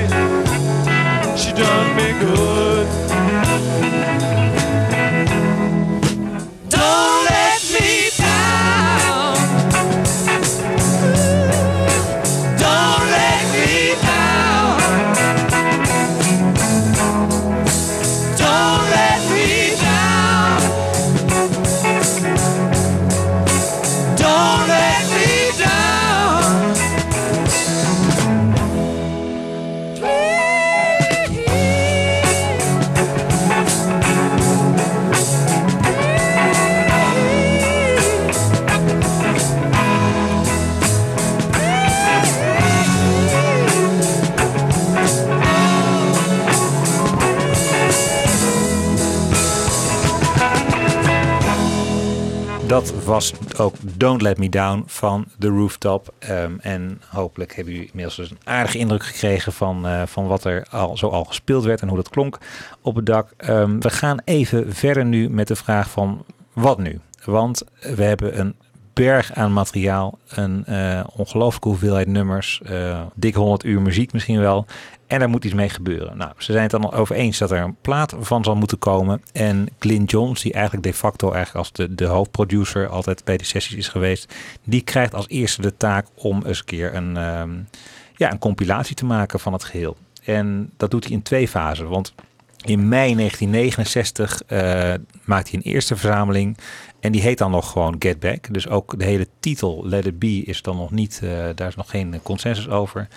[53.07, 56.13] Was ook Don't Let Me Down van The Rooftop.
[56.19, 60.43] Ehm, en hopelijk hebben jullie inmiddels dus een aardige indruk gekregen van, eh, van wat
[60.43, 62.37] er al, zo al gespeeld werd en hoe dat klonk
[62.81, 63.33] op het dak.
[63.37, 66.99] Ehm, we gaan even verder nu met de vraag van wat nu?
[67.23, 68.55] Want we hebben een
[68.93, 70.17] berg aan materiaal.
[70.27, 72.61] Een eh, ongelooflijke hoeveelheid nummers.
[72.65, 74.65] eh dik 100 uur muziek misschien wel.
[75.07, 76.17] En daar moet iets mee gebeuren.
[76.17, 78.79] Nou, ze zijn het dan al over eens dat er een plaat van zal moeten
[78.79, 79.21] komen.
[79.33, 83.45] En Glyn Johns, die eigenlijk de facto eigenlijk als de, de hoofdproducer altijd bij die
[83.45, 84.33] sessies is geweest.
[84.63, 87.49] Die krijgt als eerste de taak om eens een keer een, ehm,
[88.15, 89.97] ja, een compilatie te maken van het geheel.
[90.23, 91.89] En dat doet hij in twee fasen.
[91.89, 92.13] Want
[92.63, 94.93] in mei 1969 eh,
[95.23, 96.57] maakt hij een eerste verzameling.
[96.99, 98.53] En die heet dan nog gewoon Get Back.
[98.53, 101.75] Dus ook de hele titel Let It Be is dan nog niet, eh, daar is
[101.75, 103.07] nog geen consensus over.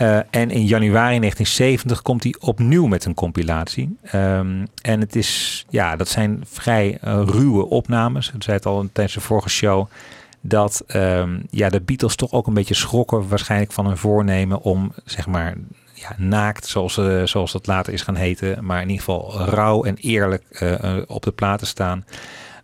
[0.00, 3.96] Eh, en in januari 1970 komt hij opnieuw met een compilatie.
[4.02, 8.32] Ehm, en het is, ja, dat zijn vrij eh, ruwe opnames.
[8.34, 9.86] Ik zei het al tijdens de vorige show.
[10.40, 14.92] Dat ehm, ja, de Beatles toch ook een beetje schrokken waarschijnlijk van hun voornemen om,
[15.04, 15.54] zeg maar,
[15.94, 18.64] ja, naakt, zoals, eh, zoals dat later is gaan heten.
[18.64, 20.44] Maar in ieder geval rauw en eerlijk
[21.06, 22.04] op de plaat te staan.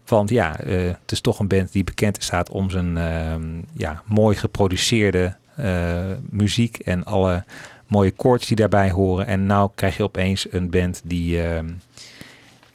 [0.06, 3.42] Want ja, het is toch een band die bekend staat om zijn ehm,
[3.72, 5.36] ja, mooi geproduceerde
[6.30, 7.44] muziek en alle
[7.86, 9.26] mooie chords die daarbij horen.
[9.26, 11.66] En nou krijg je opeens een band die ehm,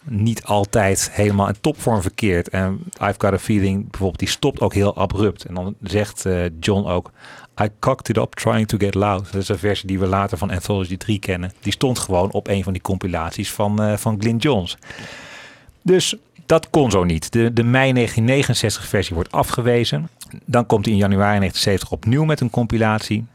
[0.03, 2.49] niet altijd helemaal in topvorm verkeert.
[2.49, 5.45] En I've Got a Feeling bijvoorbeeld, die stopt ook heel abrupt.
[5.45, 7.11] En dan zegt eh, John ook,
[7.61, 9.31] I cocked it up trying to get loud.
[9.31, 11.51] Dat is een versie die we later van Anthology 3 kennen.
[11.59, 14.77] Die stond gewoon op een van die compilaties van, eh van Glyn Johns.
[15.81, 16.15] Dus
[16.51, 17.31] dat kon zo niet.
[17.31, 20.09] De, de mei 1969 versie wordt afgewezen.
[20.45, 23.25] Dan komt hij in januari 1970 opnieuw met een compilatie.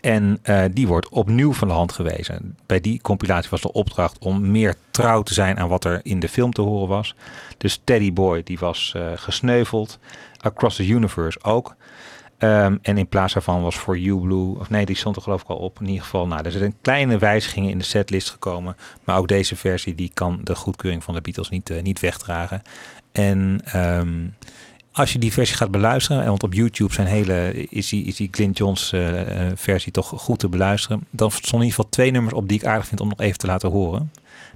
[0.00, 2.56] En eh, die wordt opnieuw van de hand gewezen.
[2.66, 6.20] Bij die compilatie was de opdracht om meer trouw te zijn aan wat er in
[6.20, 7.14] de film te horen was.
[7.58, 9.98] Dus Teddy Boy die was eh, gesneuveld.
[10.40, 11.74] Across the Universe ook.
[12.38, 15.42] Ehm, en in plaats daarvan was For You Blue, of nee, die stond er geloof
[15.42, 15.80] ik al op.
[15.80, 18.76] In ieder geval, nou, er zijn kleine wijzigingen in de setlist gekomen.
[19.04, 22.62] Maar ook deze versie, die kan de goedkeuring van de Beatles niet, eh, niet wegdragen.
[23.12, 24.26] En ehm,
[24.92, 28.16] als je die versie gaat beluisteren, en want op YouTube zijn hele, is die, is
[28.16, 31.06] die Clint Johns eh, eh, versie toch goed te beluisteren.
[31.10, 33.38] Dan stonden in ieder geval twee nummers op die ik aardig vind om nog even
[33.38, 34.10] te laten horen.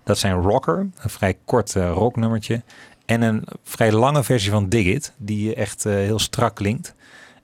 [0.04, 2.62] Dat zijn Rocker, een vrij kort eh, rocknummertje.
[3.06, 6.94] En een vrij lange versie van Dig It, die echt eh, heel strak klinkt.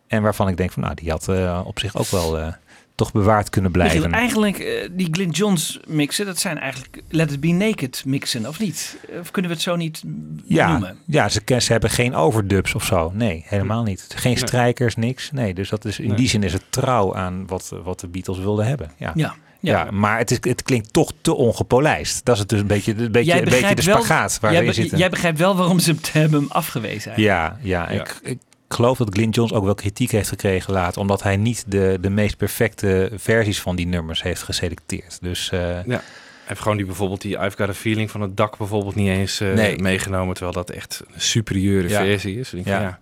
[0.08, 2.46] En waarvan ik denk van, nou, die had eh, op zich ook wel eh,
[2.94, 4.00] toch bewaard kunnen blijven.
[4.00, 8.46] Michiel, eigenlijk, eh, die Glyn Johns mixen, dat zijn eigenlijk Let It Be Naked mixen,
[8.46, 8.98] of niet?
[9.20, 10.02] Of kunnen we het zo niet
[10.44, 10.96] Ja, noemen?
[11.06, 13.10] ja ze, ze hebben geen overdubs of zo.
[13.14, 14.06] Nee, helemaal niet.
[14.16, 15.30] Geen strijkers, niks.
[15.32, 16.16] Nee, dus dat is, in Nee.
[16.16, 18.90] die zin is het trouw aan wat, wat de Beatles wilden hebben.
[18.96, 19.90] Ja, Ja, ja.
[19.90, 22.24] maar het, is, het klinkt toch te ongepolijst.
[22.24, 24.72] Dat is het dus een beetje, een beetje, een beetje de spagaat waar jij, we
[24.72, 24.98] zitten.
[24.98, 27.12] jij begrijpt wel waarom ze het hebben afgewezen.
[27.12, 27.58] eigenlijk.
[27.62, 31.00] Ja, ja, Ik, ik geloof dat Glyn Johns ook wel kritiek heeft gekregen later.
[31.00, 35.18] Omdat hij niet de, de meest perfecte versies van die nummers heeft geselecteerd.
[35.20, 36.02] Dus eh, Ja.
[36.46, 39.08] Hij heeft gewoon die bijvoorbeeld die I've Got a Feeling van het dak bijvoorbeeld niet
[39.08, 39.78] eens eh, Nee.
[39.78, 40.34] meegenomen.
[40.34, 42.00] Terwijl dat echt een superieure Ja.
[42.04, 42.50] versie is.
[42.50, 42.80] Denk, Ja.
[42.80, 42.98] ja.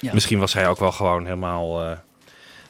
[0.00, 0.10] Ja.
[0.14, 1.96] Misschien was hij ook wel gewoon helemaal eh,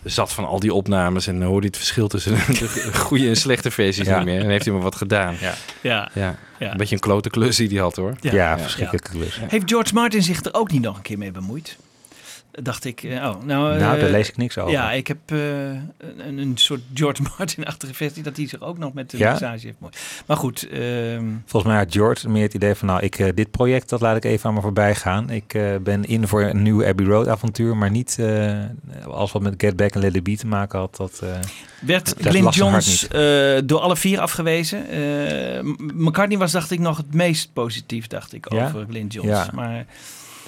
[0.05, 1.27] zat van al die opnames.
[1.27, 4.17] En hoorde hij het verschil tussen de goede en slechte versies Ja.
[4.17, 4.41] niet meer.
[4.41, 5.37] En heeft hij maar wat gedaan.
[5.41, 5.55] Ja.
[5.81, 6.11] Ja.
[6.15, 6.37] ja.
[6.59, 6.71] Ja.
[6.71, 8.15] Een beetje een klote klus die hij had hoor.
[8.21, 9.41] Ja, verschrikkelijke klus.
[9.49, 11.77] Heeft George Martin zich er ook niet nog een keer mee bemoeid?
[12.63, 13.45] Dacht ik, eh, oh, nou...
[13.45, 14.73] Nou, eh, daar lees ik niks over.
[14.73, 18.23] Ja, ik heb eh, een, een soort George Martin-achtige versie...
[18.23, 19.31] dat hij zich ook nog met de Ja?
[19.31, 20.23] mixage heeft bemoeid.
[20.27, 23.51] Maar goed, ehm, Volgens mij had George meer het idee van, nou, ik, eh, dit
[23.51, 25.31] project, dat laat ik even aan me voorbij gaan.
[25.31, 28.57] Ik eh, ben in voor een nieuw Abbey Road avontuur, maar niet eh,
[29.07, 30.97] als wat met Get Back en Let It Be te maken had.
[30.97, 31.29] Dat, eh,
[31.81, 34.89] werd hart Johns eh, door alle vier afgewezen.
[34.89, 35.63] Eh,
[35.95, 38.67] McCartney was, dacht ik, nog het meest positief, dacht ik, Ja?
[38.67, 39.29] over Glyn Johns.
[39.29, 39.49] Ja.
[39.55, 39.87] Maar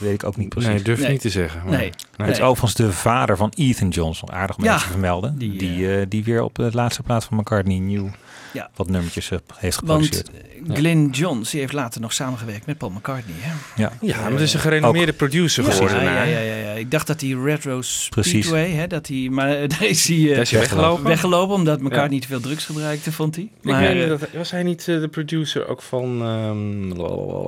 [0.01, 0.70] weet ik ook niet precies.
[0.70, 1.60] Nee, durf niet te zeggen.
[1.64, 1.90] maar- Nee.
[2.16, 4.77] Het is overigens de vader van Ethan Johnson, aardig om Ja.
[4.78, 5.39] te vermelden.
[5.39, 8.10] Die, die, eh, die weer op de laatste plaats van McCartney nieuw
[8.52, 8.70] Ja.
[8.74, 10.31] wat nummertjes eh, heeft Want geproduceerd.
[10.68, 13.35] eh, Glyn Johns die heeft later nog samengewerkt met Paul McCartney.
[13.39, 13.52] Hè?
[13.82, 13.93] Ja.
[14.01, 15.18] Ja, maar het is een gerenommeerde Ook.
[15.18, 16.02] producer Ja, geworden.
[16.02, 16.70] ja, ja, ja, ja.
[16.70, 18.47] Ik dacht dat hij Retro Precies.
[18.47, 21.05] Speedway, hè, dat hij, maar eh, daar is hij, eh, Daar is hij weggelopen.
[21.05, 23.44] weggelopen omdat McCartney niet te veel drugs gebruikte, vond hij.
[23.44, 26.89] Ik Maar, eh, dat, was hij niet eh, de producer ook van ehm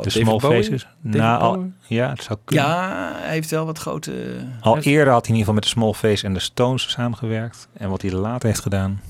[0.03, 0.62] De Small Bowie?
[0.62, 0.87] Faces.
[1.01, 2.65] Nou, al, ja, het zou kunnen.
[2.65, 4.12] ja, hij heeft wel wat grote...
[4.61, 7.69] Al eerder had hij in ieder geval met de Small Face en de Stones samengewerkt.
[7.73, 9.01] En wat hij later heeft gedaan.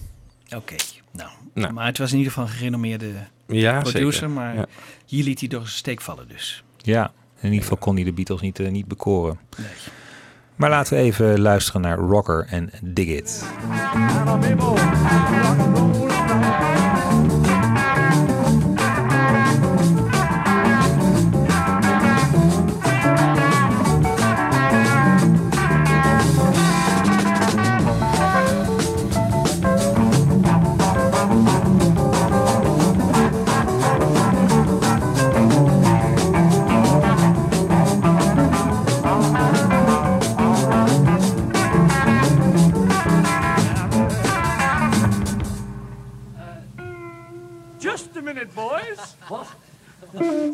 [0.56, 0.74] Oké,
[1.10, 1.72] nou, Nou.
[1.72, 3.10] Maar het was in ieder geval een gerenommeerde
[3.46, 4.12] Ja, producer.
[4.12, 4.30] zeker.
[4.30, 4.66] Maar Ja.
[5.06, 6.64] hier liet hij door zijn steek vallen dus.
[6.76, 9.38] Ja, in ieder geval kon hij de Beatles niet, eh, niet bekoren.
[9.58, 9.66] Nee.
[10.56, 13.44] Maar laten we even luisteren naar Rocker en Dig It.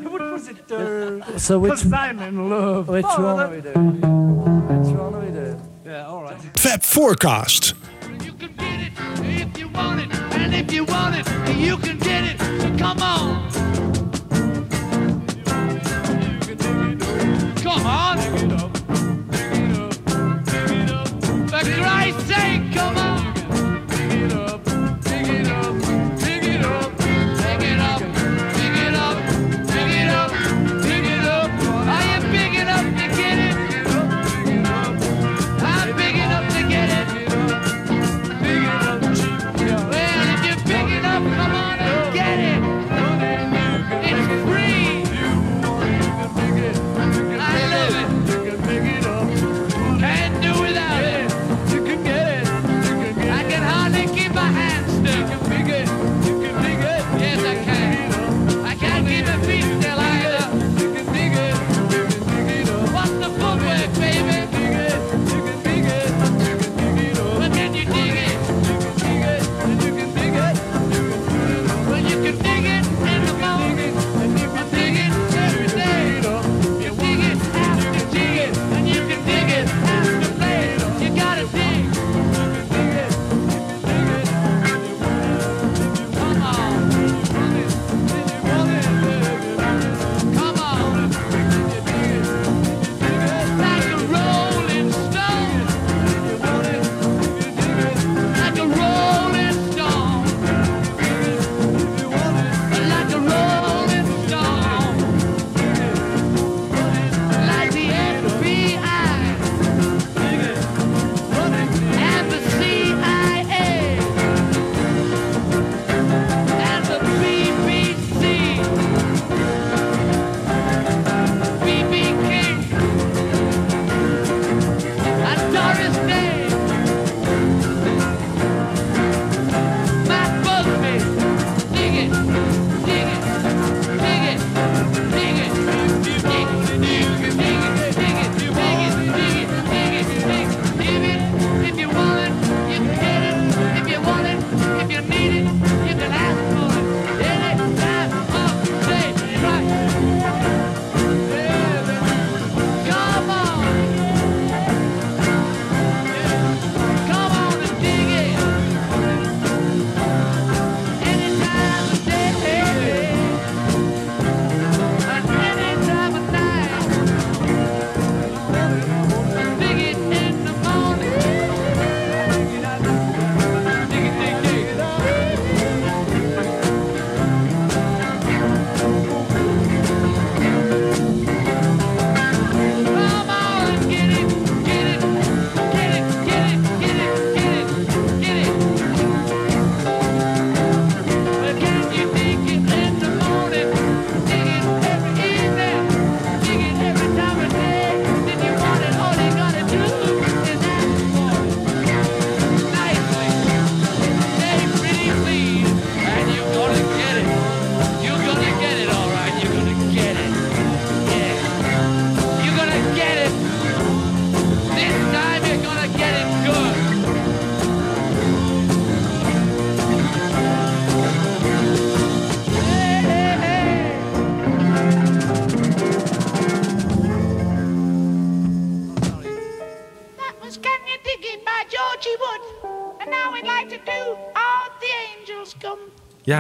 [0.03, 1.23] Compositor.
[1.23, 2.89] Uh, so which- 'cause I'm in love.
[2.89, 4.01] which Oh, one are we doing?
[4.01, 5.61] Which one are we doing?
[5.85, 6.39] Yeah, all right.
[6.57, 7.75] Fab Forecast.
[9.21, 11.27] If you want it, and if you want it,
[11.57, 12.39] you can get it.
[12.61, 13.49] So come on.
[17.63, 18.48] Come on.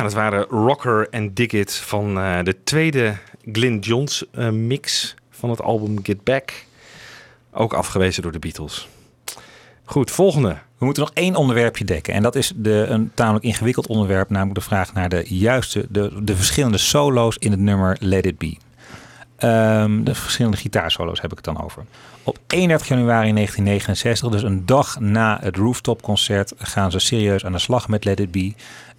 [0.09, 3.17] Dat waren Rocker en Dig It van eh, de tweede
[3.53, 6.65] Glyn Johns eh, mix van het album Get Back.
[7.53, 8.89] Ook afgewezen door de Beatles.
[9.85, 10.59] Goed, volgende.
[10.79, 12.15] We moeten nog één onderwerpje dekken.
[12.15, 14.31] En dat is de, een tamelijk ingewikkeld onderwerp.
[14.31, 18.39] Namelijk de vraag naar de juiste, de, de verschillende solo's in het nummer Let It
[18.39, 18.57] Be.
[19.37, 21.85] Ehm, de verschillende gitaarsolo's heb ik het dan over.
[22.23, 27.53] Op 31 januari 1969, dus een dag na het Rooftop concert, gaan ze serieus aan
[27.53, 28.53] de slag met Let It Be.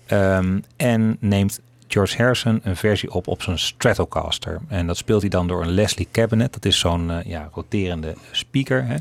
[0.10, 4.60] Ehm, en neemt George Harrison een versie op op zijn Stratocaster.
[4.68, 6.54] En dat speelt hij dan door een Leslie Cabinet.
[6.54, 8.86] Dat is zo'n eh, ja, roterende speaker.
[8.86, 8.96] Hè?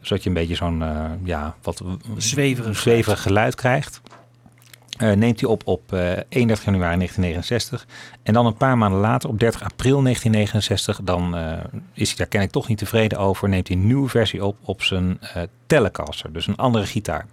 [0.00, 1.82] Zodat je een beetje zo'n eh, ja, wat
[2.16, 4.00] Zweverig zweverig geluid krijgt.
[4.98, 7.86] Eh, neemt hij op op eh 31 januari 1969.
[8.22, 11.34] En dan een paar maanden later, op 30 april 1969, dan
[11.92, 13.48] is hij daar kennelijk toch niet tevreden over.
[13.48, 15.18] Neemt hij een nieuwe versie op op zijn
[15.66, 17.26] Telecaster, dus een andere gitaar.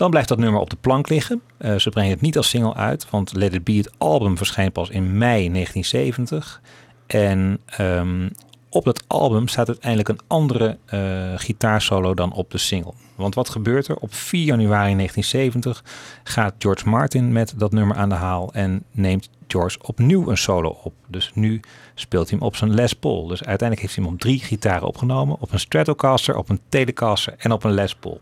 [0.00, 1.42] Dan blijft dat nummer op de plank liggen.
[1.58, 4.72] Eh, ze brengen het niet als single uit, want Let It Be, het album, verschijnt
[4.72, 6.60] pas in mei 1970.
[7.06, 8.28] En ehm,
[8.68, 11.00] op dat album staat uiteindelijk een andere eh,
[11.36, 12.92] gitaarsolo dan op de single.
[13.14, 13.96] Want wat gebeurt er?
[13.96, 15.84] Op 4 januari 1970
[16.24, 20.78] gaat George Martin met dat nummer aan de haal en neemt George opnieuw een solo
[20.82, 20.94] op.
[21.06, 21.60] Dus nu
[21.94, 23.26] speelt hij hem op zijn Les Paul.
[23.26, 25.36] Dus uiteindelijk heeft hij hem op drie gitaren opgenomen.
[25.40, 28.20] Op een Stratocaster, op een Telecaster en op een Les Paul.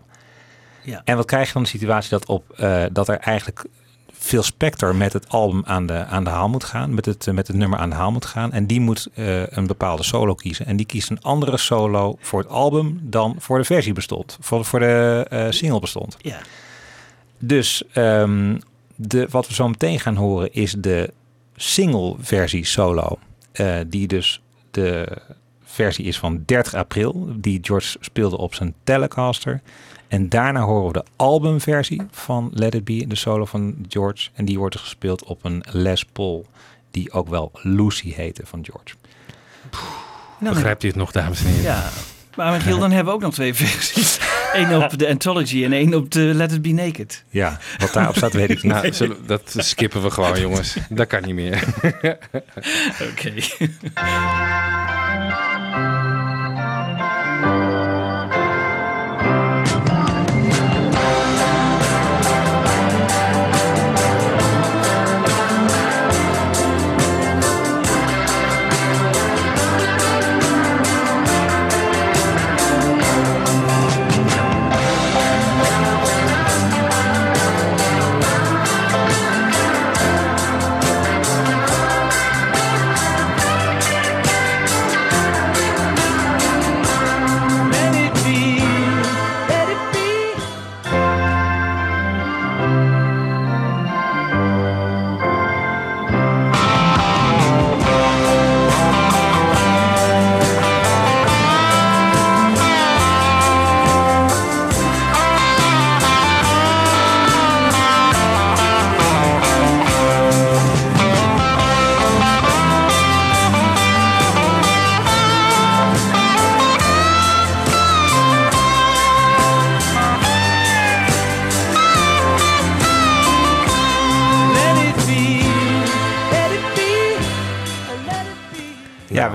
[0.83, 1.03] Ja.
[1.05, 3.65] En wat krijg je dan de situatie dat, op, eh, dat er eigenlijk
[4.13, 7.47] Phil Spector met het album aan de, aan de haal moet gaan, met het, met
[7.47, 8.53] het nummer aan de haal moet gaan.
[8.53, 10.67] En die moet eh, een bepaalde solo kiezen.
[10.67, 14.65] En die kiest een andere solo voor het album dan voor de versie bestond, voor,
[14.65, 16.17] voor de eh, single bestond.
[16.21, 16.39] Ja.
[17.39, 18.59] Dus ehm,
[18.95, 21.13] de, wat we zo meteen gaan horen is de
[21.57, 23.19] single versie solo.
[23.87, 25.19] die dus de
[25.65, 27.29] versie is van 30 april.
[27.37, 29.61] Die George speelde op zijn Telecaster.
[30.09, 34.29] En daarna horen we de albumversie van Let It Be, de solo van George.
[34.35, 36.47] En die wordt gespeeld op een Les Paul,
[36.91, 38.95] die ook wel Lucy heette van George.
[40.41, 41.63] Nou, Begrijpt u het nog, dames en heren?
[41.63, 41.89] Ja,
[42.37, 44.19] maar Michiel, dan hebben we ook nog twee versies.
[44.53, 47.25] Eén op de Anthology en één op de Let It Be Naked.
[47.29, 48.73] Ja, wat daarop staat weet ik niet.
[48.73, 50.77] Nou, dat skippen we gewoon, jongens.
[50.89, 51.65] Dat kan niet meer.
[53.11, 53.33] Oké.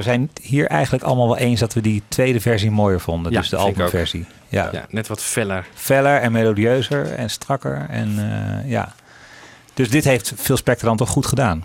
[0.03, 3.31] We zijn hier eigenlijk allemaal wel eens dat we die tweede versie mooier vonden.
[3.31, 4.25] Ja, dus de albumversie.
[4.49, 4.69] Ja.
[4.71, 5.65] Ja, net wat feller.
[5.73, 7.85] Feller en melodieuzer en strakker.
[7.89, 8.93] En eh, ja.
[9.73, 11.63] Dus dit heeft Phil Spector dan toch goed gedaan.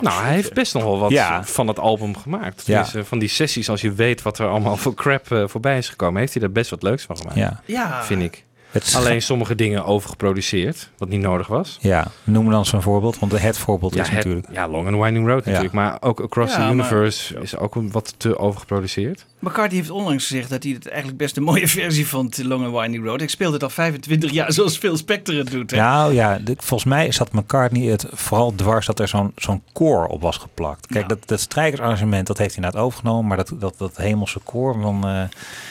[0.00, 1.44] Nou, hij heeft best nog wel wat Ja.
[1.44, 2.66] van het album gemaakt.
[2.66, 2.82] Ja.
[2.92, 5.88] Dus, van die sessies, als je weet wat er allemaal voor crap eh, voorbij is
[5.88, 7.36] gekomen, heeft hij daar best wat leuks van gemaakt.
[7.36, 7.60] Ja.
[7.64, 8.04] Ja.
[8.04, 8.44] Vind ik.
[8.70, 11.78] Het is- Alleen sommige dingen overgeproduceerd, wat niet nodig was.
[11.80, 14.46] Ja, noem dan zo'n voorbeeld, want het voorbeeld Ja, is het- natuurlijk.
[14.52, 15.50] ja, Long and Winding Road Ja.
[15.50, 15.74] natuurlijk.
[15.74, 19.26] Maar ook Across Ja, the maar- Universe is ook een wat te overgeproduceerd.
[19.38, 22.74] McCartney heeft onlangs gezegd dat hij het eigenlijk best een mooie versie vond, Long and
[22.76, 23.20] Winding Road.
[23.20, 25.70] Ik speelde het al 25 jaar zoals Phil Spector het doet.
[25.70, 25.76] Hè?
[25.76, 30.06] Nou ja, de- volgens mij zat McCartney het vooral dwars dat er zo'n zo'n koor
[30.06, 30.86] op was geplakt.
[30.86, 33.26] Kijk, dat, dat strijkersarrangement, dat heeft hij inderdaad overgenomen.
[33.26, 35.22] Maar dat, dat, dat hemelse koor, van, eh,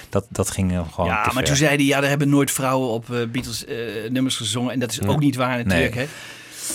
[0.10, 1.44] dat, dat ging eh, gewoon Ja, te maar ver.
[1.44, 3.76] toen zei hij, ja, er hebben nooit vrouwen op eh, Beatles eh,
[4.10, 4.74] nummers gezongen.
[4.74, 6.06] En dat is ook niet waar natuurlijk, Nee.
[6.06, 6.12] hè?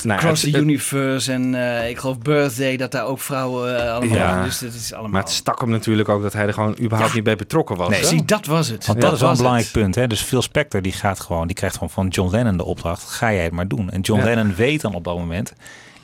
[0.02, 4.16] Nou, Cross het- the Universe en eh, ik geloof Birthday, dat daar ook vrouwen allemaal...
[4.16, 4.44] Ja.
[4.44, 5.10] Dus dat is allemaal...
[5.10, 7.14] Maar het stak hem natuurlijk ook dat hij er gewoon überhaupt Ja.
[7.14, 7.88] niet bij betrokken was.
[7.88, 8.06] Nee, hè?
[8.06, 8.86] Zie, dat was het.
[8.86, 9.82] Want dat is wel een belangrijk het.
[9.82, 9.94] punt.
[9.94, 10.06] Hè?
[10.06, 13.02] Dus Phil Spector die gaat gewoon, die krijgt gewoon van John Lennon de opdracht.
[13.02, 13.90] Ga jij het maar doen.
[13.90, 14.24] En John Ja.
[14.26, 15.52] Lennon weet dan op dat moment.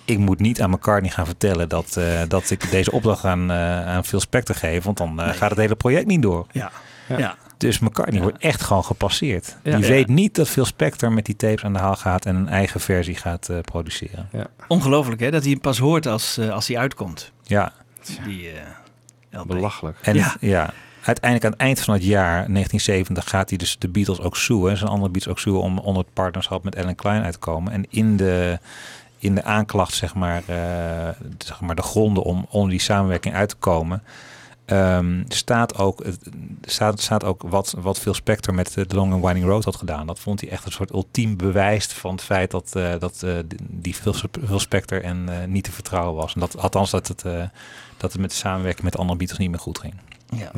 [0.04, 4.04] Ik moet niet aan McCartney gaan vertellen dat, eh, dat ik deze opdracht aan, aan
[4.04, 4.84] Phil Spector geef.
[4.84, 6.46] Want dan eh, gaat het hele project niet door.
[6.52, 6.70] Ja.
[7.18, 7.36] Ja.
[7.56, 9.56] Dus McCartney wordt echt gewoon gepasseerd.
[9.62, 9.76] Ja.
[9.76, 9.90] Die Ja.
[9.90, 12.80] weet niet dat Phil Spector met die tapes aan de haal gaat en een eigen
[12.80, 14.28] versie gaat eh, produceren.
[14.32, 14.46] Ja.
[14.68, 15.30] Ongelooflijk, hè?
[15.30, 17.32] Dat hij hem pas hoort als, eh, als hij uitkomt.
[17.42, 17.72] Ja.
[18.24, 18.60] Die eh
[19.40, 19.46] LP.
[19.48, 19.98] Belachelijk.
[20.02, 20.36] En Ja.
[20.40, 20.70] ja.
[21.04, 24.76] uiteindelijk aan het eind van het jaar 1970 gaat hij dus de Beatles ook zoeken.
[24.76, 27.72] Zijn andere Beatles ook zoeken om onder het partnerschap met Ellen Klein uit te komen.
[27.72, 28.58] En in de,
[29.18, 31.08] in de aanklacht, zeg maar, eh,
[31.38, 34.02] zeg maar de gronden om onder die samenwerking uit te komen.
[34.70, 36.04] Ehm, staat, ook,
[36.62, 40.06] staat, staat ook wat, wat Phil Spector met de Long and Winding Road had gedaan.
[40.06, 43.38] Dat vond hij echt een soort ultiem bewijs van het feit dat, eh, dat eh,
[43.58, 44.14] die Phil,
[44.46, 46.34] Phil Spector en eh, niet te vertrouwen was.
[46.34, 47.44] En dat, althans dat het, eh,
[47.96, 49.94] dat het met de samenwerking met de andere Beatles niet meer goed ging.
[50.36, 50.50] Ja.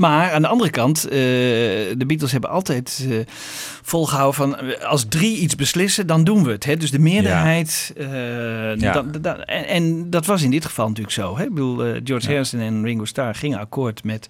[0.00, 3.16] Maar aan de andere kant, eh, de Beatles hebben altijd eh,
[3.82, 6.64] volgehouden van als drie iets beslissen, dan doen we het.
[6.64, 6.76] Hè?
[6.76, 7.92] Dus de meerderheid.
[7.96, 8.92] eh, Ja.
[8.92, 11.36] dan- dan- en, en dat was in dit geval natuurlijk zo.
[11.36, 11.42] Hè?
[11.44, 14.28] Ik bedoel, George Harrison en Ringo Starr gingen akkoord met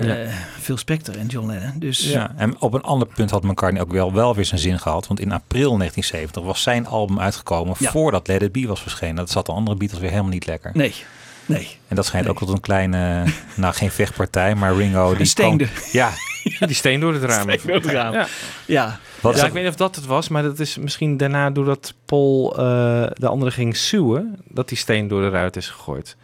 [0.00, 0.16] Ja.
[0.60, 1.72] Phil Spector en John Lennon.
[1.78, 4.78] Dus Ja, en op een ander punt had McCartney ook wel, wel weer zijn zin
[4.78, 5.06] gehad.
[5.06, 7.90] Want in april 1970 was zijn album uitgekomen Ja.
[7.90, 9.16] voordat Let It Be was verschenen.
[9.16, 10.70] Dat zat de andere Beatles weer helemaal niet lekker.
[10.74, 10.94] Nee,
[11.46, 11.78] nee.
[11.88, 13.24] En dat schijnt ook tot een kleine,
[13.56, 15.14] nou geen vechtpartij, maar Ringo...
[15.16, 15.64] Die steende.
[15.64, 16.10] kwam- ja,
[16.66, 17.42] Die steen door het raam.
[17.50, 18.12] Steen door het raam.
[18.12, 18.26] Ja.
[18.66, 18.98] Ja.
[19.20, 21.50] Wat ja, is ik weet niet of dat het was, maar dat is misschien daarna
[21.50, 26.16] doordat Paul eh, de andere ging suwen, dat die steen door de ruit is gegooid.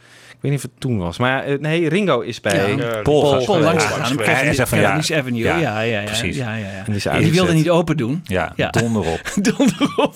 [0.43, 1.19] Ik weet niet of het toen was.
[1.19, 2.77] Maar eh, nee, Ringo is bij Ja.
[2.77, 3.47] Paul, Paul geweest.
[3.47, 4.17] Paul langs Ja, gegaan.
[4.17, 5.43] hij Cavendish, zegt van, ja, Cavendish Avenue.
[5.43, 6.01] Ja, ja, ja.
[6.01, 6.37] ja, precies.
[6.37, 6.77] Ja, ja, ja.
[6.79, 8.21] En die is Die wilde niet open doen.
[8.25, 8.71] ja, Ja.
[8.71, 9.33] donder op.
[9.57, 10.15] Donder op.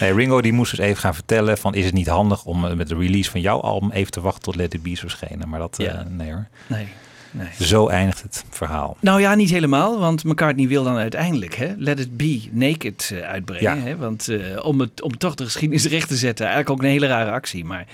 [0.00, 2.74] Nee, Ringo die moest dus even gaan vertellen van is het niet handig om eh,
[2.74, 5.48] met de release van jouw album even te wachten tot Let It Be is verschenen.
[5.48, 6.46] Maar dat, eh, nee hoor.
[6.66, 6.86] Nee,
[7.30, 7.48] nee.
[7.60, 8.96] Zo eindigt het verhaal.
[9.00, 13.76] Nou ja, niet helemaal, want McCartney wil dan uiteindelijk hè, Let It Be Naked uitbrengen.
[13.76, 13.82] Ja.
[13.84, 16.92] Hè, want eh, om, het, om toch de geschiedenis recht te zetten, eigenlijk ook een
[16.92, 17.64] hele rare actie.
[17.64, 17.84] Maar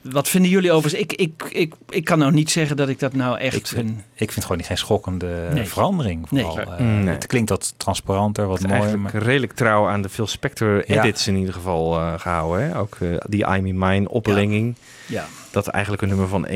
[0.00, 0.98] wat vinden jullie over?
[0.98, 3.56] Ik, ik, ik, ik kan nou niet zeggen dat ik dat nou echt...
[3.56, 5.64] Ik vind, een, ik vind het gewoon niet geen schokkende Nee.
[5.64, 6.30] verandering.
[6.30, 6.44] Nee.
[6.44, 6.72] Vooral.
[6.74, 7.14] Eh, Nee.
[7.14, 8.74] Het klinkt wat transparanter, wat mooier.
[8.80, 10.98] eigenlijk Maar, redelijk trouw aan de Phil Spector Ja.
[11.02, 12.64] edits in ieder geval eh, gehouden.
[12.68, 12.78] Hè?
[12.78, 14.74] Ook eh, die I'm in Mine oplenging.
[15.06, 15.24] ja.
[15.50, 16.46] Dat eigenlijk een nummer van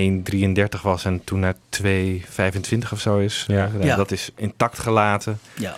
[0.76, 3.44] 1,33 was en toen naar 2,25 of zo is.
[3.48, 3.96] Ja.
[3.96, 5.38] Dat is intact gelaten.
[5.54, 5.76] ja,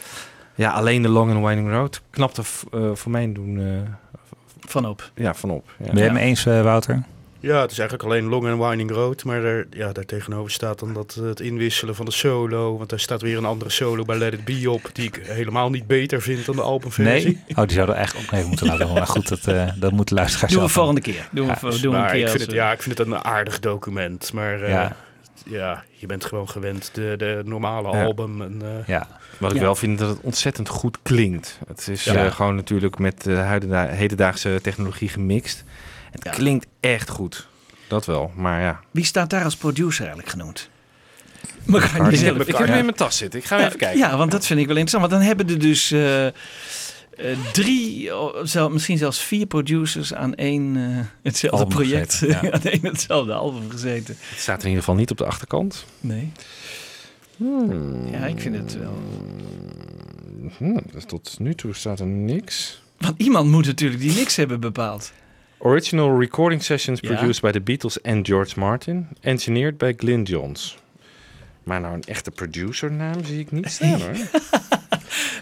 [0.54, 3.64] Ja, alleen de Long and Winding Road knapte eh, voor mij doen eh,
[4.60, 5.10] van op.
[5.14, 5.70] ja, vanop.
[5.78, 5.84] Ja.
[5.86, 7.02] ben je het me eens, Wouter?
[7.46, 9.24] Ja, het is eigenlijk alleen Long and Winding Road.
[9.24, 12.76] Maar er, ja, daar tegenover staat dan dat, eh, het inwisselen van de solo.
[12.76, 14.90] Want daar staat weer een andere solo bij Let It Be op.
[14.92, 17.26] Die ik helemaal niet beter vind dan de albumversie.
[17.46, 17.56] Nee?
[17.56, 18.98] Oh, die zouden we eigenlijk ook even moeten laten horen.
[19.02, 21.28] Maar goed, dat, eh dat moeten luisteraars Doen we volgende keer.
[21.30, 22.82] Doen we, Ja, Dus doen we een keer ik, vind als het, we- ja, ik
[22.82, 24.32] vind het een aardig document.
[24.32, 24.96] Maar eh, Ja.
[25.44, 25.84] ja.
[25.98, 28.04] je bent gewoon gewend de, de normale Ja.
[28.04, 28.42] album.
[28.42, 29.08] En, eh, Ja,
[29.38, 29.62] Wat ik Ja.
[29.62, 31.58] wel vind dat het ontzettend goed klinkt.
[31.68, 32.14] Het is Ja.
[32.14, 33.36] eh, gewoon natuurlijk met de
[33.90, 35.64] hedendaagse technologie gemixt.
[36.16, 36.30] Het Ja.
[36.40, 37.46] klinkt echt goed.
[37.88, 38.80] Dat wel, maar ja.
[38.90, 40.36] Wie staat daar als producer eigenlijk?
[41.66, 42.38] McCartney Ik heb, zelf.
[42.48, 43.38] ik heb hem in mijn tas zitten.
[43.40, 43.98] Ik ga even kijken.
[43.98, 45.10] Ja, want dat vind ik wel interessant.
[45.10, 46.32] Want dan hebben er dus eh, eh,
[47.52, 52.14] drie, oh, zel- misschien zelfs vier producers aan één eh, hetzelfde Album project.
[52.14, 52.52] gezeten, ja.
[52.54, 54.16] aan één hetzelfde album gezeten.
[54.28, 55.84] Het staat er in ieder geval niet op de achterkant.
[56.00, 56.32] Nee.
[57.36, 58.06] Hmm.
[58.12, 58.98] Ja, ik vind het wel.
[60.56, 62.82] Hmm, dus tot nu toe staat er niks.
[62.98, 65.12] Want iemand moet natuurlijk die niks hebben bepaald.
[65.58, 69.08] Original recording sessions produced by the Beatles and George Martin.
[69.20, 70.76] Engineered by Glyn Johns.
[71.62, 74.12] Maar nou een echte producernaam zie ik niet staan hoor.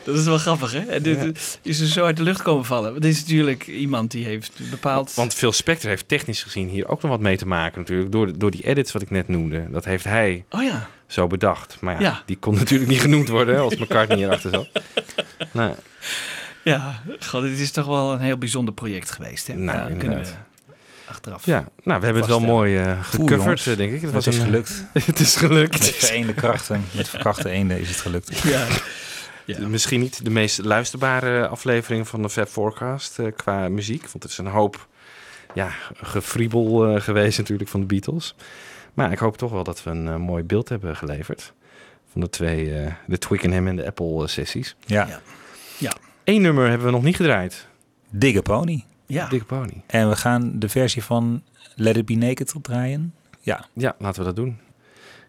[0.04, 1.00] Dat is wel grappig, hè?
[1.00, 1.30] Dit Ja.
[1.62, 2.94] is er zo uit de lucht komen vallen.
[2.94, 5.14] Dit is natuurlijk iemand die heeft bepaald...
[5.14, 8.12] Want Phil Spector heeft technisch gezien hier ook nog wat mee te maken natuurlijk.
[8.12, 9.70] Door, door die edits wat ik net noemde.
[9.70, 10.88] Dat heeft hij Oh ja.
[11.06, 11.76] zo bedacht.
[11.80, 12.22] Maar ja, Ja.
[12.26, 14.68] die kon natuurlijk niet genoemd worden als McCartney hierachter zat.
[15.52, 15.74] Nou,
[16.64, 19.54] Ja, god, dit is toch wel een heel bijzonder project geweest, hè?
[19.54, 20.30] Nou, Ja, kunnen we
[21.08, 21.46] achteraf.
[21.46, 24.00] ja, nou, we hebben het wel mooi eh Oeh, gecoverd, denk ik.
[24.00, 24.84] Het was is een- gelukt.
[25.06, 25.78] het is gelukt.
[25.78, 28.38] Met vereende krachten, met verkrachte eenden is het gelukt.
[28.42, 28.66] Ja.
[29.46, 29.66] Ja.
[29.68, 34.00] Misschien niet de meest luisterbare aflevering van de Fab Forecast eh, qua muziek.
[34.00, 34.86] Want het is een hoop
[35.54, 35.70] ja,
[36.02, 38.34] gefriebel eh, geweest natuurlijk van de Beatles.
[38.94, 41.52] Maar ik hoop toch wel dat we een mooi beeld hebben geleverd.
[42.12, 44.76] Van de twee, eh, de Twickenham en de Apple sessies.
[44.86, 45.06] Ja.
[45.08, 45.20] Ja.
[45.78, 45.92] Ja.
[46.24, 47.66] Eén nummer hebben we nog niet gedraaid.
[48.10, 48.84] Digge Pony.
[49.06, 49.28] Ja.
[49.28, 49.82] Dick Pony.
[49.86, 51.42] En we gaan de versie van
[51.74, 53.14] Let It Be Naked draaien.
[53.40, 54.58] Ja, Ja, laten we dat doen.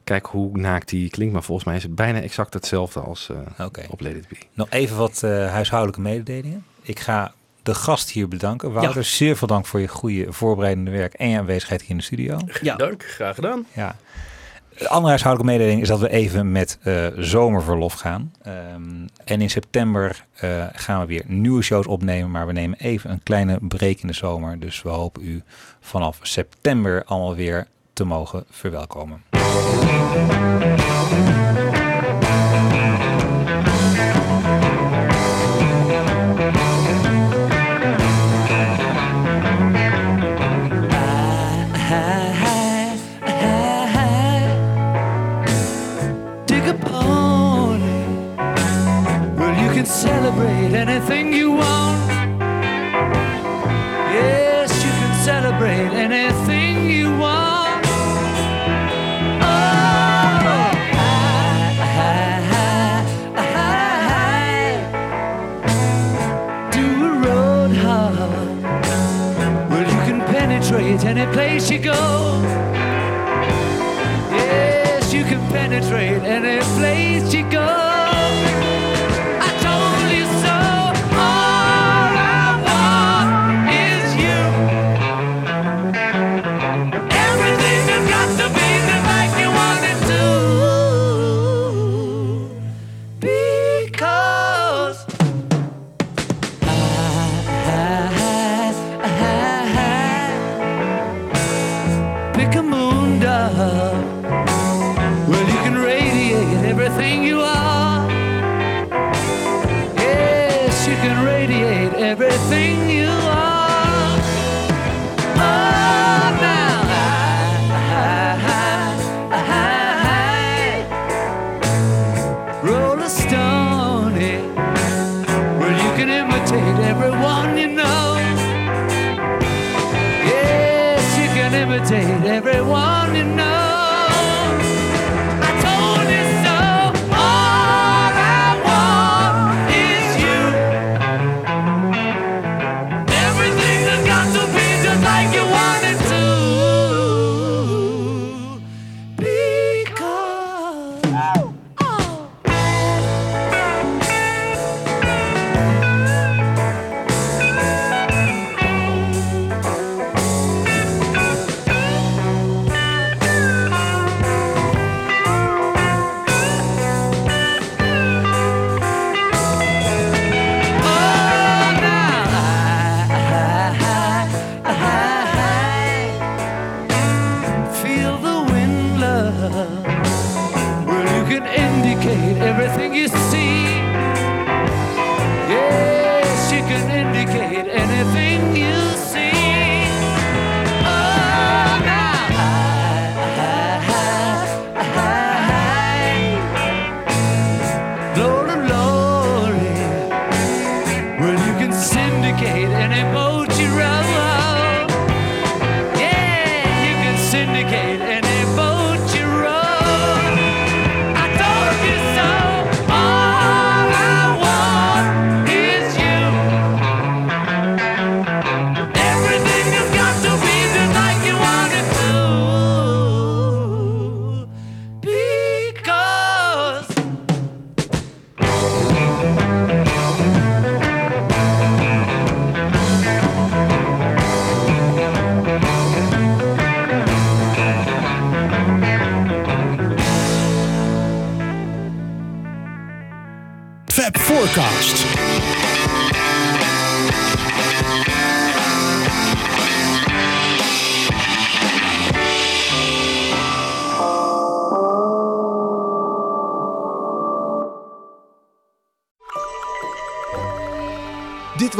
[0.04, 1.34] Kijk hoe naakt die klinkt.
[1.34, 3.86] Maar volgens mij is het bijna exact hetzelfde als eh, oké.
[3.90, 4.36] op Let It Be.
[4.54, 6.66] Nog even wat eh, huishoudelijke mededelingen.
[6.82, 8.72] Ik ga de gast hier bedanken.
[8.72, 9.02] Wouter, Ja.
[9.04, 12.38] zeer veel dank voor je goede voorbereidende werk en je aanwezigheid hier in de studio.
[12.62, 12.76] Ja.
[12.76, 13.66] Dank, graag gedaan.
[13.74, 13.96] Ja.
[14.78, 18.34] De andere huishoudelijke mededeling is dat we even met eh, zomerverlof gaan.
[18.42, 22.32] Ehm, en in september eh, gaan we weer nieuwe shows opnemen.
[22.32, 24.60] Maar we nemen even een kleine break in de zomer.
[24.60, 25.44] Dus we hopen u
[25.80, 29.24] vanaf september allemaal weer te mogen verwelkomen.
[50.26, 50.74] Celebrate.
[50.74, 51.15] Anything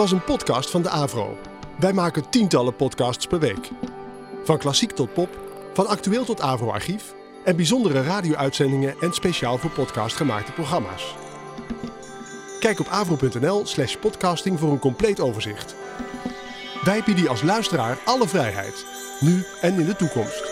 [0.06, 1.38] is een podcast van de Avro.
[1.80, 3.70] Wij maken tientallen podcasts per week.
[4.44, 5.40] Van klassiek tot pop,
[5.74, 7.14] van actueel tot Avro-archief
[7.44, 11.16] en bijzondere radio-uitzendingen en speciaal voor podcast gemaakte programma's.
[12.60, 15.76] Kijk op avro.nl/slash podcasting voor een compleet overzicht.
[16.84, 18.86] Wij bieden als luisteraar alle vrijheid,
[19.20, 20.45] nu en in de toekomst.